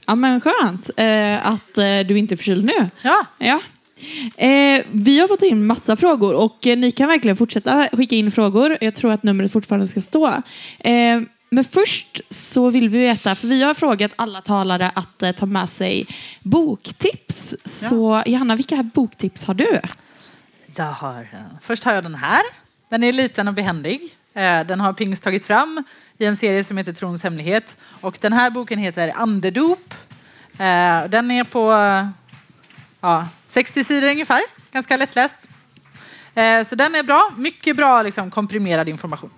Ja 0.05 0.15
men 0.15 0.41
skönt 0.41 0.89
eh, 0.97 1.47
att 1.47 1.77
eh, 1.77 1.99
du 2.07 2.17
inte 2.17 2.33
är 2.33 2.37
förkyld 2.37 2.65
nu. 2.65 2.89
Ja. 3.01 3.25
ja. 3.37 3.61
Eh, 4.37 4.83
vi 4.91 5.19
har 5.19 5.27
fått 5.27 5.41
in 5.41 5.65
massa 5.65 5.95
frågor 5.95 6.33
och 6.33 6.67
eh, 6.67 6.77
ni 6.77 6.91
kan 6.91 7.07
verkligen 7.07 7.37
fortsätta 7.37 7.89
skicka 7.93 8.15
in 8.15 8.31
frågor. 8.31 8.77
Jag 8.81 8.95
tror 8.95 9.11
att 9.11 9.23
numret 9.23 9.51
fortfarande 9.51 9.87
ska 9.87 10.01
stå. 10.01 10.27
Eh, 10.79 11.21
men 11.51 11.63
först 11.63 12.21
så 12.29 12.69
vill 12.69 12.89
vi 12.89 12.99
veta, 12.99 13.35
för 13.35 13.47
vi 13.47 13.63
har 13.63 13.73
frågat 13.73 14.11
alla 14.15 14.41
talare 14.41 14.91
att 14.95 15.23
eh, 15.23 15.31
ta 15.31 15.45
med 15.45 15.69
sig 15.69 16.07
boktips. 16.43 17.53
Ja. 17.63 17.89
Så 17.89 18.23
Johanna, 18.25 18.55
vilka 18.55 18.83
boktips 18.83 19.43
har 19.43 19.53
du? 19.53 19.81
Jag 20.77 20.91
har, 20.91 21.21
eh, 21.21 21.39
först 21.61 21.83
har 21.83 21.93
jag 21.93 22.03
den 22.03 22.15
här. 22.15 22.41
Den 22.89 23.03
är 23.03 23.13
liten 23.13 23.47
och 23.47 23.53
behändig. 23.53 24.01
Eh, 24.33 24.59
den 24.65 24.79
har 24.79 24.93
Pings 24.93 25.21
tagit 25.21 25.45
fram 25.45 25.83
i 26.17 26.25
en 26.25 26.37
serie 26.37 26.63
som 26.63 26.77
heter 26.77 26.93
Trons 26.93 27.23
hemlighet. 27.23 27.75
Och 28.01 28.17
den 28.21 28.33
här 28.33 28.49
boken 28.49 28.79
heter 28.79 29.13
Andedop. 29.15 29.93
Den 31.09 31.31
är 31.31 31.43
på 31.43 31.71
ja, 33.01 33.27
60 33.49 33.83
sidor 33.83 34.09
ungefär, 34.09 34.41
ganska 34.71 34.97
lättläst. 34.97 35.47
Eh, 36.35 36.63
så 36.63 36.75
den 36.75 36.95
är 36.95 37.03
bra, 37.03 37.31
mycket 37.37 37.75
bra 37.75 38.01
liksom, 38.01 38.31
komprimerad 38.31 38.89
information. 38.89 39.29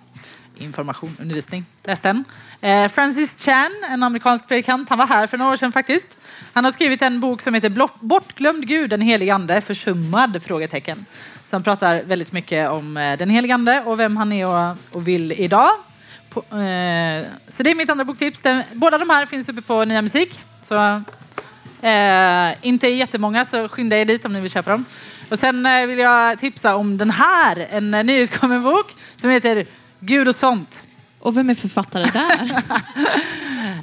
Information, 0.58 1.16
undervisning. 1.20 1.64
Läs 1.84 2.00
den. 2.00 2.24
Eh, 2.60 2.88
Francis 2.88 3.36
Chan, 3.40 3.70
en 3.90 4.02
amerikansk 4.02 4.48
predikant, 4.48 4.88
han 4.88 4.98
var 4.98 5.06
här 5.06 5.26
för 5.26 5.38
några 5.38 5.52
år 5.52 5.56
sedan 5.56 5.72
faktiskt. 5.72 6.06
Han 6.52 6.64
har 6.64 6.72
skrivit 6.72 7.02
en 7.02 7.20
bok 7.20 7.42
som 7.42 7.54
heter 7.54 7.88
Bortglömd 8.00 8.66
Gud, 8.66 8.90
den 8.90 9.00
helige 9.00 9.34
ande, 9.34 9.60
försummad? 9.60 10.42
Frågetecken. 10.42 11.06
Så 11.44 11.56
han 11.56 11.62
pratar 11.62 12.02
väldigt 12.02 12.32
mycket 12.32 12.70
om 12.70 12.96
eh, 12.96 13.18
den 13.18 13.30
helige 13.30 13.54
ande 13.54 13.82
och 13.86 14.00
vem 14.00 14.16
han 14.16 14.32
är 14.32 14.46
och, 14.46 14.76
och 14.90 15.08
vill 15.08 15.32
idag. 15.32 15.70
På, 16.30 16.40
eh, 16.40 17.24
så 17.48 17.62
det 17.62 17.70
är 17.70 17.74
mitt 17.74 17.90
andra 17.90 18.04
boktips. 18.04 18.40
Den, 18.40 18.62
båda 18.72 18.98
de 18.98 19.10
här 19.10 19.26
finns 19.26 19.48
uppe 19.48 19.62
på 19.62 19.84
Nya 19.84 20.02
Musik. 20.02 20.40
Så 20.62 21.02
Eh, 21.82 22.54
inte 22.62 22.88
jättemånga, 22.88 23.44
så 23.44 23.68
skynda 23.68 23.96
er 23.96 24.04
dit 24.04 24.24
om 24.24 24.32
ni 24.32 24.40
vill 24.40 24.50
köpa 24.50 24.70
dem. 24.70 24.84
Och 25.30 25.38
sen 25.38 25.66
eh, 25.66 25.86
vill 25.86 25.98
jag 25.98 26.38
tipsa 26.38 26.76
om 26.76 26.98
den 26.98 27.10
här, 27.10 27.66
en 27.70 27.94
eh, 27.94 28.04
nyutkommen 28.04 28.62
bok 28.62 28.94
som 29.16 29.30
heter 29.30 29.66
Gud 30.00 30.28
och 30.28 30.34
sånt. 30.34 30.82
Och 31.18 31.36
vem 31.36 31.50
är 31.50 31.54
författare 31.54 32.04
där? 32.04 32.62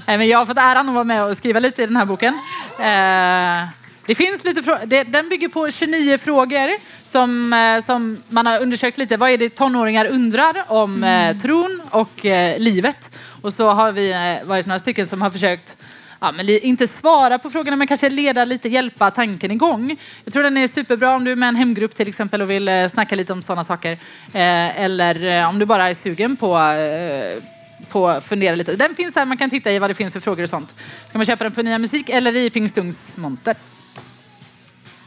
Nej, 0.08 0.18
men 0.18 0.28
jag 0.28 0.38
har 0.38 0.45
fått 0.45 0.58
äran 0.58 0.89
att 0.89 0.95
vara 0.95 1.04
med 1.04 1.24
och 1.24 1.38
skriva 1.38 1.60
lite 1.60 1.84
i 1.84 1.86
den 1.86 1.97
här 1.97 2.06
boken. 2.06 2.34
Eh, 2.80 3.70
det 4.06 4.16
finns 4.16 4.43
lite 4.43 4.62
frå- 4.62 5.04
den 5.12 5.30
bygger 5.30 5.47
på 5.47 5.72
29 5.72 6.18
frågor 6.18 6.70
som, 7.04 7.54
eh, 7.54 7.82
som 7.82 8.18
man 8.30 8.45
har 8.45 8.62
undersökt 8.62 8.97
lite. 8.97 9.18
Vad 9.18 9.30
är 9.30 9.38
det 9.38 9.50
tonåringar 9.50 10.06
undrar 10.06 10.64
om 10.68 11.04
eh, 11.04 11.38
tron 11.38 11.82
och 11.89 12.26
eh, 12.26 12.60
livet? 12.60 13.18
Och 13.41 13.54
så 13.54 13.70
har 13.70 13.91
vi 13.91 14.12
eh, 14.12 14.47
varit 14.47 14.66
några 14.66 14.80
stycken 14.80 15.08
som 15.08 15.22
har 15.22 15.30
försökt 15.30 15.79
ja, 16.20 16.32
men 16.32 16.50
inte 16.50 16.88
svara 16.88 17.40
på 17.40 17.50
frågorna 17.50 17.76
men 17.76 17.88
kanske 17.88 18.10
leda 18.10 18.46
lite, 18.46 18.70
hjälpa 18.70 19.12
tanken 19.12 19.52
igång. 19.52 19.98
Jag 20.24 20.34
tror 20.34 20.44
den 20.44 20.58
är 20.58 20.68
superbra 20.68 21.16
om 21.16 21.24
du 21.24 21.32
är 21.32 21.36
med 21.36 21.50
en 21.50 21.56
hemgrupp 21.56 21.96
till 21.96 22.08
exempel 22.08 22.42
och 22.42 22.50
vill 22.50 22.68
eh, 22.68 22.88
snacka 22.88 23.16
lite 23.16 23.34
om 23.34 23.42
sådana 23.42 23.64
saker. 23.64 23.92
Eh, 24.34 24.80
eller 24.80 25.26
eh, 25.26 25.50
om 25.50 25.60
du 25.60 25.66
bara 25.66 25.90
är 25.90 25.94
sugen 25.94 26.36
på 26.36 26.60
eh, 26.60 27.44
på 27.90 28.08
att 28.08 28.26
fundera 28.26 28.56
lite. 28.56 28.76
Den 28.76 28.96
finns 28.96 29.16
här, 29.16 29.26
man 29.26 29.38
kan 29.38 29.50
titta 29.50 29.72
i 29.72 29.80
vad 29.80 29.90
det 29.90 29.94
finns 29.94 30.14
för 30.14 30.20
frågor 30.20 30.44
och 30.44 30.50
sånt. 30.50 30.76
Ska 31.08 31.18
man 31.18 31.26
köpa 31.26 31.44
den 31.44 31.54
på 31.54 31.62
Nya 31.62 31.78
Musik 31.78 32.10
eller 32.10 32.36
i 32.36 32.50
Pingstungs 32.50 33.12
monter? 33.16 33.56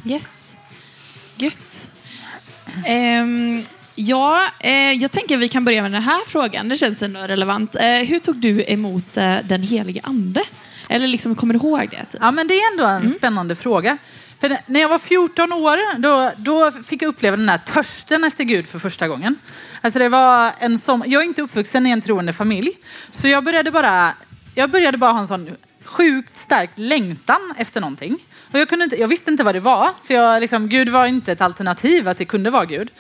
Yes. 0.05 0.57
Gött. 1.37 1.91
Um, 2.89 3.65
ja, 3.95 4.49
eh, 4.61 4.93
jag 4.93 5.11
tänker 5.13 5.35
att 5.35 5.41
vi 5.41 5.49
kan 5.49 5.65
börja 5.65 5.83
med 5.83 5.93
den 5.93 6.03
här 6.03 6.21
frågan. 6.27 6.69
Det 6.69 6.77
känns 6.77 7.03
ändå 7.03 7.21
relevant. 7.21 7.75
Eh, 7.75 7.85
hur 7.85 8.19
tog 8.19 8.37
du 8.37 8.65
emot 8.69 9.17
eh, 9.17 9.37
den 9.45 9.63
helige 9.63 10.01
ande? 10.05 10.45
Eller 10.89 11.07
liksom, 11.07 11.35
kommer 11.35 11.55
du 11.55 11.61
ihåg 11.61 11.89
det? 11.91 12.05
Typ? 12.12 12.20
Ja, 12.20 12.30
men 12.30 12.49
det 12.49 12.55
är 12.55 12.72
ändå 12.72 12.85
en 12.85 12.97
mm. 12.97 13.09
spännande 13.09 13.55
fråga. 13.55 13.99
För 14.41 14.59
när 14.66 14.80
jag 14.80 14.89
var 14.89 14.99
14 14.99 15.53
år, 15.53 15.99
då, 15.99 16.33
då 16.37 16.70
fick 16.72 17.03
jag 17.03 17.09
uppleva 17.09 17.37
den 17.37 17.49
här 17.49 17.59
törsten 17.59 18.24
efter 18.24 18.45
Gud 18.45 18.66
för 18.66 18.78
första 18.78 19.09
gången. 19.09 19.37
Alltså 19.80 19.99
det 19.99 20.09
var 20.09 20.53
en 20.59 20.78
som, 20.78 21.03
jag 21.07 21.22
är 21.22 21.26
inte 21.26 21.43
uppvuxen 21.43 21.87
i 21.87 21.91
en 21.91 22.01
troende 22.01 22.33
familj, 22.33 22.70
så 23.12 23.28
jag 23.28 23.45
började 23.45 23.70
bara, 23.70 24.14
jag 24.55 24.70
började 24.70 24.99
bara 24.99 25.12
ha 25.12 25.20
en 25.20 25.26
sån 25.26 25.51
sjukt 25.85 26.39
stark 26.39 26.70
längtan 26.74 27.55
efter 27.57 27.80
någonting. 27.80 28.18
Och 28.53 28.59
jag, 28.59 28.68
kunde 28.68 28.85
inte, 28.85 28.97
jag 28.97 29.09
visste 29.09 29.30
inte 29.30 29.45
vad 29.45 29.55
det 29.55 29.61
var, 29.61 29.91
för 30.05 30.14
jag, 30.14 30.41
liksom, 30.41 30.68
Gud 30.68 30.89
var 30.89 31.07
inte 31.07 31.33
ett 31.33 31.41
alternativ 31.41 32.09
att 32.09 32.18
det 32.18 32.24
kunde 32.24 32.51
vara 32.51 32.64
Gud. 32.64 32.91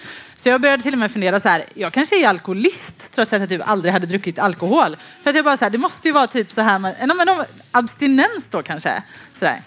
Så 0.42 0.48
jag 0.48 0.60
började 0.60 0.82
till 0.82 0.92
och 0.92 0.98
med 0.98 1.10
fundera 1.10 1.40
så 1.40 1.48
här, 1.48 1.64
jag 1.74 1.92
kanske 1.92 2.24
är 2.24 2.28
alkoholist 2.28 3.12
trots 3.14 3.32
att 3.32 3.40
jag 3.40 3.48
typ 3.48 3.68
aldrig 3.68 3.92
hade 3.92 4.06
druckit 4.06 4.38
alkohol. 4.38 4.96
För 5.22 5.30
att 5.30 5.36
jag 5.36 5.44
bara 5.44 5.56
så 5.56 5.64
här, 5.64 5.70
det 5.70 5.78
måste 5.78 6.08
ju 6.08 6.12
vara 6.12 6.26
typ 6.26 6.52
så 6.52 6.60
här, 6.60 6.78
med, 6.78 6.94
men, 7.06 7.44
abstinens 7.70 8.48
då 8.50 8.62
kanske. 8.62 9.02
Så 9.34 9.44
där. 9.44 9.62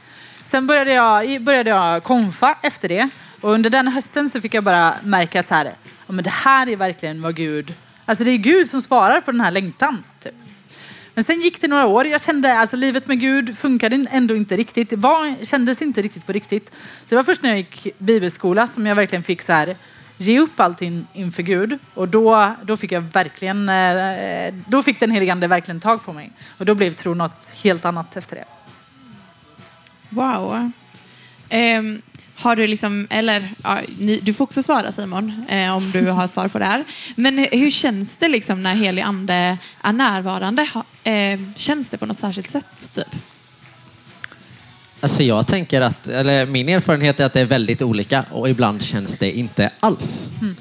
Sen 0.45 0.67
började 0.67 0.93
jag, 0.93 1.41
började 1.41 1.69
jag 1.69 2.03
konfa 2.03 2.57
efter 2.61 2.89
det. 2.89 3.09
Och 3.41 3.51
under 3.51 3.69
den 3.69 3.87
hösten 3.87 4.29
så 4.29 4.41
fick 4.41 4.53
jag 4.53 4.63
bara 4.63 4.93
märka 5.03 5.39
att 5.39 5.47
så 5.47 5.55
här, 5.55 5.65
ja, 6.07 6.13
men 6.13 6.23
det 6.23 6.29
här 6.29 6.69
är 6.69 6.75
verkligen 6.75 7.21
vad 7.21 7.35
Gud... 7.35 7.73
Alltså 8.05 8.23
det 8.23 8.31
är 8.31 8.37
Gud 8.37 8.69
som 8.69 8.81
svarar 8.81 9.21
på 9.21 9.31
den 9.31 9.41
här 9.41 9.51
längtan. 9.51 10.03
Typ. 10.23 10.33
Men 11.13 11.23
sen 11.23 11.41
gick 11.41 11.61
det 11.61 11.67
några 11.67 11.85
år. 11.85 12.07
Jag 12.07 12.21
kände 12.21 12.53
att 12.53 12.59
alltså, 12.59 12.75
livet 12.75 13.07
med 13.07 13.19
Gud 13.19 13.57
funkade 13.57 14.05
ändå 14.11 14.35
inte 14.35 14.55
riktigt. 14.55 14.89
Det 14.89 14.95
var, 14.95 15.45
kändes 15.45 15.81
inte 15.81 16.01
riktigt 16.01 16.25
på 16.25 16.31
riktigt. 16.31 16.71
Så 16.75 17.09
det 17.09 17.15
var 17.15 17.23
först 17.23 17.41
när 17.41 17.49
jag 17.49 17.57
gick 17.57 17.87
bibelskola 17.97 18.67
som 18.67 18.85
jag 18.85 18.95
verkligen 18.95 19.23
fick 19.23 19.41
så 19.41 19.53
här, 19.53 19.75
ge 20.17 20.39
upp 20.39 20.59
allting 20.59 21.07
inför 21.13 21.43
Gud. 21.43 21.79
Och 21.93 22.07
då, 22.07 22.55
då 22.63 22.77
fick 22.77 22.91
jag 22.91 23.01
verkligen, 23.01 23.69
eh, 23.69 24.53
då 24.67 24.83
fick 24.83 24.99
den 24.99 25.11
helige 25.11 25.31
ande 25.31 25.47
verkligen 25.47 25.79
tag 25.79 26.05
på 26.05 26.13
mig. 26.13 26.31
Och 26.57 26.65
då 26.65 26.75
blev 26.75 26.93
tro 26.93 27.13
något 27.13 27.49
helt 27.63 27.85
annat 27.85 28.17
efter 28.17 28.35
det. 28.35 28.45
Wow. 30.09 30.71
Um, 31.51 32.01
har 32.35 32.55
du 32.55 32.67
liksom, 32.67 33.07
eller 33.09 33.49
ja, 33.63 33.79
ni, 33.99 34.19
du 34.19 34.33
får 34.33 34.43
också 34.43 34.63
svara 34.63 34.91
Simon 34.91 35.45
eh, 35.49 35.75
om 35.75 35.91
du 35.91 36.09
har 36.09 36.27
svar 36.27 36.47
på 36.47 36.59
det 36.59 36.65
här. 36.65 36.83
Men 37.15 37.37
hur 37.37 37.69
känns 37.69 38.15
det 38.15 38.27
liksom 38.27 38.63
när 38.63 38.75
helig 38.75 39.01
ande 39.01 39.57
är 39.81 39.93
närvarande? 39.93 40.67
Ha, 40.73 41.11
eh, 41.11 41.39
känns 41.55 41.89
det 41.89 41.97
på 41.97 42.05
något 42.05 42.19
särskilt 42.19 42.49
sätt? 42.49 42.65
Typ? 42.93 43.15
Alltså 45.01 45.23
jag 45.23 45.47
tänker 45.47 45.81
att, 45.81 46.07
eller 46.07 46.45
min 46.45 46.69
erfarenhet 46.69 47.19
är 47.19 47.25
att 47.25 47.33
det 47.33 47.41
är 47.41 47.45
väldigt 47.45 47.81
olika 47.81 48.25
och 48.31 48.49
ibland 48.49 48.83
känns 48.83 49.17
det 49.17 49.31
inte 49.31 49.69
alls. 49.79 50.29
Mm. 50.41 50.55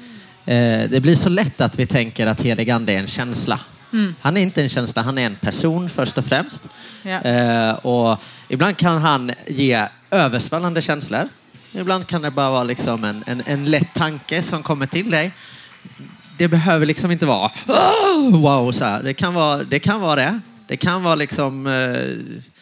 Eh, 0.45 0.89
det 0.89 0.99
blir 0.99 1.15
så 1.15 1.29
lätt 1.29 1.61
att 1.61 1.79
vi 1.79 1.85
tänker 1.85 2.27
att 2.27 2.41
helig 2.41 2.69
ande 2.69 2.93
är 2.93 2.97
en 2.97 3.07
känsla. 3.07 3.59
Mm. 3.93 4.15
Han 4.21 4.37
är 4.37 4.41
inte 4.41 4.61
en 4.61 4.69
känsla, 4.69 5.01
han 5.01 5.17
är 5.17 5.25
en 5.25 5.35
person 5.35 5.89
först 5.89 6.17
och 6.17 6.25
främst. 6.25 6.63
Ja. 7.03 7.21
Eh, 7.21 7.73
och 7.73 8.19
ibland 8.47 8.77
kan 8.77 8.97
han 8.97 9.31
ge 9.47 9.87
översvallande 10.11 10.81
känslor. 10.81 11.29
Ibland 11.71 12.07
kan 12.07 12.21
det 12.21 12.31
bara 12.31 12.49
vara 12.49 12.63
liksom 12.63 13.03
en, 13.03 13.23
en, 13.27 13.43
en 13.45 13.65
lätt 13.65 13.93
tanke 13.93 14.43
som 14.43 14.63
kommer 14.63 14.87
till 14.87 15.11
dig. 15.11 15.31
Det 16.37 16.47
behöver 16.47 16.85
liksom 16.85 17.11
inte 17.11 17.25
vara 17.25 17.51
oh, 17.67 18.41
wow 18.41 18.71
så 18.71 18.83
här. 18.83 19.03
Det 19.03 19.13
kan 19.13 19.33
vara 19.33 19.63
det. 19.63 19.79
Kan 19.79 20.01
vara 20.01 20.15
det. 20.15 20.39
det 20.67 20.77
kan 20.77 21.03
vara 21.03 21.15
liksom 21.15 21.67
eh, 21.67 22.53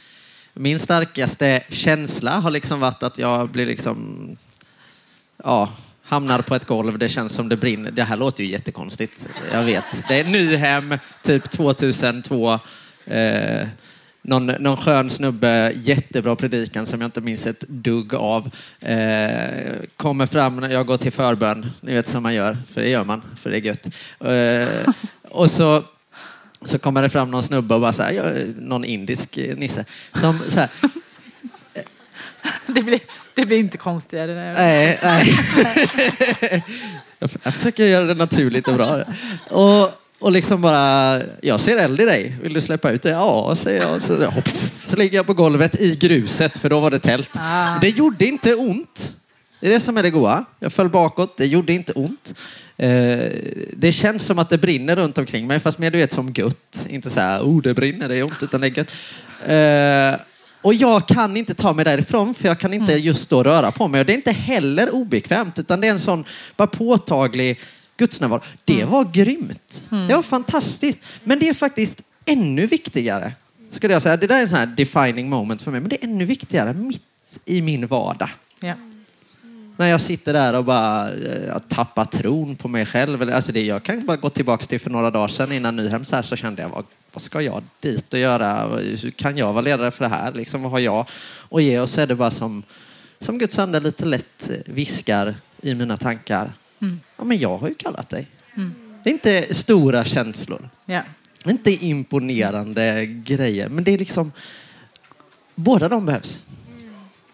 min 0.54 0.80
starkaste 0.80 1.64
känsla 1.70 2.40
har 2.40 2.52
liksom 2.52 2.80
varit 2.80 3.04
att 3.04 3.18
jag 3.18 3.50
blir 3.50 3.66
liksom 3.66 4.28
ja, 5.44 5.70
hamnar 6.04 6.42
på 6.42 6.56
ett 6.56 6.66
golv, 6.66 6.98
det 6.98 7.10
känns 7.10 7.34
som 7.34 7.50
det 7.50 7.58
brinner. 7.58 7.92
Det 7.92 8.04
här 8.04 8.18
låter 8.18 8.44
ju 8.44 8.50
jättekonstigt, 8.50 9.28
jag 9.54 9.64
vet. 9.64 9.84
Det 10.08 10.20
är 10.20 10.24
Nyhem, 10.24 10.98
typ 11.24 11.52
2002. 11.52 12.60
Eh, 13.06 13.68
någon, 14.22 14.46
någon 14.46 14.78
skön 14.78 15.10
snubbe, 15.10 15.74
jättebra 15.76 16.36
predikan 16.36 16.86
som 16.86 17.02
jag 17.02 17.08
inte 17.08 17.22
minns 17.22 17.46
ett 17.46 17.60
dugg 17.68 18.14
av. 18.14 18.50
Eh, 18.80 19.74
kommer 19.98 20.26
fram 20.26 20.56
när 20.56 20.70
jag 20.70 20.86
går 20.86 20.98
till 20.98 21.12
förbön, 21.12 21.72
ni 21.82 21.94
vet 21.94 22.08
som 22.08 22.24
man 22.24 22.34
gör, 22.34 22.58
för 22.68 22.82
det 22.82 22.90
gör 22.90 23.04
man, 23.04 23.22
för 23.36 23.50
det 23.50 23.58
är 23.58 23.62
gött. 23.62 23.86
Eh, 24.20 24.94
och 25.30 25.52
så, 25.52 25.84
så 26.68 26.80
kommer 26.80 27.02
det 27.02 27.10
fram 27.10 27.32
någon 27.32 27.44
snubbe 27.44 27.76
och 27.76 27.82
bara 27.82 27.94
så 27.94 28.04
här, 28.04 28.48
någon 28.58 28.86
indisk 28.86 29.40
nisse, 29.56 29.86
som 30.14 30.40
så 30.50 30.60
här, 30.60 30.70
det, 32.68 32.84
blir, 32.84 33.00
det 33.34 33.46
blir 33.46 33.58
inte 33.58 33.78
konstigare. 33.78 34.54
Nej, 34.54 35.00
nej. 35.04 35.36
jag 37.44 37.54
försöker 37.54 37.86
göra 37.86 38.06
det 38.06 38.14
naturligt 38.14 38.68
och 38.68 38.74
bra. 38.74 39.04
Och, 39.50 39.90
och 40.20 40.32
liksom 40.32 40.62
bara, 40.62 41.22
jag 41.42 41.60
ser 41.60 41.78
eld 41.78 42.02
i 42.02 42.06
dig. 42.06 42.36
Vill 42.42 42.54
du 42.54 42.62
släppa 42.62 42.92
ut 42.92 43.02
det? 43.02 43.10
Ja, 43.10 43.56
säger 43.56 43.82
jag. 43.82 44.02
Så, 44.02 44.26
hopp, 44.26 44.50
så 44.86 44.96
ligger 44.96 45.18
jag 45.18 45.26
på 45.26 45.34
golvet 45.34 45.82
i 45.82 45.96
gruset, 45.96 46.58
för 46.58 46.70
då 46.70 46.80
var 46.80 46.92
det 46.92 47.00
tält. 47.00 47.30
Ah. 47.34 47.80
Det 47.82 47.90
gjorde 47.90 48.26
inte 48.26 48.56
ont. 48.56 49.16
Det 49.64 49.70
är 49.70 49.74
det 49.74 49.80
som 49.80 49.98
är 49.98 50.04
det 50.04 50.10
goa. 50.10 50.46
Jag 50.60 50.74
föll 50.74 50.90
bakåt, 50.90 51.38
det 51.38 51.46
gjorde 51.46 51.74
inte 51.74 51.92
ont. 51.92 52.34
Eh, 52.78 53.32
det 53.74 53.92
känns 53.92 54.24
som 54.24 54.40
att 54.40 54.50
det 54.50 54.58
brinner 54.58 54.96
runt 54.96 55.18
omkring 55.18 55.48
mig, 55.48 55.60
fast 55.60 55.78
mer 55.78 55.92
du 55.92 55.98
vet 55.98 56.14
som 56.14 56.34
gött. 56.36 56.86
Inte 56.90 57.10
så 57.10 57.20
här, 57.20 57.42
oh 57.42 57.62
det 57.62 57.74
brinner, 57.74 58.08
det 58.08 58.16
är 58.16 58.24
ont, 58.24 58.44
utan 58.44 58.62
det 58.62 58.68
är 58.68 58.78
gött. 58.78 58.92
Eh, 59.46 60.22
och 60.62 60.74
jag 60.74 61.08
kan 61.08 61.38
inte 61.38 61.54
ta 61.54 61.74
mig 61.74 61.86
därifrån 61.86 62.34
för 62.34 62.48
jag 62.48 62.60
kan 62.60 62.74
inte 62.74 62.92
mm. 62.92 63.06
just 63.06 63.30
då 63.30 63.44
röra 63.44 63.72
på 63.72 63.88
mig. 63.88 64.00
Och 64.00 64.06
det 64.06 64.14
är 64.14 64.16
inte 64.16 64.32
heller 64.32 64.96
obekvämt 64.96 65.60
utan 65.60 65.82
det 65.82 65.88
är 65.88 65.92
en 65.92 66.00
sån 66.00 66.26
bara 66.56 66.68
påtaglig 66.68 67.60
gudsnärvaro. 67.98 68.42
Det 68.66 68.82
mm. 68.82 68.90
var 68.90 69.06
grymt. 69.14 69.82
Mm. 69.92 70.08
Det 70.08 70.16
var 70.16 70.24
fantastiskt. 70.24 71.00
Men 71.24 71.40
det 71.40 71.50
är 71.50 71.54
faktiskt 71.54 72.02
ännu 72.26 72.66
viktigare. 72.66 73.34
Skulle 73.72 73.94
jag 73.94 74.02
säga. 74.02 74.18
Det 74.18 74.28
där 74.28 74.38
är 74.38 74.42
en 74.42 74.50
sån 74.50 74.58
här 74.58 74.66
defining 74.66 75.30
moment 75.30 75.62
för 75.62 75.72
mig. 75.72 75.80
Men 75.80 75.90
det 75.90 76.04
är 76.04 76.08
ännu 76.08 76.26
viktigare 76.26 76.74
mitt 76.74 77.40
i 77.46 77.62
min 77.62 77.88
vardag. 77.88 78.30
Yeah. 78.62 78.78
När 79.78 79.88
jag 79.88 80.02
sitter 80.02 80.34
där 80.34 80.58
och 80.58 80.66
bara 80.66 81.12
eh, 81.12 81.60
tappar 81.60 82.06
tron 82.06 82.56
på 82.56 82.68
mig 82.68 82.86
själv. 82.86 83.34
Alltså 83.34 83.52
det, 83.52 83.66
jag 83.66 83.84
kan 83.84 84.06
bara 84.06 84.18
gå 84.18 84.30
tillbaka 84.30 84.66
till 84.66 84.80
för 84.80 84.90
några 84.90 85.12
dagar 85.12 85.28
sedan 85.28 85.52
innan 85.52 85.76
Nyhems 85.76 86.12
här 86.12 86.22
så 86.22 86.36
kände 86.36 86.62
jag, 86.62 86.70
vad, 86.70 86.86
vad 87.14 87.22
ska 87.22 87.42
jag 87.42 87.64
dit 87.80 88.14
och 88.14 88.20
göra? 88.20 88.68
Hur 88.78 89.12
kan 89.12 89.38
jag 89.38 89.54
vara 89.54 89.62
ledare 89.62 89.92
för 89.92 90.06
det 90.06 90.10
här? 90.10 90.32
Liksom, 90.32 90.64
vad 90.64 90.72
har 90.72 90.80
jag 90.80 91.06
att 91.52 91.64
ge? 91.64 91.80
Och 91.80 91.90
så 91.90 92.02
är 92.02 92.08
det 92.08 92.16
bara 92.16 92.32
som, 92.32 92.64
som 93.20 93.38
Guds 93.38 93.60
ande 93.60 93.80
lite 93.80 94.06
lätt 94.06 94.50
viskar 94.66 95.36
i 95.62 95.76
mina 95.76 95.98
tankar. 95.98 96.54
Mm. 96.82 97.00
Ja, 97.18 97.24
men 97.24 97.40
jag 97.40 97.58
har 97.58 97.68
ju 97.68 97.76
kallat 97.76 98.10
dig. 98.10 98.28
Mm. 98.56 98.74
Det 99.04 99.10
är 99.10 99.14
inte 99.14 99.54
stora 99.54 100.06
känslor. 100.06 100.70
Yeah. 100.88 101.06
Det 101.44 101.50
är 101.50 101.52
inte 101.52 101.86
imponerande 101.86 103.06
grejer. 103.06 103.70
Men 103.70 103.84
det 103.84 103.92
är 103.92 103.98
liksom, 103.98 104.32
båda 105.56 105.90
de 105.90 106.06
behövs. 106.06 106.44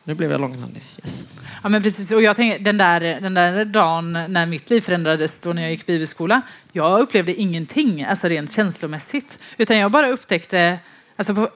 Nu 0.03 0.13
blev 0.13 0.31
jag 0.31 0.41
långrandig. 0.41 0.83
Yes. 0.97 1.25
Ja, 1.63 1.69
men 1.69 1.83
precis. 1.83 2.11
Och 2.11 2.21
jag 2.21 2.35
tänker, 2.35 2.59
den, 2.59 2.77
där, 2.77 2.99
den 3.21 3.33
där 3.33 3.65
dagen 3.65 4.13
när 4.13 4.45
mitt 4.45 4.69
liv 4.69 4.81
förändrades, 4.81 5.39
då 5.41 5.53
när 5.53 5.61
jag 5.61 5.71
gick 5.71 5.85
bibelskola, 5.85 6.41
jag 6.71 7.01
upplevde 7.01 7.33
ingenting, 7.33 8.03
alltså 8.03 8.27
rent 8.27 8.51
känslomässigt. 8.51 9.39
Utan 9.57 9.77
jag 9.77 9.91
bara 9.91 10.09
upptäckte, 10.09 10.79
alltså 11.15 11.35
på, 11.35 11.49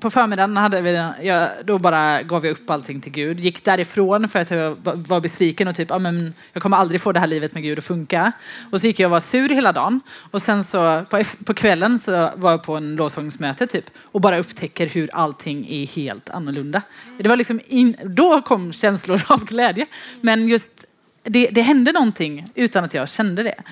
på 0.00 0.10
förmiddagen 0.10 0.56
hade 0.56 0.80
vi, 0.80 1.10
jag, 1.22 1.48
då 1.64 1.78
bara 1.78 2.22
gav 2.22 2.46
jag 2.46 2.52
upp 2.52 2.70
allting 2.70 3.00
till 3.00 3.12
Gud. 3.12 3.40
Gick 3.40 3.64
därifrån 3.64 4.28
för 4.28 4.38
att 4.38 4.50
jag 4.50 4.76
var 4.82 5.20
besviken 5.20 5.68
och 5.68 5.76
typ, 5.76 5.90
ah, 5.90 5.98
men 5.98 6.34
jag 6.52 6.62
kommer 6.62 6.76
aldrig 6.76 7.00
få 7.00 7.12
det 7.12 7.20
här 7.20 7.26
livet 7.26 7.54
med 7.54 7.62
Gud 7.62 7.78
att 7.78 7.84
funka. 7.84 8.32
Och 8.70 8.80
så 8.80 8.86
gick 8.86 9.00
jag 9.00 9.08
och 9.08 9.10
var 9.10 9.20
sur 9.20 9.48
hela 9.48 9.72
dagen. 9.72 10.00
Och 10.30 10.42
sen 10.42 10.64
så 10.64 11.04
på, 11.10 11.22
på 11.44 11.54
kvällen 11.54 11.98
så 11.98 12.30
var 12.34 12.50
jag 12.50 12.62
på 12.62 12.76
en 12.76 12.96
lovsångsmöte 12.96 13.66
typ 13.66 13.84
och 14.02 14.20
bara 14.20 14.38
upptäcker 14.38 14.86
hur 14.86 15.10
allting 15.12 15.66
är 15.70 15.86
helt 15.86 16.30
annorlunda. 16.30 16.82
Det 17.18 17.28
var 17.28 17.36
liksom 17.36 17.60
in, 17.66 17.96
då 18.04 18.42
kom 18.42 18.72
känslor 18.72 19.22
av 19.28 19.44
glädje. 19.44 19.86
Men 20.20 20.48
just 20.48 20.84
det, 21.22 21.48
det 21.52 21.62
hände 21.62 21.92
någonting 21.92 22.46
utan 22.54 22.84
att 22.84 22.94
jag 22.94 23.08
kände 23.08 23.42
det. 23.42 23.62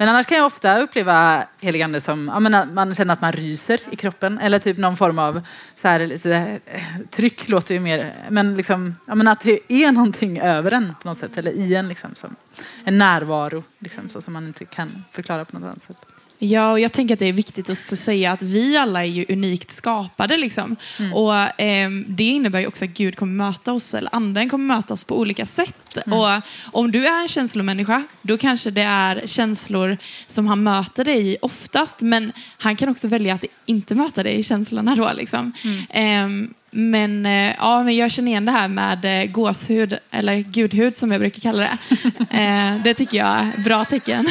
Men 0.00 0.08
annars 0.08 0.26
kan 0.26 0.38
jag 0.38 0.46
ofta 0.46 0.78
uppleva 0.78 1.46
heligande 1.60 2.00
som 2.00 2.30
ja, 2.34 2.40
men 2.40 2.74
man 2.74 2.94
känner 2.94 3.12
att 3.12 3.20
man 3.20 3.32
ryser 3.32 3.80
i 3.90 3.96
kroppen 3.96 4.38
eller 4.38 4.58
typ 4.58 4.78
någon 4.78 4.96
form 4.96 5.18
av 5.18 5.42
så 5.74 5.88
här, 5.88 6.06
lite, 6.06 6.60
eh, 6.66 6.82
tryck 7.10 7.48
låter 7.48 7.74
ju 7.74 7.80
mer, 7.80 8.14
men, 8.30 8.56
liksom, 8.56 8.96
ja, 9.06 9.14
men 9.14 9.28
att 9.28 9.40
det 9.40 9.72
är 9.72 9.92
någonting 9.92 10.40
över 10.40 10.72
en 10.72 10.94
på 11.02 11.08
något 11.08 11.18
sätt 11.18 11.38
eller 11.38 11.50
i 11.52 11.74
en, 11.74 11.88
liksom, 11.88 12.14
som 12.14 12.36
en 12.84 12.98
närvaro 12.98 13.64
liksom, 13.78 14.08
så 14.08 14.20
som 14.20 14.32
man 14.32 14.46
inte 14.46 14.64
kan 14.64 15.04
förklara 15.10 15.44
på 15.44 15.58
något 15.58 15.66
annat 15.66 15.82
sätt. 15.82 16.06
Ja, 16.42 16.70
och 16.70 16.80
jag 16.80 16.92
tänker 16.92 17.14
att 17.14 17.18
det 17.18 17.26
är 17.26 17.32
viktigt 17.32 17.70
att 17.70 17.78
säga 17.78 18.32
att 18.32 18.42
vi 18.42 18.76
alla 18.76 19.04
är 19.04 19.08
ju 19.08 19.26
unikt 19.28 19.70
skapade. 19.70 20.36
Liksom. 20.36 20.76
Mm. 20.98 21.12
Och 21.12 21.60
eh, 21.60 21.90
Det 22.06 22.24
innebär 22.24 22.60
ju 22.60 22.66
också 22.66 22.84
att 22.84 22.90
Gud 22.90 23.16
kommer 23.16 23.32
möta 23.32 23.72
oss, 23.72 23.94
eller 23.94 24.14
anden 24.14 24.48
kommer 24.48 24.74
möta 24.76 24.94
oss 24.94 25.04
på 25.04 25.18
olika 25.18 25.46
sätt. 25.46 25.96
Mm. 26.06 26.18
Och 26.18 26.42
Om 26.72 26.90
du 26.90 27.06
är 27.06 27.22
en 27.22 27.28
känslomänniska, 27.28 28.04
då 28.22 28.38
kanske 28.38 28.70
det 28.70 28.82
är 28.82 29.26
känslor 29.26 29.98
som 30.26 30.46
han 30.46 30.62
möter 30.62 31.04
dig 31.04 31.32
i 31.32 31.36
oftast. 31.42 32.00
Men 32.00 32.32
han 32.58 32.76
kan 32.76 32.88
också 32.88 33.08
välja 33.08 33.34
att 33.34 33.44
inte 33.66 33.94
möta 33.94 34.22
dig 34.22 34.38
i 34.38 34.42
känslorna 34.42 34.96
då. 34.96 35.12
Liksom. 35.12 35.52
Mm. 35.90 36.44
Eh, 36.44 36.50
men, 36.70 37.26
eh, 37.26 37.54
ja, 37.58 37.82
men 37.82 37.96
jag 37.96 38.10
känner 38.10 38.30
igen 38.30 38.44
det 38.44 38.52
här 38.52 38.68
med 38.68 39.04
eh, 39.04 39.30
gåshud, 39.30 39.98
eller 40.10 40.36
gudhud 40.36 40.96
som 40.96 41.12
jag 41.12 41.20
brukar 41.20 41.40
kalla 41.40 41.58
det. 41.62 41.78
Eh, 42.40 42.82
det 42.82 42.94
tycker 42.94 43.18
jag 43.18 43.28
är 43.28 43.62
bra 43.64 43.84
tecken. 43.84 44.28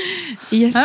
yes. 0.50 0.76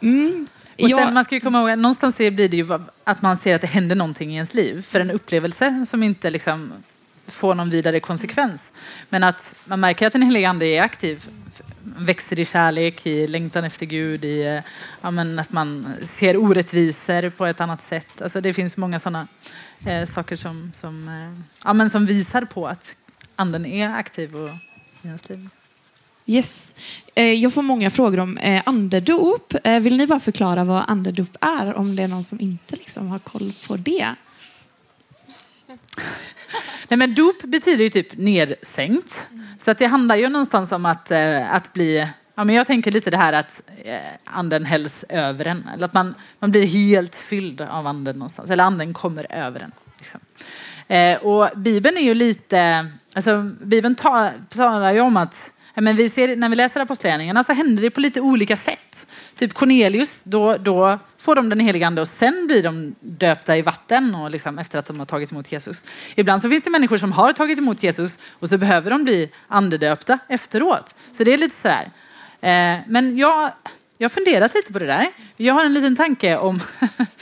Mm. 0.00 0.46
Och 0.82 0.90
sen, 0.90 1.14
man 1.14 1.24
ska 1.24 1.34
ju 1.34 1.40
komma 1.40 1.58
ihåg 1.58 1.70
att 1.70 1.78
någonstans 1.78 2.16
blir 2.16 2.48
det 2.48 2.56
ju 2.56 2.68
att 3.04 3.22
man 3.22 3.36
ser 3.36 3.54
att 3.54 3.60
det 3.60 3.66
händer 3.66 3.96
någonting 3.96 4.32
i 4.32 4.34
ens 4.34 4.54
liv. 4.54 4.82
För 4.82 5.00
en 5.00 5.10
upplevelse 5.10 5.86
som 5.86 6.02
inte 6.02 6.30
liksom 6.30 6.72
får 7.26 7.54
någon 7.54 7.70
vidare 7.70 8.00
konsekvens. 8.00 8.72
Men 9.08 9.24
att 9.24 9.54
man 9.64 9.80
märker 9.80 10.06
att 10.06 10.12
den 10.12 10.22
helige 10.22 10.48
ande 10.48 10.66
är 10.66 10.82
aktiv. 10.82 11.24
Växer 11.96 12.38
i 12.40 12.44
kärlek, 12.44 13.06
i 13.06 13.26
längtan 13.26 13.64
efter 13.64 13.86
Gud, 13.86 14.24
i 14.24 14.62
ja, 15.00 15.10
men 15.10 15.38
att 15.38 15.52
man 15.52 15.94
ser 16.06 16.36
orättvisor 16.36 17.30
på 17.30 17.46
ett 17.46 17.60
annat 17.60 17.82
sätt. 17.82 18.22
Alltså 18.22 18.40
det 18.40 18.52
finns 18.52 18.76
många 18.76 18.98
sådana 18.98 19.28
eh, 19.86 20.06
saker 20.06 20.36
som, 20.36 20.72
som, 20.80 21.08
eh, 21.08 21.42
ja, 21.64 21.72
men 21.72 21.90
som 21.90 22.06
visar 22.06 22.44
på 22.44 22.68
att 22.68 22.96
anden 23.36 23.66
är 23.66 23.94
aktiv 23.94 24.36
och, 24.36 24.50
i 25.02 25.06
ens 25.06 25.28
liv. 25.28 25.48
Yes. 26.26 26.74
Eh, 27.14 27.32
jag 27.32 27.54
får 27.54 27.62
många 27.62 27.90
frågor 27.90 28.20
om 28.20 28.38
eh, 28.38 28.62
andedop. 28.66 29.54
Eh, 29.64 29.80
vill 29.80 29.96
ni 29.96 30.06
bara 30.06 30.20
förklara 30.20 30.64
vad 30.64 30.84
andedop 30.88 31.36
är 31.40 31.74
om 31.74 31.96
det 31.96 32.02
är 32.02 32.08
någon 32.08 32.24
som 32.24 32.40
inte 32.40 32.76
liksom 32.76 33.08
har 33.08 33.18
koll 33.18 33.52
på 33.66 33.76
det? 33.76 34.14
Nej, 36.88 36.98
men 36.98 37.14
dop 37.14 37.42
betyder 37.42 37.84
ju 37.84 37.90
typ 37.90 38.16
nedsänkt. 38.16 39.26
Så 39.58 39.70
att 39.70 39.78
det 39.78 39.86
handlar 39.86 40.16
ju 40.16 40.28
någonstans 40.28 40.72
om 40.72 40.86
att, 40.86 41.10
eh, 41.10 41.54
att 41.54 41.72
bli... 41.72 42.08
Ja, 42.34 42.44
men 42.44 42.54
jag 42.54 42.66
tänker 42.66 42.90
lite 42.90 43.10
det 43.10 43.16
här 43.16 43.32
att 43.32 43.62
eh, 43.84 43.98
anden 44.24 44.64
hälls 44.64 45.04
över 45.08 45.44
en. 45.44 45.68
Eller 45.74 45.84
att 45.84 45.94
man, 45.94 46.14
man 46.38 46.50
blir 46.50 46.66
helt 46.66 47.14
fylld 47.14 47.60
av 47.60 47.86
anden 47.86 48.16
någonstans. 48.16 48.50
Eller 48.50 48.64
anden 48.64 48.94
kommer 48.94 49.32
över 49.32 49.60
en. 49.60 49.72
Liksom. 49.98 50.20
Eh, 50.88 51.18
och 51.18 51.50
Bibeln 51.56 51.96
är 51.96 52.02
ju 52.02 52.14
lite... 52.14 52.90
Alltså, 53.14 53.42
Bibeln 53.42 53.94
talar 54.48 54.92
ju 54.92 55.00
om 55.00 55.16
att 55.16 55.50
men 55.80 55.96
vi 55.96 56.08
ser, 56.08 56.36
när 56.36 56.48
vi 56.48 56.56
läser 56.56 56.80
Apostlagärningarna 56.80 57.44
så 57.44 57.52
händer 57.52 57.82
det 57.82 57.90
på 57.90 58.00
lite 58.00 58.20
olika 58.20 58.56
sätt. 58.56 59.06
Typ 59.38 59.54
Cornelius, 59.54 60.20
då, 60.24 60.56
då 60.56 60.98
får 61.18 61.34
de 61.34 61.48
den 61.48 61.60
heliga 61.60 61.86
ande 61.86 62.02
och 62.02 62.08
sen 62.08 62.46
blir 62.46 62.62
de 62.62 62.94
döpta 63.00 63.56
i 63.56 63.62
vatten 63.62 64.14
och 64.14 64.30
liksom, 64.30 64.58
efter 64.58 64.78
att 64.78 64.86
de 64.86 64.98
har 64.98 65.06
tagit 65.06 65.32
emot 65.32 65.52
Jesus. 65.52 65.76
Ibland 66.14 66.42
så 66.42 66.50
finns 66.50 66.62
det 66.62 66.70
människor 66.70 66.96
som 66.96 67.12
har 67.12 67.32
tagit 67.32 67.58
emot 67.58 67.82
Jesus 67.82 68.18
och 68.32 68.48
så 68.48 68.58
behöver 68.58 68.90
de 68.90 69.04
bli 69.04 69.30
andedöpta 69.48 70.18
efteråt. 70.28 70.94
Så 71.12 71.24
det 71.24 71.32
är 71.32 71.38
lite 71.38 71.56
sådär. 71.56 71.90
Eh, 72.40 72.80
men 72.86 73.18
jag, 73.18 73.50
jag 73.98 74.04
har 74.04 74.14
funderat 74.14 74.54
lite 74.54 74.72
på 74.72 74.78
det 74.78 74.86
där. 74.86 75.06
Jag 75.36 75.54
har 75.54 75.64
en 75.64 75.74
liten 75.74 75.96
tanke 75.96 76.36
om, 76.36 76.60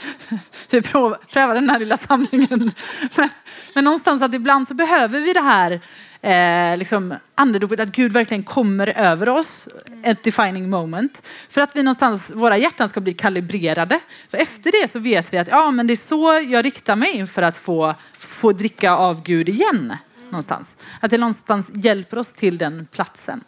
vi 0.69 0.81
prövar 0.81 1.53
den 1.53 1.69
här 1.69 1.79
lilla 1.79 1.97
samlingen. 1.97 2.71
Men, 3.15 3.29
men 3.73 3.83
någonstans 3.83 4.21
att 4.21 4.33
ibland 4.33 4.67
så 4.67 4.73
behöver 4.73 5.19
vi 5.19 5.33
det 5.33 5.41
här 5.41 5.81
eh, 6.25 6.77
liksom 6.77 7.13
andedopet, 7.35 7.79
att 7.79 7.91
Gud 7.91 8.13
verkligen 8.13 8.43
kommer 8.43 8.89
över 8.97 9.29
oss, 9.29 9.67
ett 10.03 10.23
defining 10.23 10.69
moment. 10.69 11.21
För 11.49 11.61
att 11.61 11.75
vi 11.75 11.83
någonstans, 11.83 12.31
våra 12.33 12.57
hjärtan 12.57 12.89
ska 12.89 13.01
bli 13.01 13.13
kalibrerade. 13.13 13.99
För 14.29 14.37
efter 14.37 14.71
det 14.81 14.91
så 14.91 14.99
vet 14.99 15.33
vi 15.33 15.37
att 15.37 15.47
ja, 15.47 15.71
men 15.71 15.87
det 15.87 15.93
är 15.93 15.95
så 15.95 16.41
jag 16.47 16.65
riktar 16.65 16.95
mig 16.95 17.27
för 17.27 17.41
att 17.41 17.57
få, 17.57 17.95
få 18.17 18.51
dricka 18.51 18.91
av 18.91 19.23
Gud 19.23 19.49
igen. 19.49 19.97
Någonstans. 20.25 20.77
Att 20.99 21.11
det 21.11 21.17
någonstans 21.17 21.71
hjälper 21.73 22.17
oss 22.17 22.33
till 22.33 22.57
den 22.57 22.87
platsen. 22.91 23.43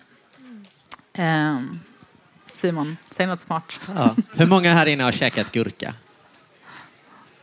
Eh, 1.13 1.57
Simon, 2.51 2.97
säg 3.09 3.27
något 3.27 3.39
smart. 3.39 3.79
Ja. 3.95 4.15
Hur 4.31 4.45
många 4.45 4.73
här 4.73 4.85
inne 4.85 5.03
har 5.03 5.11
käkat 5.11 5.51
gurka? 5.51 5.93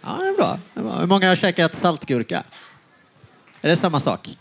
Ja, 0.00 0.16
det 0.20 0.28
är 0.28 0.36
bra. 0.36 0.58
Det 0.74 0.80
är 0.80 0.84
bra. 0.84 0.98
Hur 0.98 1.06
många 1.06 1.28
har 1.28 1.36
käkat 1.36 1.74
saltgurka? 1.74 2.42
Är 3.60 3.68
det 3.68 3.76
samma 3.76 4.00
sak? 4.00 4.38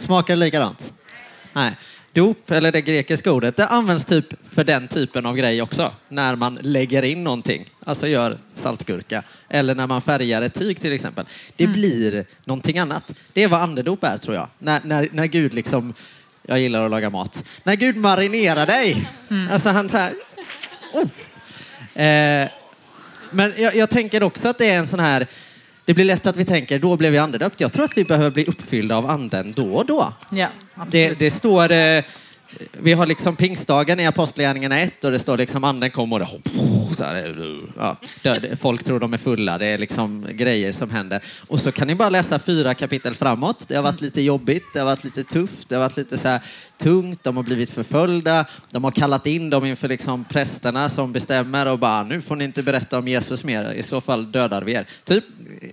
Smakar 0.00 0.36
det 0.36 0.40
likadant? 0.40 0.92
Nej. 1.52 1.76
Dop, 2.12 2.50
eller 2.50 2.72
det 2.72 2.80
grekiska 2.80 3.32
ordet, 3.32 3.56
det 3.56 3.66
används 3.66 4.04
typ 4.04 4.26
för 4.48 4.64
den 4.64 4.88
typen 4.88 5.26
av 5.26 5.36
grej 5.36 5.62
också. 5.62 5.92
När 6.08 6.36
man 6.36 6.58
lägger 6.62 7.02
in 7.02 7.24
någonting, 7.24 7.70
alltså 7.84 8.06
gör 8.06 8.38
saltgurka. 8.54 9.22
Eller 9.48 9.74
när 9.74 9.86
man 9.86 10.02
färgar 10.02 10.42
ett 10.42 10.54
tyg 10.54 10.80
till 10.80 10.92
exempel. 10.92 11.26
Det 11.56 11.64
mm. 11.64 11.74
blir 11.74 12.24
någonting 12.44 12.78
annat. 12.78 13.12
Det 13.32 13.42
är 13.42 13.48
vad 13.48 13.62
andedop 13.62 14.04
är 14.04 14.18
tror 14.18 14.34
jag. 14.34 14.48
När, 14.58 14.80
när, 14.84 15.08
när 15.12 15.26
Gud 15.26 15.54
liksom, 15.54 15.94
jag 16.42 16.60
gillar 16.60 16.84
att 16.84 16.90
laga 16.90 17.10
mat. 17.10 17.44
När 17.62 17.74
Gud 17.74 17.96
marinerar 17.96 18.66
dig. 18.66 19.08
Mm. 19.30 19.52
Alltså 19.52 19.68
han 19.68 19.88
så 19.88 19.96
här, 19.96 20.14
oh. 20.92 22.02
eh, 22.02 22.48
men 23.30 23.54
jag, 23.56 23.76
jag 23.76 23.90
tänker 23.90 24.22
också 24.22 24.48
att 24.48 24.58
det 24.58 24.70
är 24.70 24.78
en 24.78 24.88
sån 24.88 25.00
här 25.00 25.26
det 25.90 25.94
blir 25.94 26.04
lätt 26.04 26.26
att 26.26 26.36
vi 26.36 26.44
tänker, 26.44 26.78
då 26.78 26.96
blev 26.96 27.12
vi 27.12 27.18
andedöpt. 27.18 27.60
Jag 27.60 27.72
tror 27.72 27.84
att 27.84 27.96
vi 27.96 28.04
behöver 28.04 28.30
bli 28.30 28.44
uppfyllda 28.44 28.96
av 28.96 29.10
anden 29.10 29.52
då 29.52 29.74
och 29.74 29.86
då. 29.86 30.12
Ja, 30.30 30.48
det, 30.90 31.18
det, 31.18 31.30
står 31.30 31.72
eh, 31.72 32.04
vi 32.72 32.92
har 32.92 33.06
liksom 33.06 33.36
pingstdagen 33.36 34.00
i 34.00 34.06
Apostlagärningarna 34.06 34.80
1 34.80 35.04
och 35.04 35.10
det 35.10 35.18
står 35.18 35.38
liksom 35.38 35.64
anden 35.64 35.90
kom 35.90 36.12
och 36.12 36.18
det 36.18 36.28
så 36.96 37.04
här, 37.04 37.60
ja, 37.76 38.36
folk 38.56 38.84
tror 38.84 39.00
de 39.00 39.12
är 39.12 39.18
fulla, 39.18 39.58
det 39.58 39.66
är 39.66 39.78
liksom 39.78 40.26
grejer 40.30 40.72
som 40.72 40.90
händer. 40.90 41.22
Och 41.48 41.60
så 41.60 41.72
kan 41.72 41.86
ni 41.86 41.94
bara 41.94 42.10
läsa 42.10 42.38
fyra 42.38 42.74
kapitel 42.74 43.14
framåt. 43.14 43.64
Det 43.68 43.76
har 43.76 43.82
varit 43.82 44.00
lite 44.00 44.22
jobbigt, 44.22 44.64
det 44.72 44.78
har 44.78 44.86
varit 44.86 45.04
lite 45.04 45.24
tufft, 45.24 45.68
det 45.68 45.74
har 45.74 45.82
varit 45.82 45.96
lite 45.96 46.18
så 46.18 46.28
här 46.28 46.40
tungt, 46.78 47.24
de 47.24 47.36
har 47.36 47.44
blivit 47.44 47.70
förföljda, 47.70 48.44
de 48.70 48.84
har 48.84 48.90
kallat 48.90 49.26
in 49.26 49.50
dem 49.50 49.64
inför 49.64 49.88
liksom 49.88 50.24
prästerna 50.24 50.88
som 50.88 51.12
bestämmer 51.12 51.72
och 51.72 51.78
bara 51.78 52.02
nu 52.02 52.20
får 52.20 52.36
ni 52.36 52.44
inte 52.44 52.62
berätta 52.62 52.98
om 52.98 53.08
Jesus 53.08 53.44
mer, 53.44 53.72
i 53.72 53.82
så 53.82 54.00
fall 54.00 54.32
dödar 54.32 54.62
vi 54.62 54.72
er. 54.72 54.86
Typ 55.04 55.24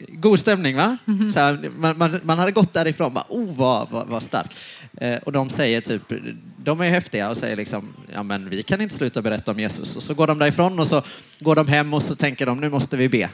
god 0.10 0.40
stämning 0.40 0.76
va? 0.76 0.98
Mm 1.08 1.20
-hmm. 1.20 1.32
så 1.32 1.40
här, 1.40 1.70
man, 1.78 1.98
man, 1.98 2.20
man, 2.24 2.40
hade 2.40 2.52
gått 2.52 2.74
därifrån 2.74 3.14
bara, 3.14 3.26
oh 3.30 3.58
vad, 3.58 3.88
vad, 3.92 4.08
vad 4.08 4.24
starkt. 4.24 4.60
Eh, 4.98 5.18
och 5.18 5.32
de 5.32 5.50
säger 5.50 5.82
typ, 5.82 6.02
de 6.58 6.82
är 6.82 6.90
häftiga 6.90 7.30
och 7.30 7.38
säger 7.38 7.56
liksom, 7.56 7.94
ja 8.14 8.24
men 8.24 8.50
vi 8.50 8.64
kan 8.64 8.82
inte 8.82 8.96
sluta 8.96 9.22
berätta 9.22 9.52
om 9.52 9.60
Jesus. 9.60 9.96
Och 9.96 10.04
så 10.04 10.14
går 10.14 10.28
de 10.28 10.40
därifrån 10.40 10.80
och 10.80 10.88
så 10.88 11.02
går 11.40 11.56
de 11.56 11.68
hem 11.68 11.94
och 11.94 12.04
så 12.04 12.16
tänker 12.16 12.46
de, 12.46 12.60
nu 12.60 12.70
måste 12.70 12.98
vi 12.98 13.10
be. 13.10 13.30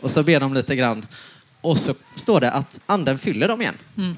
Och 0.00 0.10
så 0.10 0.22
ber 0.22 0.40
de 0.40 0.54
lite 0.54 0.76
grann. 0.76 1.06
Och 1.60 1.78
så 1.78 1.94
står 2.16 2.40
det 2.40 2.50
att 2.50 2.80
anden 2.86 3.18
fyller 3.18 3.48
dem 3.48 3.60
igen. 3.60 3.74
Mm. 3.96 4.16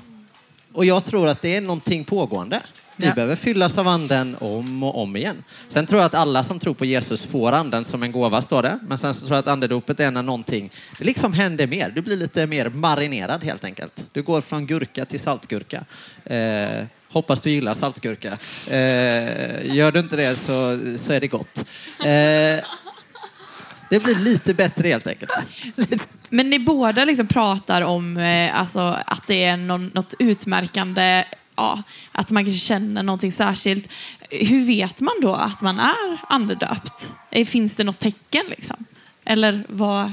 Och 0.73 0.85
jag 0.85 1.05
tror 1.05 1.29
att 1.29 1.43
det 1.43 1.57
är 1.57 1.61
någonting 1.61 2.05
pågående. 2.05 2.61
Vi 2.97 3.07
ja. 3.07 3.15
behöver 3.15 3.37
fyllas 3.37 3.79
av 3.79 3.89
anden 3.89 4.37
om 4.41 4.83
och 4.83 5.03
om 5.03 5.17
igen. 5.17 5.45
Sen 5.69 5.87
tror 5.87 6.01
jag 6.01 6.07
att 6.07 6.15
alla 6.15 6.45
som 6.45 6.59
tror 6.59 6.75
på 6.75 6.85
Jesus 6.85 7.21
får 7.21 7.53
anden 7.53 7.85
som 7.85 8.03
en 8.03 8.13
gåva, 8.13 8.43
står 8.43 8.63
det. 8.63 8.79
Men 8.89 8.99
sen 8.99 9.15
så 9.15 9.21
tror 9.21 9.31
jag 9.31 9.39
att 9.39 9.47
andedopet 9.47 10.01
är 10.01 10.11
när 10.11 10.23
någonting, 10.23 10.71
det 10.99 11.05
liksom 11.05 11.33
händer 11.33 11.67
mer. 11.67 11.93
Du 11.95 12.01
blir 12.01 12.17
lite 12.17 12.47
mer 12.47 12.69
marinerad 12.69 13.45
helt 13.45 13.65
enkelt. 13.65 14.05
Du 14.13 14.23
går 14.23 14.41
från 14.41 14.67
gurka 14.67 15.05
till 15.05 15.21
saltgurka. 15.21 15.85
Eh, 16.25 16.85
hoppas 17.09 17.41
du 17.41 17.51
gillar 17.51 17.75
saltgurka. 17.75 18.39
Eh, 18.67 19.75
gör 19.75 19.93
du 19.93 20.01
inte 20.01 20.17
det 20.17 20.37
så, 20.37 20.79
så 21.07 21.13
är 21.13 21.21
det 21.21 21.29
gott. 21.29 21.59
Eh, 21.99 22.65
det 23.91 24.03
blir 24.03 24.19
lite 24.19 24.55
bättre 24.55 24.89
helt 24.89 25.07
enkelt. 25.07 25.31
Men 26.29 26.51
ni 26.51 26.59
båda 26.59 27.05
liksom 27.05 27.27
pratar 27.27 27.83
om 27.83 28.17
eh, 28.17 28.59
alltså, 28.59 28.99
att 29.07 29.27
det 29.27 29.45
är 29.45 29.57
någon, 29.57 29.91
något 29.95 30.15
utmärkande 30.19 31.25
ja, 31.57 31.83
att 32.13 32.31
man 32.31 32.45
kanske 32.45 32.67
känner 32.67 33.03
någonting 33.03 33.33
särskilt. 33.33 33.89
Hur 34.31 34.67
vet 34.67 35.01
man 35.01 35.15
då 35.23 35.35
att 35.35 35.61
man 35.61 35.81
är 35.81 36.21
andedöpt? 36.29 37.15
Eh, 37.31 37.47
finns 37.47 37.75
det 37.75 37.85
något 37.85 37.99
tecken 37.99 38.47
liksom? 38.49 38.85
Eller 39.25 39.65
vad? 39.69 40.13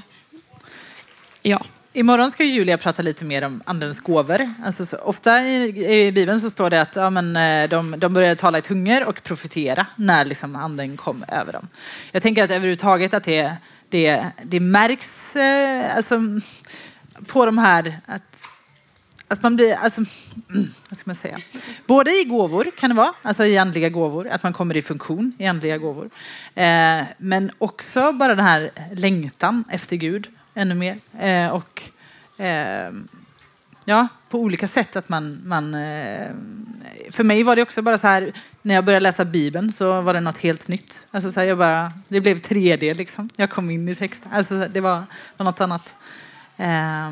Ja. 1.42 1.66
Imorgon 1.94 2.32
ska 2.32 2.44
Julia 2.44 2.78
prata 2.78 3.02
lite 3.02 3.26
mer 3.26 3.42
om 3.42 3.62
andens 3.66 4.00
gåvor. 4.00 4.54
Alltså, 4.66 4.86
så, 4.86 4.98
ofta 4.98 5.42
i, 5.42 5.86
i, 6.08 6.12
Bibeln 6.12 6.39
så 6.39 6.50
står 6.50 6.70
det 6.70 6.82
att 6.82 6.96
ja, 6.96 7.10
men, 7.10 7.36
eh, 7.36 7.70
de, 7.70 8.00
de 8.00 8.14
började 8.14 8.36
tala 8.36 8.58
i 8.58 8.62
tungor 8.62 9.08
och 9.08 9.24
profetera 9.24 9.86
när 9.96 10.26
liksom, 10.26 10.56
anden 10.56 10.98
kom 10.98 11.26
över 11.28 11.54
dem. 11.54 11.68
Jag 12.12 12.24
tänker 12.24 12.44
att 12.44 12.52
överhuvudtaget 12.52 13.14
att 13.14 13.24
det, 13.24 13.56
det, 13.89 14.26
det 14.44 14.60
märks 14.60 15.36
eh, 15.36 15.96
alltså, 15.96 16.20
på 17.28 17.46
de 17.46 17.58
här 17.58 18.00
att 18.06 18.30
att 19.32 19.43
man 19.43 19.55
blir, 19.55 19.75
alltså, 19.75 20.01
mm, 20.49 20.73
vad 20.89 20.97
ska 20.97 21.03
man 21.05 21.15
säga? 21.15 21.38
Både 21.88 22.11
i 22.11 22.23
gåvor 22.23 22.67
kan 22.77 22.89
det 22.89 22.95
vara, 22.95 23.13
alltså 23.21 23.45
i 23.45 23.57
andliga 23.57 23.89
gåvor, 23.89 24.27
att 24.27 24.43
man 24.43 24.53
kommer 24.53 24.77
i 24.77 24.82
funktion 24.82 25.34
i 25.38 25.45
andliga 25.47 25.77
gåvor. 25.77 26.09
Eh, 26.55 27.03
men 27.17 27.51
också 27.57 28.11
bara 28.11 28.36
den 28.36 28.45
här 28.45 28.71
längtan 28.95 29.63
efter 29.69 29.95
Gud 29.95 30.27
ännu 30.53 30.75
mer. 30.75 30.99
Eh, 31.19 31.47
och 31.47 31.82
eh, 32.43 32.91
ja, 33.86 34.07
på 34.29 34.39
olika 34.39 34.67
sätt 34.67 34.95
att 34.95 35.09
man, 35.09 35.41
man 35.45 35.73
eh, 35.73 36.27
för 37.11 37.23
mig 37.23 37.43
var 37.43 37.55
det 37.55 37.61
också 37.61 37.82
bara 37.82 37.97
så 37.97 38.07
här, 38.07 38.34
när 38.61 38.75
jag 38.75 38.86
började 38.86 39.03
läsa 39.03 39.25
Bibeln 39.25 39.71
så 39.71 40.01
var 40.01 40.13
det 40.13 40.19
något 40.19 40.38
helt 40.38 40.67
nytt. 40.67 40.99
Alltså 41.11 41.32
så 41.32 41.39
här, 41.39 41.47
jag 41.47 41.57
bara, 41.57 41.91
det 42.07 42.21
blev 42.21 42.38
3D 42.38 42.93
liksom. 42.93 43.29
Jag 43.36 43.49
kom 43.49 43.69
in 43.69 43.89
i 43.89 43.95
texten. 43.95 44.32
Alltså 44.34 44.67
det 44.67 44.82
var, 44.82 45.03
var 45.38 45.43
något 45.43 45.61
annat. 45.61 45.93
Eh, 46.57 47.11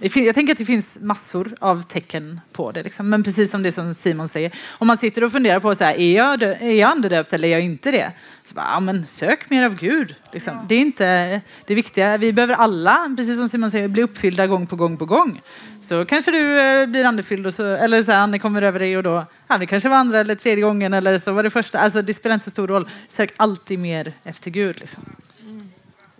jag 0.00 0.34
tänker 0.34 0.52
att 0.52 0.58
det 0.58 0.64
finns 0.64 0.98
massor 1.00 1.54
av 1.58 1.82
tecken 1.82 2.40
på 2.52 2.72
det. 2.72 2.82
Liksom. 2.82 3.08
Men 3.10 3.22
precis 3.22 3.50
som 3.50 3.62
det 3.62 3.72
som 3.72 3.94
Simon 3.94 4.28
säger, 4.28 4.52
om 4.68 4.86
man 4.86 4.96
sitter 4.96 5.24
och 5.24 5.32
funderar 5.32 5.60
på 5.60 5.74
så 5.74 5.84
här, 5.84 6.00
är 6.00 6.16
jag, 6.16 6.42
är 6.42 6.72
jag 6.72 6.90
andedöpt 6.90 7.32
eller 7.32 7.48
är 7.48 7.52
jag 7.52 7.60
inte 7.60 7.90
det? 7.90 8.12
Så 8.44 8.54
bara, 8.54 8.66
ja, 8.72 8.80
men 8.80 9.06
sök 9.06 9.50
mer 9.50 9.64
av 9.64 9.74
Gud. 9.74 10.14
Liksom. 10.32 10.52
Ja. 10.56 10.64
Det 10.68 10.74
är 10.74 10.80
inte 10.80 11.40
det 11.64 11.74
viktiga. 11.74 12.16
Vi 12.16 12.32
behöver 12.32 12.54
alla, 12.54 13.14
precis 13.16 13.36
som 13.36 13.48
Simon 13.48 13.70
säger, 13.70 13.88
bli 13.88 14.02
uppfyllda 14.02 14.46
gång 14.46 14.66
på 14.66 14.76
gång 14.76 14.96
på 14.96 15.04
gång. 15.04 15.40
Så 15.80 16.04
kanske 16.04 16.30
du 16.30 16.60
eh, 16.60 16.86
blir 16.86 17.04
andefylld 17.04 17.46
och 17.46 17.54
så, 17.54 17.66
eller 17.66 18.02
så 18.02 18.12
här, 18.12 18.18
ande 18.18 18.38
kommer 18.38 18.62
över 18.62 18.78
dig 18.78 18.96
och 18.96 19.02
då, 19.02 19.26
ja, 19.48 19.58
det 19.58 19.66
kanske 19.66 19.88
var 19.88 19.96
andra 19.96 20.20
eller 20.20 20.34
tredje 20.34 20.64
gången 20.64 20.94
eller 20.94 21.18
så 21.18 21.32
var 21.32 21.42
det 21.42 21.50
första. 21.50 21.78
Alltså 21.78 22.02
det 22.02 22.14
spelar 22.14 22.34
inte 22.34 22.44
så 22.44 22.50
stor 22.50 22.68
roll. 22.68 22.88
Sök 23.08 23.32
alltid 23.36 23.78
mer 23.78 24.12
efter 24.24 24.50
Gud. 24.50 24.80
Liksom. 24.80 25.02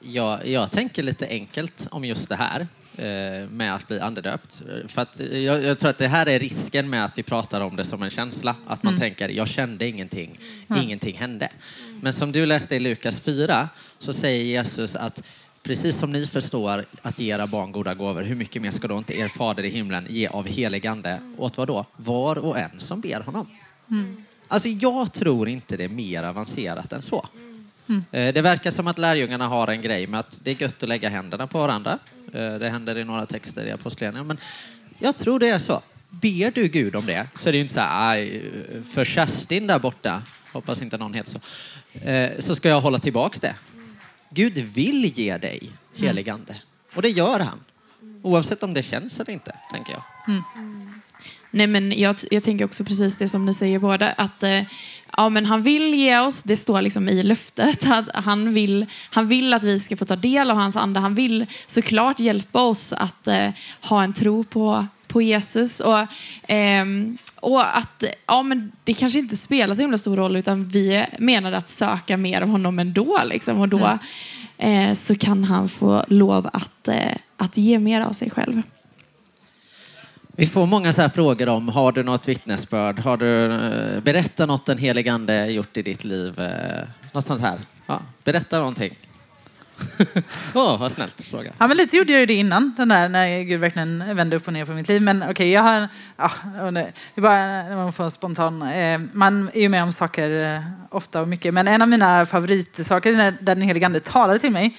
Ja, 0.01 0.45
jag 0.45 0.70
tänker 0.70 1.03
lite 1.03 1.26
enkelt 1.26 1.87
om 1.91 2.05
just 2.05 2.28
det 2.28 2.37
här. 2.37 2.66
Eh, 3.01 3.48
med 3.51 3.74
att 3.74 3.88
bli 3.88 4.01
andedöpt. 4.01 4.62
För 4.86 5.03
att 5.03 5.20
jag, 5.20 5.64
jag, 5.64 5.78
tror 5.78 5.90
att 5.90 5.98
det 5.98 6.09
här 6.09 6.28
är 6.28 6.38
risken 6.38 6.90
med 6.90 7.05
att 7.05 7.18
vi 7.18 7.22
pratar 7.22 7.61
om 7.61 7.76
det 7.76 7.84
som 7.84 8.03
en 8.03 8.11
känsla. 8.11 8.57
Att 8.66 8.82
man 8.82 8.94
mm. 8.94 9.01
tänker, 9.01 9.28
jag 9.28 9.48
kände 9.48 9.88
ingenting, 9.88 10.38
mm. 10.68 10.82
ingenting 10.82 11.16
hände. 11.16 11.48
Men 12.03 12.12
som 12.12 12.32
du 12.32 12.46
läste 12.46 12.76
i 12.76 12.80
Lukas 12.80 13.20
4 13.20 13.68
så 13.98 14.12
säger 14.12 14.44
Jesus 14.44 14.96
att 14.96 15.22
precis 15.62 15.98
som 15.98 16.12
ni 16.12 16.26
förstår 16.26 16.84
att 17.03 17.18
ge 17.18 17.34
era 17.34 17.46
barn 17.46 17.72
goda 17.72 17.94
gåvor, 17.94 18.22
hur 18.22 18.36
mycket 18.36 18.62
mer 18.62 18.70
ska 18.70 18.88
då 18.88 18.98
inte 18.98 19.18
er 19.18 19.28
fader 19.28 19.62
i 19.62 19.70
himlen 19.70 20.07
ge 20.09 20.26
av 20.26 20.46
helig 20.46 20.86
ande 20.86 21.20
åt 21.36 21.57
vad 21.57 21.68
då? 21.68 21.86
Var 21.96 22.38
och 22.38 22.59
en 22.59 22.80
som 22.80 23.01
ber 23.01 23.20
honom. 23.20 23.46
Mm. 23.90 24.24
Alltså 24.48 24.68
jag 24.68 25.12
tror 25.12 25.48
inte 25.48 25.76
det 25.76 25.84
är 25.84 25.88
mer 25.88 26.22
avancerat 26.22 26.92
än 26.92 27.03
så. 27.03 27.28
Mm. 27.88 28.05
Eh, 28.11 28.34
det 28.34 28.42
verkar 28.42 28.70
som 28.70 28.86
att 28.86 28.98
lärjungarna 28.98 29.46
har 29.46 29.68
en 29.68 29.82
grej 29.82 30.07
med 30.07 30.20
att 30.20 30.38
det 30.42 30.51
är 30.51 30.62
gött 30.62 30.82
att 30.82 30.88
lägga 30.88 31.09
händerna 31.09 31.46
på 31.46 31.59
varandra. 31.59 31.98
Eh, 32.35 32.55
det 32.55 32.70
händer 32.70 32.99
i 32.99 33.05
några 33.05 33.26
texter 33.26 33.66
i 33.66 33.70
Apostlagärningarna. 33.72 34.28
Men 34.28 34.39
jag 34.99 35.16
tror 35.16 35.39
det 35.39 35.49
är 35.49 35.59
så. 35.59 35.83
Ber 36.11 36.51
du 36.51 36.68
Gud 36.68 36.97
om 36.97 37.07
det 37.07 37.28
så 37.35 37.49
är 37.49 37.53
det 37.53 37.59
ju 37.59 37.62
inte 37.62 37.74
så 37.74 37.81
här, 37.81 38.43
för 38.83 39.05
Kerstin 39.05 39.66
där 39.66 39.78
borta, 39.78 40.22
hoppas 40.53 40.83
inte 40.83 40.97
någon 40.97 41.14
heter 41.14 41.31
så, 41.31 41.41
eh, 42.09 42.31
så 42.41 42.55
ska 42.55 42.68
jag 42.68 42.81
hålla 42.81 42.99
tillbaka 42.99 43.39
det. 43.41 43.55
Gud 44.31 44.59
vill 44.59 45.05
ge 45.05 45.39
dig 45.39 45.70
helig 45.95 46.31
ande. 46.31 46.57
Och 46.95 47.03
det 47.03 47.09
gör 47.09 47.41
han. 47.41 47.61
Oavsett 48.22 48.62
om 48.62 48.74
det 48.74 48.83
känns 48.83 49.20
eller 49.20 49.33
inte, 49.33 49.59
tänker 49.72 49.93
jag. 49.93 50.03
Mm. 50.28 50.43
Nej, 51.51 51.66
men 51.66 51.98
jag, 51.98 52.16
jag 52.30 52.42
tänker 52.42 52.64
också 52.64 52.84
precis 52.84 53.18
det 53.18 53.28
som 53.28 53.46
ni 53.46 53.55
säger 53.55 53.78
båda, 53.78 54.12
att 54.12 54.42
eh, 54.42 54.62
ja, 55.16 55.28
men 55.28 55.46
han 55.46 55.62
vill 55.62 55.94
ge 55.94 56.18
oss, 56.18 56.42
det 56.42 56.57
står 56.57 56.82
liksom 56.82 57.09
i 57.09 57.22
löftet, 57.22 57.90
att 57.90 58.24
han 58.24 58.55
vill, 58.55 58.86
han 59.11 59.28
vill 59.28 59.55
att 59.55 59.64
vi 59.64 59.80
ska 59.80 59.96
få 59.96 60.05
ta 60.05 60.16
del 60.16 60.51
av 60.51 60.57
hans 60.57 60.76
ande. 60.76 61.01
Han 61.01 61.14
vill 61.14 61.46
såklart 61.66 62.20
hjälpa 62.20 62.62
oss 62.62 62.92
att 62.92 63.26
eh, 63.26 63.48
ha 63.80 64.03
en 64.03 64.12
tro 64.12 64.44
på, 64.44 64.86
på 65.07 65.22
Jesus. 65.22 65.80
Och, 65.80 66.01
eh, 66.51 66.84
och 67.40 67.76
att 67.76 68.05
ja, 68.26 68.42
men 68.42 68.72
det 68.84 68.94
kanske 68.94 69.18
inte 69.18 69.36
spelar 69.36 69.74
så 69.74 69.80
himla 69.80 69.98
stor 69.98 70.16
roll, 70.16 70.36
utan 70.36 70.68
vi 70.68 71.07
menar 71.18 71.53
att 71.53 71.70
söka 71.70 72.16
mer 72.16 72.42
av 72.42 72.48
honom 72.48 72.78
ändå. 72.78 73.20
Liksom, 73.24 73.61
och 73.61 73.68
då 73.68 73.98
mm. 74.59 74.90
eh, 74.90 74.96
så 74.96 75.14
kan 75.14 75.44
han 75.44 75.68
få 75.68 76.05
lov 76.09 76.51
att, 76.53 76.88
eh, 76.88 77.16
att 77.36 77.57
ge 77.57 77.78
mer 77.78 78.01
av 78.01 78.12
sig 78.12 78.30
själv. 78.30 78.62
Vi 80.41 80.47
får 80.47 80.66
många 80.66 80.93
så 80.93 81.03
här 81.03 81.09
frågor 81.09 81.49
om, 81.49 81.68
har 81.68 81.93
du 81.93 82.03
något 82.03 82.28
vittnesbörd? 82.28 82.99
Har 82.99 83.16
du 83.16 83.45
eh, 83.45 84.03
berättat 84.03 84.49
något 84.49 84.66
den 84.66 84.78
helige 84.78 85.12
Ande 85.12 85.47
gjort 85.47 85.76
i 85.76 85.82
ditt 85.82 86.05
liv? 86.05 86.41
Eh, 86.41 86.88
något 87.12 87.26
sånt 87.26 87.41
här. 87.41 87.59
Ja, 87.86 88.01
berätta 88.24 88.59
någonting. 88.59 88.99
Åh, 90.55 90.74
oh, 90.74 90.80
vad 90.80 90.93
snällt 90.93 91.22
fråga. 91.22 91.53
Ja, 91.59 91.66
men 91.66 91.76
lite 91.76 91.97
gjorde 91.97 92.12
jag 92.12 92.20
ju 92.20 92.26
det 92.26 92.34
innan, 92.34 92.74
den 92.76 92.88
där 92.88 93.09
när 93.09 93.43
Gud 93.43 93.61
verkligen 93.61 94.16
vände 94.16 94.36
upp 94.36 94.47
och 94.47 94.53
ner 94.53 94.64
på 94.64 94.72
mitt 94.72 94.88
liv. 94.88 95.03
Men 95.03 95.22
okej, 95.22 95.32
okay, 95.32 95.51
jag 95.51 95.62
har... 95.62 95.88
Ja, 96.16 96.30
det 96.70 96.93
är 97.14 97.20
bara 97.20 97.38
när 97.62 97.76
man 97.76 97.93
får 97.93 98.11
spontan... 98.11 98.62
Eh, 98.62 99.01
man 99.12 99.51
är 99.55 99.61
ju 99.61 99.68
med 99.68 99.82
om 99.82 99.93
saker 99.93 100.62
ofta 100.91 101.20
och 101.20 101.28
mycket. 101.28 101.55
Men 101.55 101.68
en 101.68 101.82
av 101.82 101.88
mina 101.88 102.26
favoritsaker 102.26 103.12
när 103.12 103.36
den 103.41 103.62
helige 103.62 103.86
Ande 103.86 104.01
talade 104.01 104.38
till 104.38 104.53
mig 104.53 104.76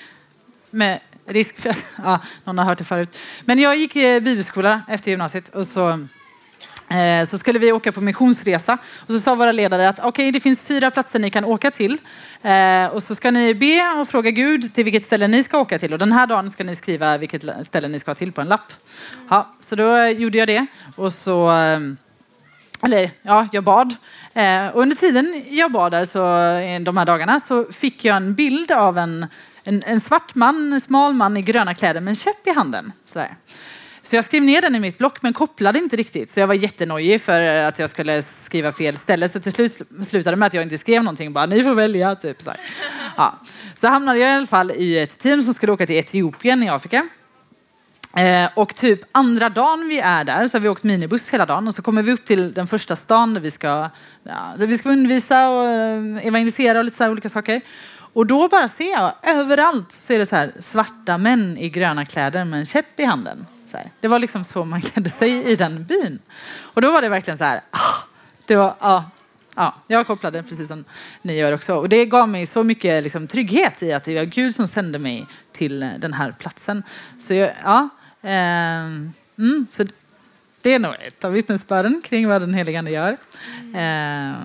med 0.72 0.99
risk 1.34 1.62
för 1.62 1.70
att 1.70 1.84
ja, 2.04 2.20
någon 2.44 2.58
har 2.58 2.66
hört 2.66 2.78
det 2.78 2.84
förut. 2.84 3.18
Men 3.46 3.60
jag 3.60 3.78
gick 3.78 3.96
i 3.96 4.22
bibelskola 4.22 4.82
efter 4.88 5.12
gymnasiet 5.12 5.50
och 5.50 5.68
så 5.68 5.90
eh, 6.90 7.28
så 7.28 7.38
skulle 7.38 7.60
vi 7.60 7.72
åka 7.72 7.92
på 7.92 8.02
missionsresa 8.02 8.78
och 9.00 9.14
så 9.14 9.20
sa 9.20 9.36
våra 9.36 9.52
ledare 9.52 9.90
att 9.90 10.00
okej, 10.00 10.10
okay, 10.10 10.32
det 10.32 10.40
finns 10.40 10.62
fyra 10.62 10.92
platser 10.92 11.20
ni 11.20 11.30
kan 11.30 11.46
åka 11.46 11.72
till 11.72 11.98
eh, 12.42 12.86
och 12.86 13.04
så 13.04 13.16
ska 13.16 13.32
ni 13.32 13.54
be 13.54 14.02
och 14.02 14.08
fråga 14.08 14.32
Gud 14.32 14.74
till 14.74 14.84
vilket 14.84 15.04
ställe 15.04 15.28
ni 15.28 15.44
ska 15.44 15.60
åka 15.60 15.80
till 15.80 15.94
och 15.94 16.00
den 16.00 16.12
här 16.12 16.28
dagen 16.28 16.50
ska 16.50 16.64
ni 16.64 16.76
skriva 16.76 17.18
vilket 17.18 17.44
ställe 17.68 17.88
ni 17.88 18.00
ska 18.00 18.16
till 18.16 18.32
på 18.32 18.42
en 18.42 18.48
lapp. 18.48 18.74
Ja, 19.30 19.56
så 19.60 19.76
då 19.76 19.96
eh, 19.96 20.10
gjorde 20.10 20.38
jag 20.38 20.48
det 20.48 20.66
och 20.96 21.14
så 21.14 21.52
eh, 21.52 21.80
eller 22.84 23.10
ja, 23.22 23.48
jag 23.52 23.64
bad. 23.64 23.96
Eh, 24.34 24.68
och 24.68 24.82
under 24.82 24.96
tiden 24.96 25.44
jag 25.50 25.72
bad 25.72 25.92
där 25.92 26.06
så, 26.06 26.20
de 26.86 26.98
här 26.98 27.06
dagarna 27.06 27.40
så 27.40 27.66
fick 27.66 28.06
jag 28.06 28.18
en 28.18 28.36
bild 28.36 28.72
av 28.72 28.98
en 28.98 29.28
en, 29.72 29.84
en 29.86 29.99
svart 29.99 30.36
man, 30.36 30.74
en 30.74 30.82
smal 30.82 31.13
man 31.13 31.38
i 31.38 31.41
gröna 31.41 31.74
kläder 31.74 32.01
med 32.01 32.11
en 32.11 32.15
käpp 32.15 32.47
i 32.47 32.51
handen. 32.51 32.91
Sådär. 33.05 33.36
Så 34.03 34.15
jag 34.15 34.26
skrev 34.26 34.43
ner 34.43 34.61
den 34.61 34.76
i 34.76 34.80
mitt 34.80 34.97
block 34.97 35.22
men 35.22 35.34
kopplade 35.34 35.80
inte 35.80 35.95
riktigt. 35.95 36.34
Så 36.34 36.39
jag 36.39 36.47
var 36.47 36.53
jättenojig 36.53 37.22
för 37.22 37.41
att 37.41 37.80
jag 37.80 37.89
skulle 37.89 38.22
skriva 38.22 38.72
fel 38.72 38.97
ställe. 38.97 39.30
Så 39.30 39.39
till 39.39 39.51
slut 39.51 39.82
slutade 40.09 40.38
med 40.38 40.47
att 40.47 40.53
jag 40.53 40.63
inte 40.63 40.78
skrev 40.78 41.03
någonting. 41.03 41.34
Bara, 41.34 41.45
ni 41.45 41.63
får 41.63 41.76
välja. 41.76 42.15
Typ, 42.15 42.41
så, 42.41 42.53
ja. 43.17 43.39
så 43.76 43.88
hamnade 43.88 44.19
jag 44.19 44.30
i 44.30 44.34
alla 44.34 44.47
fall 44.47 44.72
i 44.72 44.99
ett 44.99 45.17
team 45.17 45.43
som 45.43 45.53
skulle 45.53 45.72
åka 45.72 45.86
till 45.86 45.95
Etiopien 45.95 46.63
i 46.63 46.69
Afrika. 46.69 47.07
Eh, 48.15 48.49
och 48.53 48.76
typ 48.76 48.99
andra 49.11 49.49
dagen 49.49 49.88
vi 49.88 49.99
är 49.99 50.24
där 50.24 50.47
så 50.47 50.57
har 50.57 50.61
vi 50.61 50.69
åkt 50.69 50.84
minibuss 50.84 51.30
hela 51.30 51.45
dagen 51.45 51.67
och 51.67 51.76
så 51.76 51.82
kommer 51.82 52.01
vi 52.01 52.11
upp 52.11 52.26
till 52.26 52.53
den 52.53 52.67
första 52.67 52.95
stan 52.95 53.34
där 53.34 53.41
vi 53.41 53.51
ska, 53.51 53.89
ja, 54.24 54.53
där 54.57 54.67
vi 54.67 54.78
ska 54.78 54.89
undervisa 54.89 55.49
och 55.49 55.65
eh, 55.65 56.28
evangelisera 56.28 56.80
och 56.80 56.86
lite 56.86 56.97
så 56.97 57.09
olika 57.09 57.30
saker. 57.30 57.61
Och 58.14 58.26
då 58.26 58.47
bara 58.47 58.68
ser 58.68 58.91
jag 58.91 59.14
överallt 59.24 59.91
ser 59.91 60.20
det 60.20 60.26
så 60.26 60.36
här 60.36 60.51
svarta 60.59 61.18
män 61.18 61.57
i 61.57 61.70
gröna 61.70 62.05
kläder 62.05 62.45
med 62.45 62.59
en 62.59 62.66
käpp 62.66 62.99
i 62.99 63.03
handen. 63.03 63.45
Det 63.99 64.07
var 64.07 64.20
liksom 64.20 64.43
så 64.43 64.66
man 64.66 64.82
klädde 64.82 65.09
sig 65.09 65.51
i 65.51 65.55
den 65.55 65.84
byn. 65.84 66.20
Och 66.57 66.82
då 66.82 66.91
var 66.91 67.01
det 67.01 67.09
verkligen 67.09 67.38
så 67.38 67.43
här, 67.43 67.62
ah, 67.72 68.03
det 68.45 68.55
var, 68.55 68.76
ah, 68.80 69.03
ja, 69.55 69.76
jag 69.88 70.07
kopplade 70.07 70.43
precis 70.43 70.68
som 70.68 70.86
ni 71.22 71.38
gör 71.38 71.51
också. 71.51 71.76
Och 71.76 71.89
det 71.89 72.05
gav 72.05 72.30
mig 72.30 72.45
så 72.45 72.64
mycket 72.64 73.03
liksom, 73.03 73.28
trygghet 73.28 73.84
i 73.84 73.93
att 73.93 74.03
det 74.03 74.16
var 74.16 74.24
Gud 74.24 74.55
som 74.55 74.68
sände 74.68 74.99
mig 74.99 75.28
till 75.51 75.80
den 75.80 76.14
här 76.14 76.36
platsen. 76.39 76.84
Så 77.20 77.34
jag, 77.34 77.51
ja, 77.64 77.89
eh, 78.22 78.86
mm, 79.38 79.68
så 79.70 79.86
det 80.62 80.74
är 80.74 80.80
nog 80.80 80.93
ett 81.07 81.24
av 81.24 81.32
vittnesbörden 81.32 82.01
kring 82.05 82.28
vad 82.28 82.41
den 82.41 82.53
helige 82.53 82.80
Ande 82.80 82.91
gör. 82.91 83.18
Eh, 83.76 84.36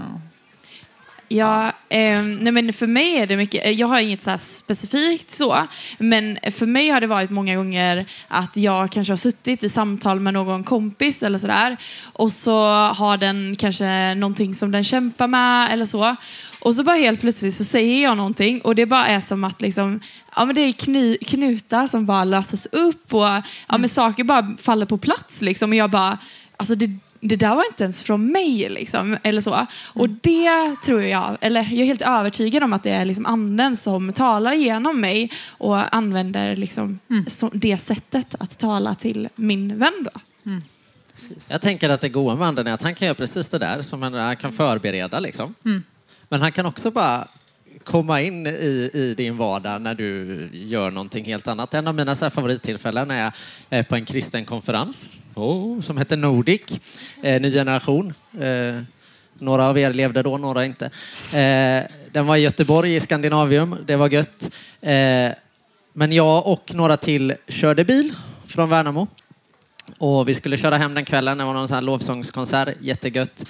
Ja, 1.29 1.73
eh, 1.89 2.23
nej 2.23 2.53
men 2.53 2.73
för 2.73 2.87
mig 2.87 3.17
är 3.17 3.27
det 3.27 3.37
mycket, 3.37 3.67
eh, 3.67 3.71
jag 3.71 3.87
har 3.87 4.01
inget 4.01 4.23
så 4.23 4.39
specifikt 4.39 5.31
så, 5.31 5.67
men 5.99 6.39
för 6.51 6.67
mig 6.67 6.89
har 6.89 7.01
det 7.01 7.07
varit 7.07 7.31
många 7.31 7.57
gånger 7.57 8.07
att 8.29 8.57
jag 8.57 8.91
kanske 8.93 9.13
har 9.13 9.19
suttit 9.19 9.65
i 9.65 9.69
samtal 9.69 10.21
med 10.21 10.35
någon 10.35 10.65
kompis 10.65 11.23
eller 11.23 11.39
sådär 11.39 11.77
och 12.03 12.33
så 12.33 12.59
har 12.89 13.17
den 13.17 13.57
kanske 13.59 14.15
någonting 14.15 14.55
som 14.55 14.71
den 14.71 14.85
kämpar 14.85 15.27
med 15.27 15.73
eller 15.73 15.87
så. 15.87 16.17
Och 16.61 16.75
så 16.75 16.83
bara 16.83 16.97
helt 16.97 17.21
plötsligt 17.21 17.55
så 17.55 17.65
säger 17.65 18.03
jag 18.03 18.17
någonting 18.17 18.61
och 18.61 18.75
det 18.75 18.87
bara 18.87 19.07
är 19.07 19.21
som 19.21 19.45
att 19.45 19.63
liksom, 19.63 20.01
ja, 20.37 20.45
men 20.45 20.55
det 20.55 20.61
är 20.61 20.73
kny, 20.73 21.17
knutar 21.17 21.87
som 21.87 22.07
bara 22.07 22.25
löses 22.25 22.67
upp 22.67 23.15
och 23.15 23.27
ja, 23.69 23.79
men 23.79 23.89
saker 23.89 24.25
bara 24.25 24.57
faller 24.63 24.87
på 24.87 24.99
plats 24.99 25.41
liksom. 25.41 25.71
Och 25.71 25.77
jag 25.77 25.91
bara, 25.91 26.19
alltså 26.57 26.75
det 26.75 26.99
det 27.21 27.37
där 27.37 27.55
var 27.57 27.65
inte 27.71 27.83
ens 27.85 28.03
från 28.03 28.33
mig. 28.33 28.69
Liksom, 28.69 29.17
eller 29.23 29.41
så. 29.41 29.55
Mm. 29.55 29.67
Och 29.93 30.09
det 30.09 30.77
tror 30.85 31.03
jag, 31.03 31.37
eller 31.41 31.61
jag 31.61 31.73
är 31.73 31.85
helt 31.85 32.03
övertygad 32.03 32.63
om 32.63 32.73
att 32.73 32.83
det 32.83 32.91
är 32.91 33.05
liksom 33.05 33.27
anden 33.27 33.77
som 33.77 34.13
talar 34.13 34.55
genom 34.55 35.01
mig 35.01 35.33
och 35.49 35.95
använder 35.95 36.57
liksom 36.57 36.99
mm. 37.11 37.25
det 37.53 37.79
sättet 37.79 38.35
att 38.39 38.59
tala 38.59 38.95
till 38.95 39.29
min 39.35 39.79
vän. 39.79 40.05
Då. 40.05 40.21
Mm. 40.51 40.63
Jag 41.49 41.63
tänker 41.63 41.89
att 41.89 42.01
det 42.01 42.09
goda 42.09 42.35
med 42.35 42.49
anden 42.49 42.67
är 42.67 42.73
att 42.73 42.83
han 42.83 42.95
kan 42.95 43.07
göra 43.07 43.15
precis 43.15 43.49
det 43.49 43.59
där 43.59 43.83
som 43.83 44.03
han 44.03 44.37
kan 44.37 44.53
förbereda. 44.53 45.21
Liksom. 45.21 45.55
Mm. 45.65 45.83
Men 46.29 46.41
han 46.41 46.53
kan 46.53 46.67
också 46.67 46.91
bara 46.91 47.27
komma 47.85 48.23
in 48.23 48.47
i, 48.47 48.91
i 48.95 49.15
din 49.17 49.37
vardag 49.37 49.83
när 49.83 49.95
du 49.95 50.49
gör 50.53 50.91
någonting 50.91 51.25
helt 51.25 51.49
annat. 51.49 51.75
En 51.75 51.89
av 51.89 51.95
mina 51.95 52.17
så 52.17 52.31
favorittillfällen 52.31 53.11
är 53.11 53.33
eh, 53.71 53.87
på 53.87 53.95
en 53.95 54.05
kristen 54.05 54.45
konferens 54.45 54.97
oh, 55.35 55.81
som 55.81 55.97
hette 55.97 56.17
Nordic, 56.17 56.63
eh, 57.23 57.41
ny 57.41 57.53
generation. 57.53 58.15
Eh, 58.41 58.83
några 59.39 59.69
av 59.69 59.79
er 59.79 59.93
levde 59.93 60.23
då, 60.23 60.37
några 60.37 60.65
inte. 60.65 60.85
Eh, 61.33 61.85
den 62.13 62.27
var 62.27 62.37
i 62.37 62.41
Göteborg 62.41 62.97
i 62.97 63.01
Skandinavium, 63.01 63.77
det 63.87 63.97
var 63.97 64.11
gött. 64.11 64.51
Eh, 64.81 65.31
men 65.93 66.13
jag 66.13 66.47
och 66.47 66.75
några 66.75 66.97
till 66.97 67.35
körde 67.49 67.85
bil 67.85 68.15
från 68.47 68.69
Värnamo. 68.69 69.07
Och 69.99 70.29
vi 70.29 70.35
skulle 70.35 70.57
köra 70.57 70.77
hem 70.77 70.95
den 70.95 71.05
kvällen, 71.05 71.39
det 71.39 71.45
var 71.45 71.55
någon 71.55 71.69
sån 71.69 71.75
här 71.75 71.83
lovsångskonsert, 71.83 72.77
jättegött. 72.81 73.45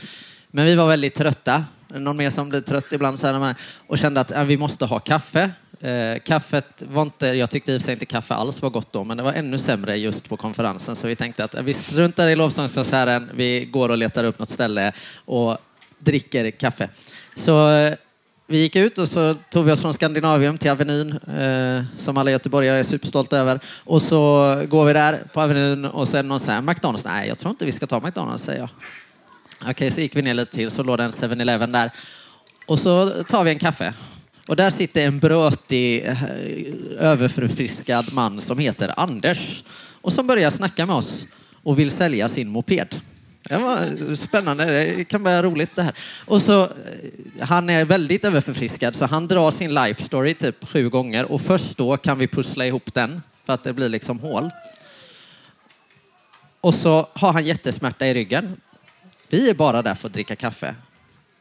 Men 0.50 0.64
vi 0.64 0.74
var 0.74 0.88
väldigt 0.88 1.14
trötta, 1.14 1.64
någon 2.01 2.16
mer 2.16 2.30
som 2.30 2.49
blir 2.49 2.61
trött 2.61 2.92
ibland 2.92 3.18
så 3.18 3.26
här, 3.26 3.55
och 3.86 3.99
kände 3.99 4.20
att 4.20 4.30
ja, 4.30 4.44
vi 4.44 4.57
måste 4.57 4.84
ha 4.84 4.99
kaffe. 4.99 5.51
Eh, 5.80 6.18
kaffet 6.24 6.82
var 6.86 7.03
inte, 7.03 7.26
jag 7.26 7.51
tyckte 7.51 7.72
i 7.72 7.76
och 7.76 7.80
för 7.80 7.84
sig 7.84 7.92
inte 7.92 8.07
kaffe 8.07 8.34
alls 8.34 8.62
var 8.62 8.70
gott 8.70 8.92
då, 8.92 9.05
men 9.05 9.16
det 9.16 9.22
var 9.22 9.32
ännu 9.32 9.59
sämre 9.59 9.97
just 9.97 10.28
på 10.28 10.36
konferensen. 10.36 10.97
Så 10.97 11.07
vi 11.07 11.16
tänkte 11.16 11.44
att 11.44 11.55
äh, 11.55 11.62
vi 11.62 11.74
struntar 11.74 12.28
i 12.28 12.36
lovsångskonserten, 12.36 13.30
vi 13.34 13.64
går 13.64 13.88
och 13.88 13.99
letar 13.99 14.24
upp 14.24 14.38
något 14.38 14.51
ställe 14.51 14.92
och 15.24 15.59
dricker 15.99 16.51
kaffe. 16.51 16.88
Så 17.36 17.70
eh, 17.70 17.94
vi 18.49 18.59
gick 18.59 18.76
ut 18.76 18.99
och 18.99 19.09
så 19.09 19.34
tog 19.34 19.64
vi 19.64 19.72
oss 19.72 19.80
från 19.80 19.94
Skandinavium 19.94 20.59
till 20.59 20.70
Avenyn, 20.70 21.12
eh, 21.12 21.84
som 21.99 22.16
alla 22.16 22.30
göteborgare 22.30 22.78
är 22.78 22.82
superstolta 22.82 23.38
över. 23.38 23.61
Och 23.84 24.03
så 24.03 24.55
går 24.68 24.84
vi 24.84 24.92
där 24.92 25.18
på 25.32 25.40
Avenyn 25.40 25.84
och 25.84 26.09
sen 26.09 26.28
någon 26.28 26.40
säger 26.40 26.61
McDonalds. 26.61 27.05
Nej, 27.05 27.28
jag 27.28 27.38
tror 27.38 27.51
inte 27.51 27.64
vi 27.64 27.72
ska 27.72 27.86
ta 27.86 28.01
McDonalds, 28.01 28.44
säger 28.44 28.61
jag. 28.61 28.68
Okej, 29.64 29.90
så 29.90 30.00
gick 30.00 30.16
vi 30.16 30.22
ner 30.22 30.34
lite 30.34 30.52
till, 30.52 30.70
så 30.70 30.82
låg 30.82 30.98
det 30.98 31.04
en 31.04 31.12
7-Eleven 31.12 31.72
där. 31.72 31.90
Och 32.66 32.78
så 32.78 33.22
tar 33.24 33.44
vi 33.44 33.50
en 33.50 33.59
kaffe. 33.59 33.94
Och 34.46 34.57
där 34.57 34.70
sitter 34.70 35.07
en 35.07 35.18
brötig, 35.18 36.07
eh, 36.07 36.22
överförfriskad 36.98 38.12
man 38.12 38.40
som 38.40 38.59
heter 38.59 38.92
Anders 38.96 39.64
och 40.00 40.12
som 40.12 40.26
börjar 40.26 40.50
snacka 40.50 40.86
med 40.86 40.96
oss 40.96 41.26
och 41.62 41.78
vill 41.78 41.90
sälja 41.90 42.28
sin 42.28 42.48
moped. 42.48 43.00
Det 43.42 43.57
var 43.57 44.16
spännande, 44.16 44.64
det 44.64 45.04
kan 45.04 45.22
vara 45.22 45.42
roligt 45.42 45.70
det 45.74 45.82
här. 45.82 45.94
Och 46.24 46.42
så, 46.42 46.62
eh, 46.62 46.68
han 47.40 47.70
är 47.70 47.84
väldigt 47.84 48.24
överförfriskad 48.24 48.96
så 48.96 49.07
han 49.07 49.28
drar 49.28 49.50
sin 49.50 49.74
life 49.74 50.02
story 50.02 50.34
typ 50.34 50.68
sju 50.68 50.88
gånger 50.88 51.32
och 51.32 51.40
först 51.40 51.76
då 51.76 51.96
kan 51.96 52.18
vi 52.18 52.28
pussla 52.28 52.66
ihop 52.66 52.94
den 52.94 53.22
för 53.44 53.52
att 53.52 53.64
det 53.64 53.72
blir 53.72 53.88
liksom 53.88 54.18
hål. 54.18 54.50
Och 56.61 56.74
så 56.74 57.09
har 57.12 57.32
han 57.32 57.46
jättesmärta 57.46 58.07
i 58.07 58.14
ryggen. 58.14 58.57
Vi 59.28 59.50
är 59.50 59.54
bara 59.54 59.82
där 59.82 59.94
för 59.94 60.06
att 60.08 60.12
dricka 60.12 60.36
kaffe. 60.36 60.74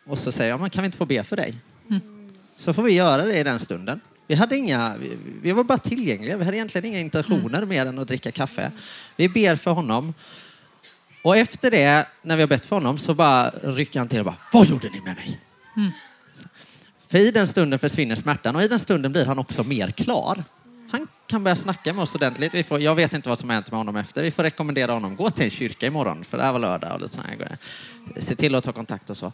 Och 0.05 0.17
så 0.17 0.31
säger 0.31 0.49
jag, 0.49 0.61
men 0.61 0.69
kan 0.69 0.81
vi 0.81 0.85
inte 0.85 0.97
få 0.97 1.05
be 1.05 1.23
för 1.23 1.35
dig? 1.35 1.55
Mm. 1.89 2.01
Så 2.57 2.73
får 2.73 2.83
vi 2.83 2.93
göra 2.93 3.25
det 3.25 3.39
i 3.39 3.43
den 3.43 3.59
stunden. 3.59 3.99
Vi, 4.27 4.35
hade 4.35 4.57
inga, 4.57 4.97
vi, 4.97 5.17
vi 5.41 5.51
var 5.51 5.63
bara 5.63 5.77
tillgängliga, 5.77 6.37
vi 6.37 6.45
hade 6.45 6.57
egentligen 6.57 6.85
inga 6.85 6.99
intentioner 6.99 7.57
mm. 7.57 7.69
mer 7.69 7.85
än 7.85 7.99
att 7.99 8.07
dricka 8.07 8.31
kaffe. 8.31 8.71
Vi 9.15 9.29
ber 9.29 9.55
för 9.55 9.71
honom 9.71 10.13
och 11.25 11.37
efter 11.37 11.71
det, 11.71 12.07
när 12.21 12.35
vi 12.35 12.41
har 12.41 12.47
bett 12.47 12.65
för 12.65 12.75
honom, 12.75 12.97
så 12.97 13.13
bara 13.13 13.49
rycker 13.49 13.99
han 13.99 14.07
till 14.07 14.19
och 14.19 14.25
bara, 14.25 14.37
vad 14.53 14.67
gjorde 14.67 14.89
ni 14.89 15.01
med 15.01 15.15
mig? 15.15 15.39
Mm. 15.77 15.91
För 17.07 17.17
i 17.17 17.31
den 17.31 17.47
stunden 17.47 17.79
försvinner 17.79 18.15
smärtan 18.15 18.55
och 18.55 18.63
i 18.63 18.67
den 18.67 18.79
stunden 18.79 19.11
blir 19.11 19.25
han 19.25 19.39
också 19.39 19.63
mer 19.63 19.91
klar. 19.91 20.43
Kan 21.27 21.43
börja 21.43 21.55
snacka 21.55 21.93
med 21.93 22.03
oss 22.03 22.15
ordentligt. 22.15 22.53
Vi 22.53 22.63
får, 22.63 22.81
jag 22.81 22.95
vet 22.95 23.13
inte 23.13 23.29
vad 23.29 23.39
som 23.39 23.49
har 23.49 23.53
hänt 23.53 23.71
med 23.71 23.77
honom 23.77 23.95
efter. 23.95 24.23
Vi 24.23 24.31
får 24.31 24.43
rekommendera 24.43 24.91
honom, 24.91 25.15
gå 25.15 25.29
till 25.29 25.43
en 25.43 25.49
kyrka 25.49 25.87
imorgon, 25.87 26.23
för 26.23 26.37
det 26.37 26.43
här 26.43 26.51
var 26.51 26.59
lördag. 26.59 26.93
Och 26.93 27.01
lite 27.01 27.17
här. 27.21 27.57
Se 28.17 28.35
till 28.35 28.55
att 28.55 28.63
ta 28.63 28.71
kontakt 28.71 29.09
och 29.09 29.17
så. 29.17 29.31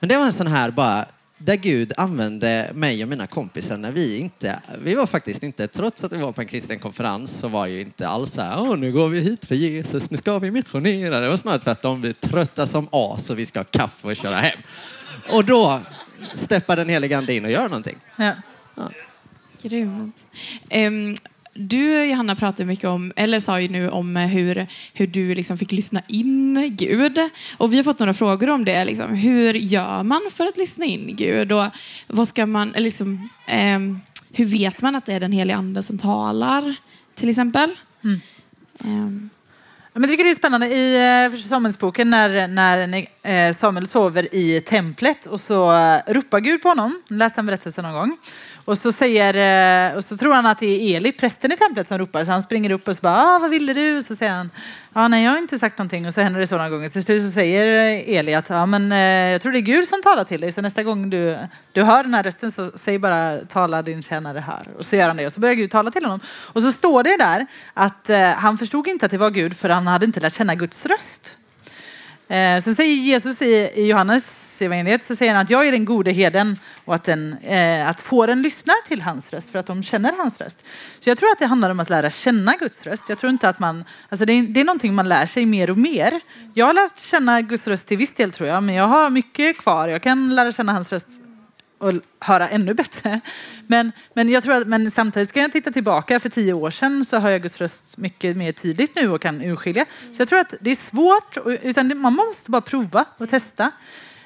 Men 0.00 0.08
det 0.08 0.16
var 0.16 0.26
en 0.26 0.32
sån 0.32 0.46
här 0.46 0.70
bara, 0.70 1.06
där 1.38 1.56
Gud 1.56 1.92
använde 1.96 2.70
mig 2.74 3.02
och 3.02 3.08
mina 3.08 3.26
kompisar 3.26 3.76
när 3.76 3.92
vi 3.92 4.18
inte, 4.18 4.60
vi 4.82 4.94
var 4.94 5.06
faktiskt 5.06 5.42
inte, 5.42 5.68
trots 5.68 6.04
att 6.04 6.12
vi 6.12 6.16
var 6.16 6.32
på 6.32 6.40
en 6.40 6.46
kristen 6.46 6.78
konferens 6.78 7.38
så 7.40 7.48
var 7.48 7.66
ju 7.66 7.80
inte 7.80 8.08
alls 8.08 8.32
så 8.32 8.40
här, 8.40 8.60
Åh, 8.60 8.76
nu 8.76 8.92
går 8.92 9.08
vi 9.08 9.20
hit 9.20 9.44
för 9.44 9.54
Jesus, 9.54 10.10
nu 10.10 10.16
ska 10.16 10.38
vi 10.38 10.50
missionera. 10.50 11.20
Det 11.20 11.28
var 11.28 11.36
snarare 11.36 11.60
tvärtom, 11.60 12.02
vi 12.02 12.08
är 12.08 12.12
trötta 12.12 12.66
som 12.66 12.88
as 12.92 13.30
och 13.30 13.38
vi 13.38 13.46
ska 13.46 13.58
ha 13.58 13.64
kaffe 13.64 14.08
och 14.08 14.16
köra 14.16 14.36
hem. 14.36 14.58
Och 15.28 15.44
då 15.44 15.80
steppar 16.34 16.76
den 16.76 16.88
helige 16.88 17.18
ande 17.18 17.34
in 17.34 17.44
och 17.44 17.50
gör 17.50 17.68
någonting. 17.68 17.96
Ja. 18.16 18.32
Ja. 18.74 18.90
Grymt. 19.62 20.16
Um, 20.70 21.16
du 21.54 22.04
Johanna 22.04 22.36
pratade 22.36 22.64
mycket 22.64 22.84
om, 22.84 23.12
eller 23.16 23.40
sa 23.40 23.60
ju 23.60 23.68
nu 23.68 23.90
om 23.90 24.16
hur, 24.16 24.66
hur 24.92 25.06
du 25.06 25.34
liksom 25.34 25.58
fick 25.58 25.72
lyssna 25.72 26.02
in 26.08 26.76
Gud. 26.76 27.18
Och 27.56 27.72
vi 27.72 27.76
har 27.76 27.84
fått 27.84 27.98
några 27.98 28.14
frågor 28.14 28.50
om 28.50 28.64
det. 28.64 28.84
Liksom. 28.84 29.14
Hur 29.14 29.54
gör 29.54 30.02
man 30.02 30.20
för 30.30 30.46
att 30.46 30.56
lyssna 30.56 30.84
in 30.84 31.16
Gud? 31.16 31.52
Och 31.52 31.66
vad 32.06 32.28
ska 32.28 32.46
man, 32.46 32.74
liksom, 32.76 33.28
eh, 33.46 33.78
hur 34.32 34.44
vet 34.44 34.82
man 34.82 34.96
att 34.96 35.06
det 35.06 35.12
är 35.12 35.20
den 35.20 35.32
heliga 35.32 35.56
ande 35.56 35.82
som 35.82 35.98
talar? 35.98 36.74
Till 37.14 37.28
exempel. 37.28 37.70
Mm. 38.04 38.20
Eh. 38.80 39.28
Jag 39.94 40.08
tycker 40.08 40.24
det 40.24 40.30
är 40.30 40.34
spännande 40.34 40.66
i 40.66 41.26
eh, 41.32 41.40
Samuelsboken 41.48 42.10
när, 42.10 42.48
när 42.48 43.06
eh, 43.22 43.54
Samuel 43.54 43.86
sover 43.86 44.34
i 44.34 44.60
templet 44.60 45.26
och 45.26 45.40
så 45.40 45.78
eh, 45.78 45.98
ropar 46.06 46.40
Gud 46.40 46.62
på 46.62 46.68
honom. 46.68 47.02
Läste 47.08 47.38
han 47.38 47.46
berättelsen 47.46 47.84
någon 47.84 47.94
gång. 47.94 48.16
Och 48.64 48.78
så, 48.78 48.92
säger, 48.92 49.96
och 49.96 50.04
så 50.04 50.16
tror 50.16 50.34
han 50.34 50.46
att 50.46 50.58
det 50.58 50.66
är 50.66 50.96
Eli, 50.96 51.12
prästen 51.12 51.52
i 51.52 51.56
templet, 51.56 51.88
som 51.88 51.98
ropar. 51.98 52.24
Så 52.24 52.30
han 52.30 52.42
springer 52.42 52.72
upp 52.72 52.88
och 52.88 52.96
så 52.96 53.00
bara, 53.00 53.22
ah, 53.22 53.38
vad 53.38 53.50
ville 53.50 53.74
du? 53.74 54.02
Så 54.02 54.16
säger 54.16 54.32
han, 54.32 54.50
Ja, 54.94 55.08
nej 55.08 55.24
jag 55.24 55.30
har 55.30 55.38
inte 55.38 55.58
sagt 55.58 55.78
någonting. 55.78 56.06
Och 56.06 56.14
så 56.14 56.20
händer 56.20 56.40
det 56.40 56.46
så 56.46 56.54
några 56.54 56.68
gånger. 56.68 56.88
Till 56.88 57.02
slut 57.02 57.22
så 57.22 57.30
säger 57.30 57.66
eh, 57.76 58.16
Eli 58.16 58.34
att, 58.34 58.48
ja 58.48 58.66
men 58.66 58.92
eh, 58.92 58.98
jag 59.32 59.42
tror 59.42 59.52
det 59.52 59.58
är 59.58 59.60
Gud 59.60 59.88
som 59.88 60.02
talar 60.02 60.24
till 60.24 60.40
dig. 60.40 60.52
Så 60.52 60.62
nästa 60.62 60.82
gång 60.82 61.10
du, 61.10 61.38
du 61.72 61.82
hör 61.82 62.02
den 62.02 62.14
här 62.14 62.22
rösten 62.22 62.52
så 62.52 62.70
säg 62.74 62.98
bara, 62.98 63.38
tala 63.38 63.82
din 63.82 64.02
tjänare 64.02 64.38
här. 64.38 64.68
Och 64.78 64.86
så 64.86 64.96
gör 64.96 65.08
han 65.08 65.16
det. 65.16 65.26
Och 65.26 65.32
så 65.32 65.40
börjar 65.40 65.54
Gud 65.54 65.70
tala 65.70 65.90
till 65.90 66.04
honom. 66.04 66.20
Och 66.26 66.62
så 66.62 66.72
står 66.72 67.02
det 67.02 67.16
där 67.16 67.46
att 67.74 68.10
eh, 68.10 68.30
han 68.30 68.58
förstod 68.58 68.88
inte 68.88 69.06
att 69.06 69.12
det 69.12 69.18
var 69.18 69.30
Gud 69.30 69.56
för 69.56 69.68
han 69.68 69.86
hade 69.86 70.06
inte 70.06 70.20
lärt 70.20 70.34
känna 70.34 70.54
Guds 70.54 70.86
röst. 70.86 71.36
Eh, 72.32 72.62
sen 72.62 72.74
säger 72.74 72.94
Jesus 72.94 73.42
i, 73.42 73.70
i 73.74 73.86
Johannes 73.86 74.62
evangeliet 74.62 75.04
så 75.04 75.16
säger 75.16 75.34
han 75.34 75.42
att 75.42 75.50
jag 75.50 75.68
är 75.68 75.72
den 75.72 75.84
gode 75.84 76.10
heden 76.10 76.58
och 76.84 76.94
att, 76.94 77.04
den, 77.04 77.36
eh, 77.42 77.88
att 77.88 78.00
fåren 78.00 78.42
lyssnar 78.42 78.88
till 78.88 79.02
hans 79.02 79.32
röst 79.32 79.50
för 79.52 79.58
att 79.58 79.66
de 79.66 79.82
känner 79.82 80.12
hans 80.18 80.40
röst. 80.40 80.64
Så 81.00 81.10
jag 81.10 81.18
tror 81.18 81.30
att 81.30 81.38
det 81.38 81.46
handlar 81.46 81.70
om 81.70 81.80
att 81.80 81.90
lära 81.90 82.10
känna 82.10 82.56
Guds 82.56 82.82
röst. 82.82 83.02
Jag 83.08 83.18
tror 83.18 83.30
inte 83.30 83.48
att 83.48 83.58
man, 83.58 83.84
alltså 84.08 84.24
det, 84.24 84.32
är, 84.32 84.42
det 84.42 84.60
är 84.60 84.64
någonting 84.64 84.94
man 84.94 85.08
lär 85.08 85.26
sig 85.26 85.46
mer 85.46 85.70
och 85.70 85.78
mer. 85.78 86.20
Jag 86.54 86.66
har 86.66 86.72
lärt 86.72 86.98
känna 86.98 87.40
Guds 87.40 87.66
röst 87.66 87.86
till 87.86 87.96
viss 87.96 88.14
del 88.14 88.32
tror 88.32 88.48
jag, 88.48 88.62
men 88.62 88.74
jag 88.74 88.86
har 88.88 89.10
mycket 89.10 89.58
kvar. 89.58 89.88
Jag 89.88 90.02
kan 90.02 90.34
lära 90.34 90.52
känna 90.52 90.72
hans 90.72 90.92
röst 90.92 91.08
och 91.82 91.92
höra 92.20 92.48
ännu 92.48 92.74
bättre. 92.74 93.20
Men, 93.66 93.92
men, 94.14 94.28
jag 94.28 94.42
tror 94.42 94.54
att, 94.54 94.66
men 94.66 94.90
samtidigt 94.90 95.28
ska 95.28 95.40
jag 95.40 95.52
titta 95.52 95.70
tillbaka. 95.70 96.20
För 96.20 96.28
tio 96.28 96.52
år 96.52 96.70
sedan 96.70 97.04
så 97.04 97.18
hör 97.18 97.30
jag 97.30 97.42
Guds 97.42 97.58
röst 97.58 97.96
mycket 97.98 98.36
mer 98.36 98.52
tydligt 98.52 98.94
nu 98.94 99.10
och 99.10 99.22
kan 99.22 99.42
urskilja. 99.42 99.86
Så 100.12 100.20
jag 100.20 100.28
tror 100.28 100.38
att 100.38 100.54
det 100.60 100.70
är 100.70 100.76
svårt, 100.76 101.36
utan 101.62 101.98
man 101.98 102.12
måste 102.12 102.50
bara 102.50 102.62
prova 102.62 103.04
och 103.18 103.28
testa. 103.28 103.64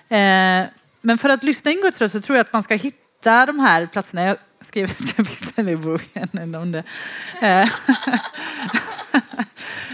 Eh, 0.08 0.66
men 1.00 1.18
för 1.18 1.28
att 1.28 1.42
lyssna 1.42 1.70
in 1.70 1.80
Guds 1.80 2.00
röst 2.00 2.14
så 2.14 2.20
tror 2.20 2.36
jag 2.36 2.44
att 2.44 2.52
man 2.52 2.62
ska 2.62 2.74
hitta 2.74 3.46
de 3.46 3.58
här 3.58 3.86
platserna. 3.86 4.22
Jag 4.22 4.36
skriva 4.66 4.88
ett 4.88 5.16
kapitel 5.16 5.68
i 5.68 5.76
boken 5.76 6.54
om 6.54 6.72
det. 6.72 6.82
Eh, 7.42 7.68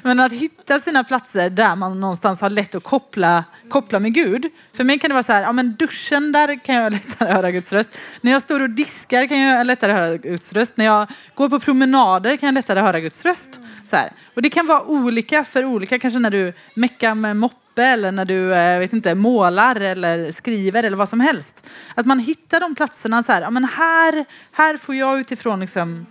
men 0.03 0.21
att 0.21 0.33
hitta 0.33 0.81
sina 0.81 1.05
platser 1.05 1.51
där 1.51 1.77
man 1.77 2.01
någonstans 2.01 2.41
har 2.41 2.51
lätt 2.51 2.75
att 2.75 2.83
koppla, 2.83 3.45
koppla 3.69 3.99
med 3.99 4.15
Gud. 4.15 4.51
För 4.73 4.85
mig 4.85 4.99
kan 4.99 5.11
det 5.11 5.15
vara 5.15 5.23
så 5.23 5.33
här, 5.33 5.43
ja 5.43 5.53
men 5.53 5.75
duschen 5.75 6.33
där 6.33 6.65
kan 6.65 6.75
jag 6.75 6.93
lättare 6.93 7.33
höra 7.33 7.51
Guds 7.51 7.73
röst. 7.73 7.99
När 8.21 8.33
jag 8.33 8.43
står 8.43 8.61
och 8.61 8.71
diskar 8.71 9.27
kan 9.27 9.41
jag 9.41 9.67
lättare 9.67 9.93
höra 9.93 10.17
Guds 10.17 10.53
röst. 10.53 10.77
När 10.77 10.85
jag 10.85 11.09
går 11.35 11.49
på 11.49 11.61
promenader 11.61 12.37
kan 12.37 12.47
jag 12.47 12.55
lättare 12.55 12.81
höra 12.81 13.01
Guds 13.01 13.25
röst. 13.25 13.59
Så 13.85 13.97
här. 13.97 14.13
Och 14.35 14.43
det 14.43 14.51
kan 14.51 14.67
vara 14.67 14.83
olika 14.83 15.45
för 15.45 15.65
olika, 15.65 15.99
kanske 15.99 16.19
när 16.19 16.31
du 16.31 16.53
meckar 16.75 17.15
med 17.15 17.37
moppe 17.73 17.83
eller 17.83 18.13
när 18.13 18.25
du 18.25 18.55
eh, 18.55 18.79
vet 18.79 18.93
inte, 18.93 19.15
målar 19.15 19.81
eller 19.81 20.31
skriver 20.31 20.85
eller 20.85 20.97
vad 20.97 21.09
som 21.09 21.21
helst. 21.21 21.67
Att 21.95 22.07
man 22.07 22.19
hittar 22.19 22.61
de 22.61 22.75
platserna 22.75 23.23
så 23.23 23.33
här, 23.33 23.43
ja 23.43 23.51
men 23.51 23.65
här, 23.65 24.25
här 24.53 24.77
får 24.77 24.95
jag 24.95 25.21
utifrån 25.21 25.61
liksom 25.61 26.07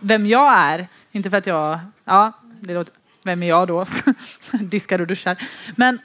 vem 0.00 0.26
jag 0.26 0.52
är, 0.52 0.88
inte 1.12 1.30
för 1.30 1.36
att 1.36 1.46
jag, 1.46 1.78
ja, 2.04 2.32
det 2.60 2.74
låter, 2.74 2.94
vem 3.24 3.42
är 3.42 3.48
jag 3.48 3.68
då? 3.68 3.86
Diskar 4.60 5.00
och 5.00 5.06
duschar. 5.06 5.36
Men, 5.76 5.98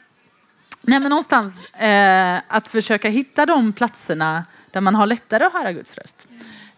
nej, 0.81 0.99
men 0.99 1.09
någonstans 1.09 1.73
eh, 1.73 2.41
att 2.47 2.67
försöka 2.67 3.09
hitta 3.09 3.45
de 3.45 3.73
platserna 3.73 4.45
där 4.71 4.81
man 4.81 4.95
har 4.95 5.05
lättare 5.05 5.45
att 5.45 5.53
höra 5.53 5.71
Guds 5.71 5.97
röst. 5.97 6.27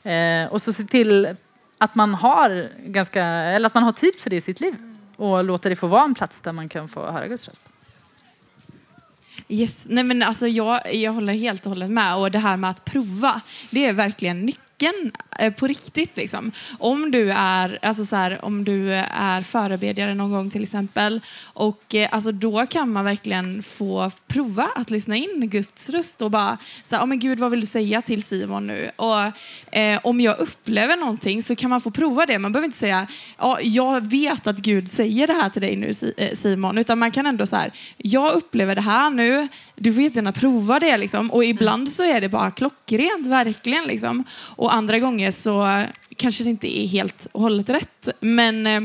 Eh, 0.04 0.54
och 0.54 0.62
så 0.62 0.74
se 0.74 0.84
till 0.84 1.36
att 1.78 1.96
man 1.96 2.14
har 2.14 2.68
ganska, 2.86 3.24
eller 3.24 3.68
att 3.68 3.74
man 3.74 3.84
har 3.84 3.92
tid 3.92 4.16
för 4.20 4.30
det 4.30 4.36
i 4.36 4.42
sitt 4.42 4.62
liv 4.62 4.76
och 5.16 5.44
låta 5.44 5.70
det 5.70 5.76
få 5.76 5.88
vara 5.88 6.04
en 6.04 6.16
plats 6.16 6.42
där 6.42 6.52
man 6.52 6.70
kan 6.70 6.88
få 6.88 7.12
höra 7.12 7.28
Guds 7.28 7.48
röst. 7.48 7.70
Yes. 9.52 9.86
Nej, 9.86 10.04
men 10.04 10.24
alltså 10.24 10.48
jag, 10.48 10.96
jag 10.96 11.14
håller 11.14 11.34
helt 11.34 11.66
och 11.66 11.70
hållet 11.70 11.92
med. 11.92 12.16
Och 12.16 12.32
det 12.32 12.40
här 12.40 12.58
med 12.58 12.70
att 12.70 12.86
prova, 12.86 13.42
det 13.70 13.86
är 13.86 13.94
verkligen 13.94 14.46
nyckeln 14.46 14.69
tecken 14.80 15.12
eh, 15.40 15.54
på 15.54 15.68
riktigt. 15.68 16.18
Liksom. 16.18 16.52
Om, 16.80 17.12
du 17.12 17.32
är, 17.32 17.80
alltså 17.82 18.06
så 18.06 18.16
här, 18.16 18.46
om 18.46 18.64
du 18.64 18.94
är 19.12 19.42
förebedjare 19.42 20.14
någon 20.14 20.32
gång 20.32 20.50
till 20.50 20.64
exempel, 20.64 21.22
och 21.44 21.96
eh, 21.96 22.10
alltså, 22.12 22.32
då 22.32 22.66
kan 22.66 22.92
man 22.92 23.06
verkligen 23.06 23.64
få 23.64 24.12
prova 24.28 24.70
att 24.76 24.92
lyssna 24.92 25.16
in 25.16 25.50
Guds 25.50 25.90
röst 25.90 26.22
och 26.22 26.32
bara, 26.32 26.58
så 26.84 26.96
här, 26.96 27.04
oh, 27.04 27.08
men 27.08 27.20
Gud 27.20 27.40
vad 27.40 27.52
vill 27.52 27.60
du 27.60 27.66
säga 27.66 28.02
till 28.02 28.24
Simon 28.24 28.68
nu? 28.68 28.92
Och, 28.96 29.20
eh, 29.78 30.00
om 30.04 30.22
jag 30.22 30.40
upplever 30.40 30.98
någonting 30.98 31.44
så 31.44 31.56
kan 31.56 31.70
man 31.70 31.82
få 31.82 31.92
prova 31.92 32.26
det. 32.26 32.40
Man 32.40 32.52
behöver 32.52 32.66
inte 32.66 32.78
säga, 32.78 33.08
ja, 33.38 33.60
jag 33.62 34.08
vet 34.08 34.48
att 34.48 34.58
Gud 34.58 34.92
säger 34.92 35.28
det 35.28 35.34
här 35.34 35.50
till 35.50 35.62
dig 35.62 35.76
nu 35.76 35.92
eh, 36.18 36.36
Simon, 36.36 36.78
utan 36.78 37.00
man 37.00 37.12
kan 37.12 37.26
ändå 37.26 37.46
så 37.46 37.56
här, 37.56 37.72
jag 37.98 38.34
upplever 38.34 38.76
det 38.76 38.82
här 38.82 39.10
nu, 39.10 39.48
du 39.76 39.94
får 39.94 40.04
gärna 40.04 40.32
prova 40.32 40.80
det. 40.80 40.98
Liksom. 40.98 41.32
Och 41.32 41.46
ibland 41.46 41.90
så 41.90 42.04
är 42.04 42.22
det 42.22 42.30
bara 42.30 42.52
klockrent, 42.52 43.28
verkligen. 43.28 43.84
Liksom. 43.84 44.24
Och 44.32 44.69
andra 44.70 45.00
gånger 45.00 45.32
så 45.32 45.86
kanske 46.16 46.44
det 46.44 46.50
inte 46.50 46.80
är 46.80 46.88
helt 46.88 47.28
och 47.32 47.42
hållet 47.42 47.70
rätt. 47.70 48.10
Men, 48.20 48.68
eh, 48.68 48.82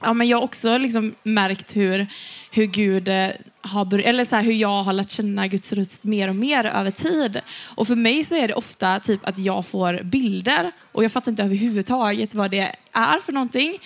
ja, 0.00 0.12
men 0.12 0.28
jag 0.28 0.36
har 0.36 0.44
också 0.44 0.78
liksom 0.78 1.14
märkt 1.22 1.76
hur, 1.76 2.06
hur 2.50 2.66
Gud 2.66 3.08
eh, 3.08 3.28
har 3.60 4.00
eller 4.00 4.24
så 4.24 4.36
här, 4.36 4.42
hur 4.42 4.52
jag 4.52 4.82
har 4.82 4.92
lärt 4.92 5.10
känna 5.10 5.46
Guds 5.46 5.72
röst 5.72 6.04
mer 6.04 6.28
och 6.28 6.36
mer 6.36 6.64
över 6.64 6.90
tid. 6.90 7.40
Och 7.64 7.86
för 7.86 7.94
mig 7.94 8.24
så 8.24 8.34
är 8.34 8.48
det 8.48 8.54
ofta 8.54 9.00
typ 9.00 9.26
att 9.26 9.38
jag 9.38 9.66
får 9.66 10.00
bilder 10.02 10.72
och 10.92 11.04
jag 11.04 11.12
fattar 11.12 11.32
inte 11.32 11.42
överhuvudtaget 11.42 12.34
vad 12.34 12.50
det 12.50 12.74
är 12.92 13.18
för 13.18 13.32
någonting. 13.32 13.78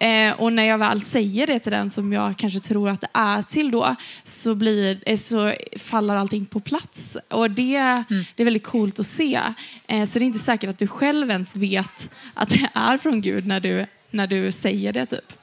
Eh, 0.00 0.40
och 0.40 0.52
när 0.52 0.64
jag 0.64 0.78
väl 0.78 1.00
säger 1.00 1.46
det 1.46 1.58
till 1.58 1.72
den 1.72 1.90
som 1.90 2.12
jag 2.12 2.36
kanske 2.36 2.60
tror 2.60 2.88
att 2.88 3.00
det 3.00 3.08
är 3.12 3.42
till 3.42 3.70
då 3.70 3.96
så, 4.24 4.54
blir, 4.54 4.98
eh, 5.06 5.18
så 5.18 5.54
faller 5.76 6.14
allting 6.14 6.44
på 6.44 6.60
plats. 6.60 7.16
Och 7.28 7.50
det, 7.50 7.76
mm. 7.76 8.04
det 8.34 8.42
är 8.42 8.44
väldigt 8.44 8.66
coolt 8.66 9.00
att 9.00 9.06
se. 9.06 9.40
Eh, 9.86 10.08
så 10.08 10.18
det 10.18 10.24
är 10.24 10.26
inte 10.26 10.38
säkert 10.38 10.70
att 10.70 10.78
du 10.78 10.86
själv 10.86 11.30
ens 11.30 11.56
vet 11.56 12.10
att 12.34 12.48
det 12.48 12.70
är 12.74 12.98
från 12.98 13.20
Gud 13.20 13.46
när 13.46 13.60
du, 13.60 13.86
när 14.10 14.26
du 14.26 14.52
säger 14.52 14.92
det. 14.92 15.06
typ. 15.06 15.39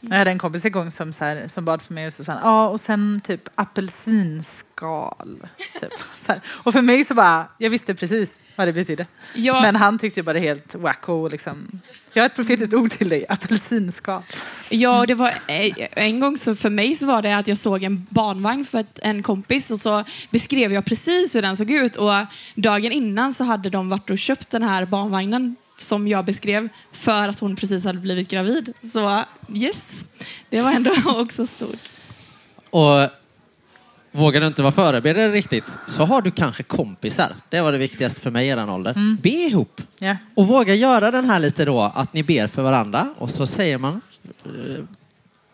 Jag 0.00 0.16
hade 0.16 0.30
en 0.30 0.38
kompis 0.38 0.64
en 0.64 0.72
gång 0.72 0.90
som, 0.90 1.12
så 1.12 1.24
här, 1.24 1.48
som 1.48 1.64
bad 1.64 1.82
för 1.82 1.94
mig 1.94 2.06
och 2.06 2.12
så 2.12 2.24
sa 2.24 2.38
ja 2.42 2.68
och 2.68 2.80
sen 2.80 3.20
typ 3.24 3.48
apelsinskal. 3.54 5.48
Typ, 5.80 5.92
och 6.46 6.72
för 6.72 6.82
mig 6.82 7.04
så 7.04 7.14
bara, 7.14 7.46
jag 7.58 7.70
visste 7.70 7.94
precis 7.94 8.38
vad 8.56 8.68
det 8.68 8.72
betydde. 8.72 9.06
Ja. 9.34 9.62
Men 9.62 9.76
han 9.76 9.98
tyckte 9.98 10.22
bara 10.22 10.32
det 10.32 10.40
helt 10.40 10.74
wacko. 10.74 11.28
Liksom. 11.28 11.80
Jag 12.12 12.22
har 12.22 12.26
ett 12.26 12.36
profetiskt 12.36 12.74
ord 12.74 12.90
till 12.90 13.08
dig, 13.08 13.26
apelsinskal. 13.28 14.22
Ja, 14.68 15.06
det 15.06 15.14
var, 15.14 15.28
eh, 15.28 15.88
en 15.90 16.20
gång 16.20 16.36
så 16.36 16.54
för 16.54 16.70
mig 16.70 16.96
så 16.96 17.06
var 17.06 17.22
det 17.22 17.36
att 17.36 17.48
jag 17.48 17.58
såg 17.58 17.82
en 17.82 18.06
barnvagn 18.10 18.64
för 18.64 18.84
en 19.02 19.22
kompis 19.22 19.70
och 19.70 19.78
så 19.78 20.04
beskrev 20.30 20.72
jag 20.72 20.84
precis 20.84 21.34
hur 21.34 21.42
den 21.42 21.56
såg 21.56 21.70
ut 21.70 21.96
och 21.96 22.12
dagen 22.54 22.92
innan 22.92 23.34
så 23.34 23.44
hade 23.44 23.70
de 23.70 23.88
varit 23.88 24.10
och 24.10 24.18
köpt 24.18 24.50
den 24.50 24.62
här 24.62 24.86
barnvagnen 24.86 25.56
som 25.82 26.08
jag 26.08 26.24
beskrev 26.24 26.68
för 26.92 27.28
att 27.28 27.38
hon 27.38 27.56
precis 27.56 27.84
hade 27.84 27.98
blivit 27.98 28.28
gravid. 28.28 28.72
Så 28.92 29.24
yes, 29.54 30.04
det 30.48 30.62
var 30.62 30.72
ändå 30.72 30.90
också 31.06 31.46
stort. 31.46 31.88
Och 32.70 33.08
vågar 34.12 34.40
du 34.40 34.46
inte 34.46 34.62
vara 34.62 34.72
förebedjare 34.72 35.32
riktigt 35.32 35.64
så 35.96 36.04
har 36.04 36.22
du 36.22 36.30
kanske 36.30 36.62
kompisar. 36.62 37.32
Det 37.48 37.60
var 37.60 37.72
det 37.72 37.78
viktigaste 37.78 38.20
för 38.20 38.30
mig 38.30 38.48
i 38.48 38.54
den 38.54 38.68
åldern. 38.68 38.94
Mm. 38.94 39.18
Be 39.22 39.28
ihop. 39.28 39.82
Yeah. 40.00 40.16
Och 40.34 40.46
våga 40.46 40.74
göra 40.74 41.10
den 41.10 41.24
här 41.24 41.38
lite 41.38 41.64
då 41.64 41.80
att 41.80 42.12
ni 42.12 42.22
ber 42.22 42.46
för 42.46 42.62
varandra 42.62 43.14
och 43.18 43.30
så 43.30 43.46
säger 43.46 43.78
man 43.78 44.00
eh, 44.44 44.84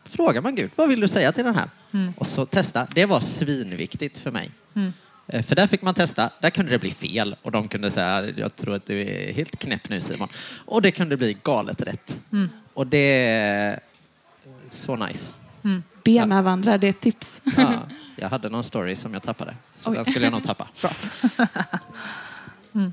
frågar 0.05 0.43
man 0.43 0.55
Gud, 0.55 0.71
vad 0.77 0.89
vill 0.89 1.01
du 1.01 1.09
säga 1.09 1.33
till 1.33 1.45
den 1.45 1.55
här? 1.55 1.71
Mm. 1.93 2.13
Och 2.17 2.27
så 2.27 2.47
testa. 2.47 2.87
Det 2.95 3.07
var 3.07 3.21
svinviktigt 3.21 4.19
för 4.19 4.31
mig. 4.31 4.51
Mm. 4.75 4.93
Eh, 5.29 5.43
för 5.43 5.57
där 5.57 5.67
fick 5.67 5.83
man 5.83 5.95
testa. 5.95 6.31
Där 6.41 6.51
kunde 6.51 6.71
det 6.73 6.79
bli 6.79 6.91
fel 6.91 7.37
och 7.43 7.53
de 7.53 7.69
kunde 7.69 7.91
säga 7.91 8.31
jag 8.37 8.57
tror 8.57 8.75
att 8.75 8.87
du 8.87 9.01
är 9.01 9.33
helt 9.33 9.59
knäpp 9.59 9.89
nu 9.89 10.01
Simon. 10.01 10.29
Och 10.65 10.83
det 10.83 10.91
kunde 10.91 11.17
bli 11.17 11.37
galet 11.43 11.83
rätt. 11.83 12.17
Mm. 12.33 12.49
Och 12.75 12.87
det 12.87 13.27
är 13.29 13.81
så 14.71 14.97
nice. 14.97 15.35
Mm. 15.65 15.83
Be 16.05 16.27
med 16.27 16.45
varandra, 16.45 16.79
det 16.79 16.87
är 16.87 16.91
ett 16.91 17.01
tips. 17.01 17.37
Ja, 17.57 17.83
jag 18.17 18.29
hade 18.29 18.49
någon 18.49 18.65
story 18.65 18.97
som 18.97 19.13
jag 19.15 19.23
tappade. 19.23 19.55
Så 19.77 19.91
Oj. 19.91 19.97
den 19.97 20.05
skulle 20.05 20.27
jag 20.27 20.33
nog 20.33 20.45
tappa. 20.45 20.69
Bra. 20.81 20.91
Mm. 22.75 22.93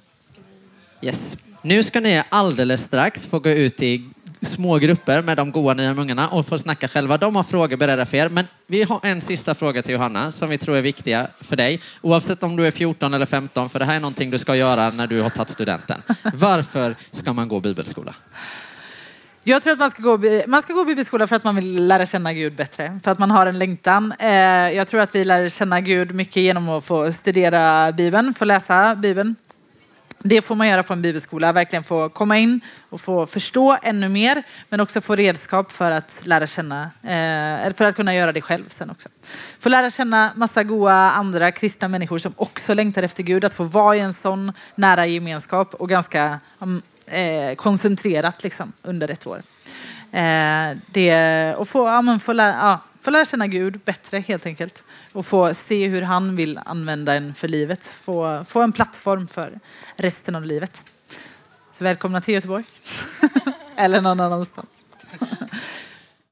Yes. 1.02 1.38
Nu 1.62 1.84
ska 1.84 2.00
ni 2.00 2.24
alldeles 2.30 2.84
strax 2.84 3.22
få 3.22 3.40
gå 3.40 3.50
ut 3.50 3.82
i 3.82 4.10
små 4.46 4.78
grupper 4.78 5.22
med 5.22 5.38
de 5.38 5.52
goa 5.52 5.74
nya 5.74 5.94
mungarna 5.94 6.30
och 6.30 6.46
får 6.46 6.58
snacka 6.58 6.88
själva. 6.88 7.18
De 7.18 7.36
har 7.36 7.44
frågor 7.44 7.78
beredda 7.78 8.06
för 8.06 8.18
er. 8.18 8.30
Men 8.30 8.48
vi 8.68 8.84
har 8.84 9.00
en 9.04 9.22
sista 9.22 9.56
fråga 9.56 9.82
till 9.82 9.94
Johanna 9.94 10.32
som 10.32 10.50
vi 10.50 10.58
tror 10.58 10.78
är 10.78 10.82
viktiga 10.82 11.28
för 11.42 11.56
dig. 11.56 11.82
Oavsett 12.02 12.44
om 12.44 12.56
du 12.56 12.68
är 12.68 12.72
14 12.72 13.14
eller 13.14 13.26
15, 13.26 13.70
för 13.70 13.80
det 13.80 13.86
här 13.86 13.96
är 13.96 14.00
någonting 14.00 14.30
du 14.30 14.38
ska 14.38 14.56
göra 14.56 14.90
när 14.90 15.08
du 15.08 15.22
har 15.22 15.30
tagit 15.30 15.50
studenten. 15.50 16.02
Varför 16.34 16.96
ska 17.12 17.34
man 17.34 17.48
gå 17.48 17.60
bibelskola? 17.60 18.16
Jag 19.46 19.64
tror 19.64 19.74
att 19.74 19.80
man 19.80 19.92
ska, 19.92 20.02
gå, 20.02 20.20
man 20.48 20.62
ska 20.62 20.74
gå 20.74 20.86
bibelskola 20.86 21.28
för 21.28 21.36
att 21.36 21.44
man 21.44 21.56
vill 21.56 21.88
lära 21.88 22.06
känna 22.06 22.34
Gud 22.34 22.56
bättre. 22.56 23.00
För 23.04 23.12
att 23.12 23.20
man 23.20 23.32
har 23.32 23.48
en 23.48 23.58
längtan. 23.58 24.14
Eh, 24.20 24.32
jag 24.72 24.88
tror 24.88 25.02
att 25.02 25.16
vi 25.16 25.24
lär 25.24 25.50
känna 25.50 25.82
Gud 25.82 26.16
mycket 26.16 26.44
genom 26.44 26.70
att 26.70 26.86
få 26.86 27.14
studera 27.14 27.92
Bibeln, 27.92 28.34
få 28.34 28.46
läsa 28.46 28.96
Bibeln. 28.96 29.36
Det 30.26 30.42
får 30.42 30.56
man 30.56 30.68
göra 30.68 30.84
på 30.84 30.94
en 30.94 31.02
bibelskola, 31.02 31.52
verkligen 31.52 31.84
få 31.84 32.10
komma 32.10 32.38
in 32.38 32.62
och 32.90 33.02
få 33.02 33.26
förstå 33.26 33.78
ännu 33.84 34.10
mer, 34.10 34.44
men 34.70 34.80
också 34.80 35.02
få 35.02 35.16
redskap 35.16 35.72
för 35.72 35.92
att 35.92 36.12
lära 36.22 36.48
känna, 36.48 36.84
eh, 36.84 37.74
för 37.74 37.86
att 37.86 37.96
kunna 37.96 38.16
göra 38.16 38.32
det 38.32 38.42
själv 38.42 38.64
sen 38.70 38.90
också. 38.90 39.10
Få 39.60 39.70
lära 39.70 39.90
känna 39.90 40.32
massa 40.36 40.64
goa 40.64 40.94
andra 40.94 41.52
kristna 41.52 41.88
människor 41.88 42.18
som 42.18 42.34
också 42.38 42.74
längtar 42.74 43.04
efter 43.04 43.24
Gud, 43.24 43.46
att 43.46 43.54
få 43.54 43.64
vara 43.64 43.96
i 43.96 44.00
en 44.00 44.14
sån 44.14 44.54
nära 44.76 45.06
gemenskap 45.06 45.74
och 45.74 45.90
ganska 45.90 46.40
mm, 46.62 46.82
eh, 47.06 47.56
koncentrerat 47.56 48.44
liksom, 48.44 48.74
under 48.82 49.12
ett 49.12 49.28
år. 49.28 49.42
Eh, 50.12 50.78
det, 50.88 51.56
och 51.56 51.68
få, 51.68 51.88
ja, 51.88 52.20
få, 52.24 52.34
lära, 52.34 52.56
ja, 52.56 52.80
få 53.02 53.12
lära 53.12 53.26
känna 53.26 53.48
Gud 53.48 53.80
bättre 53.80 54.20
helt 54.20 54.46
enkelt 54.46 54.84
och 55.14 55.26
få 55.26 55.54
se 55.54 55.88
hur 55.88 56.02
han 56.02 56.36
vill 56.36 56.60
använda 56.66 57.14
en 57.14 57.34
för 57.34 57.48
livet. 57.48 57.84
Få, 57.84 58.46
få 58.48 58.62
en 58.62 58.72
plattform 58.72 59.28
för 59.28 59.60
resten 59.96 60.36
av 60.36 60.46
livet. 60.46 60.82
Så 61.72 61.84
välkomna 61.84 62.22
till 62.22 62.34
Göteborg. 62.34 62.64
Eller 63.76 64.02
någon 64.02 64.20
annanstans. 64.20 64.86